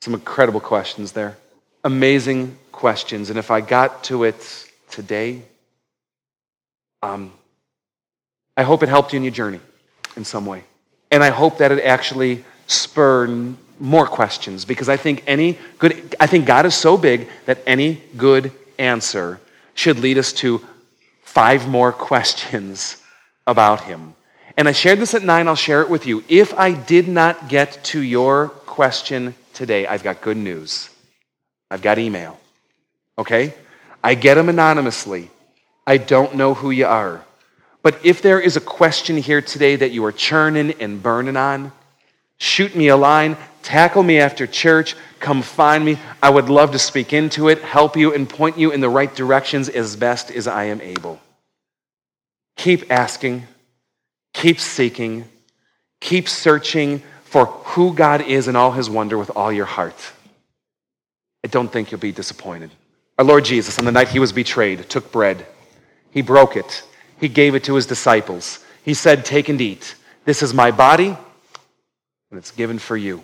some 0.01 0.13
incredible 0.13 0.59
questions 0.59 1.13
there. 1.13 1.37
Amazing 1.85 2.57
questions. 2.73 3.29
And 3.29 3.39
if 3.39 3.49
I 3.49 3.61
got 3.61 4.03
to 4.05 4.25
it 4.25 4.67
today, 4.89 5.41
um, 7.01 7.31
I 8.57 8.63
hope 8.63 8.83
it 8.83 8.89
helped 8.89 9.13
you 9.13 9.17
in 9.17 9.23
your 9.23 9.31
journey 9.31 9.61
in 10.17 10.25
some 10.25 10.45
way. 10.45 10.65
And 11.11 11.23
I 11.23 11.29
hope 11.29 11.59
that 11.59 11.71
it 11.71 11.81
actually 11.81 12.43
spurred 12.67 13.55
more 13.81 14.05
questions 14.05 14.63
because 14.63 14.87
I 14.87 14.95
think 14.95 15.23
any 15.25 15.57
good, 15.79 16.15
I 16.19 16.27
think 16.27 16.45
God 16.45 16.65
is 16.65 16.75
so 16.75 16.97
big 16.97 17.27
that 17.45 17.59
any 17.65 18.01
good 18.15 18.51
answer 18.77 19.39
should 19.73 19.99
lead 19.99 20.17
us 20.17 20.31
to 20.33 20.61
five 21.23 21.67
more 21.67 21.91
questions 21.91 23.01
about 23.47 23.81
Him. 23.81 24.13
And 24.57 24.67
I 24.67 24.73
shared 24.73 24.99
this 24.99 25.13
at 25.13 25.23
nine, 25.23 25.47
I'll 25.47 25.55
share 25.55 25.81
it 25.81 25.89
with 25.89 26.05
you. 26.05 26.23
If 26.29 26.53
I 26.53 26.73
did 26.73 27.07
not 27.07 27.49
get 27.49 27.83
to 27.85 28.01
your 28.01 28.49
question 28.49 29.33
today, 29.53 29.87
I've 29.87 30.03
got 30.03 30.21
good 30.21 30.37
news. 30.37 30.89
I've 31.69 31.81
got 31.81 31.97
email. 31.97 32.39
Okay? 33.17 33.53
I 34.03 34.15
get 34.15 34.35
them 34.35 34.49
anonymously. 34.49 35.31
I 35.87 35.97
don't 35.97 36.35
know 36.35 36.53
who 36.53 36.71
you 36.71 36.85
are. 36.85 37.23
But 37.81 38.05
if 38.05 38.21
there 38.21 38.39
is 38.39 38.57
a 38.57 38.61
question 38.61 39.17
here 39.17 39.41
today 39.41 39.75
that 39.75 39.91
you 39.91 40.05
are 40.05 40.11
churning 40.11 40.73
and 40.79 41.01
burning 41.01 41.37
on, 41.37 41.71
shoot 42.41 42.75
me 42.75 42.87
a 42.87 42.97
line, 42.97 43.37
tackle 43.61 44.03
me 44.03 44.19
after 44.19 44.47
church, 44.47 44.95
come 45.19 45.41
find 45.41 45.83
me. 45.85 45.97
I 46.21 46.29
would 46.29 46.49
love 46.49 46.71
to 46.71 46.79
speak 46.79 47.13
into 47.13 47.49
it, 47.49 47.61
help 47.61 47.95
you, 47.95 48.13
and 48.13 48.27
point 48.27 48.57
you 48.57 48.71
in 48.71 48.81
the 48.81 48.89
right 48.89 49.13
directions 49.13 49.69
as 49.69 49.95
best 49.95 50.31
as 50.31 50.47
I 50.47 50.65
am 50.65 50.81
able. 50.81 51.19
Keep 52.57 52.91
asking, 52.91 53.47
keep 54.33 54.59
seeking, 54.59 55.25
keep 55.99 56.27
searching 56.27 57.01
for 57.23 57.45
who 57.45 57.93
God 57.93 58.21
is 58.21 58.47
in 58.47 58.55
all 58.55 58.71
his 58.71 58.89
wonder 58.89 59.17
with 59.17 59.31
all 59.35 59.51
your 59.51 59.65
heart. 59.65 60.11
I 61.43 61.47
don't 61.47 61.71
think 61.71 61.91
you'll 61.91 62.01
be 62.01 62.11
disappointed. 62.11 62.71
Our 63.17 63.25
Lord 63.25 63.45
Jesus, 63.45 63.77
on 63.77 63.85
the 63.85 63.91
night 63.91 64.09
he 64.09 64.19
was 64.19 64.33
betrayed, 64.33 64.89
took 64.89 65.11
bread. 65.11 65.45
He 66.11 66.21
broke 66.21 66.55
it 66.55 66.83
he 67.21 67.29
gave 67.29 67.53
it 67.53 67.63
to 67.65 67.75
his 67.75 67.85
disciples. 67.85 68.59
He 68.83 68.95
said, 68.95 69.23
Take 69.23 69.47
and 69.47 69.61
eat. 69.61 69.95
This 70.25 70.41
is 70.41 70.53
my 70.53 70.71
body, 70.71 71.15
and 72.31 72.39
it's 72.39 72.51
given 72.51 72.79
for 72.79 72.97
you. 72.97 73.23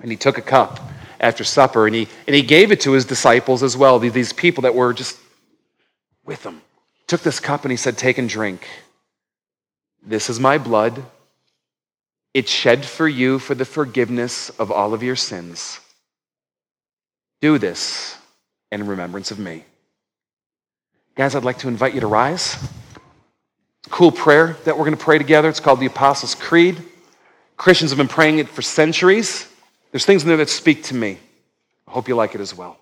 And 0.00 0.10
he 0.10 0.16
took 0.16 0.38
a 0.38 0.42
cup 0.42 0.80
after 1.18 1.44
supper, 1.44 1.86
and 1.86 1.94
he, 1.94 2.08
and 2.26 2.36
he 2.36 2.42
gave 2.42 2.70
it 2.70 2.80
to 2.82 2.92
his 2.92 3.04
disciples 3.04 3.62
as 3.62 3.76
well, 3.76 3.98
these 3.98 4.32
people 4.32 4.62
that 4.62 4.74
were 4.74 4.92
just 4.92 5.18
with 6.24 6.44
him. 6.44 6.62
Took 7.06 7.22
this 7.22 7.40
cup 7.40 7.64
and 7.64 7.70
he 7.72 7.76
said, 7.76 7.98
Take 7.98 8.18
and 8.18 8.28
drink. 8.28 8.66
This 10.02 10.30
is 10.30 10.38
my 10.38 10.58
blood. 10.58 11.02
It's 12.32 12.50
shed 12.50 12.84
for 12.84 13.08
you 13.08 13.38
for 13.38 13.54
the 13.54 13.64
forgiveness 13.64 14.50
of 14.50 14.70
all 14.70 14.94
of 14.94 15.02
your 15.02 15.16
sins. 15.16 15.80
Do 17.40 17.58
this 17.58 18.16
in 18.70 18.86
remembrance 18.86 19.30
of 19.30 19.38
me. 19.38 19.64
Guys, 21.16 21.34
I'd 21.34 21.44
like 21.44 21.58
to 21.58 21.68
invite 21.68 21.94
you 21.94 22.00
to 22.00 22.06
rise. 22.06 22.56
Cool 23.88 24.12
prayer 24.12 24.56
that 24.64 24.78
we're 24.78 24.84
going 24.84 24.96
to 24.96 25.02
pray 25.02 25.18
together. 25.18 25.48
It's 25.48 25.58
called 25.58 25.80
the 25.80 25.86
Apostles' 25.86 26.34
Creed. 26.34 26.80
Christians 27.60 27.90
have 27.90 27.98
been 27.98 28.08
praying 28.08 28.38
it 28.38 28.48
for 28.48 28.62
centuries. 28.62 29.46
There's 29.90 30.06
things 30.06 30.22
in 30.22 30.28
there 30.28 30.38
that 30.38 30.48
speak 30.48 30.82
to 30.84 30.94
me. 30.94 31.18
I 31.86 31.90
hope 31.90 32.08
you 32.08 32.16
like 32.16 32.34
it 32.34 32.40
as 32.40 32.54
well. 32.54 32.78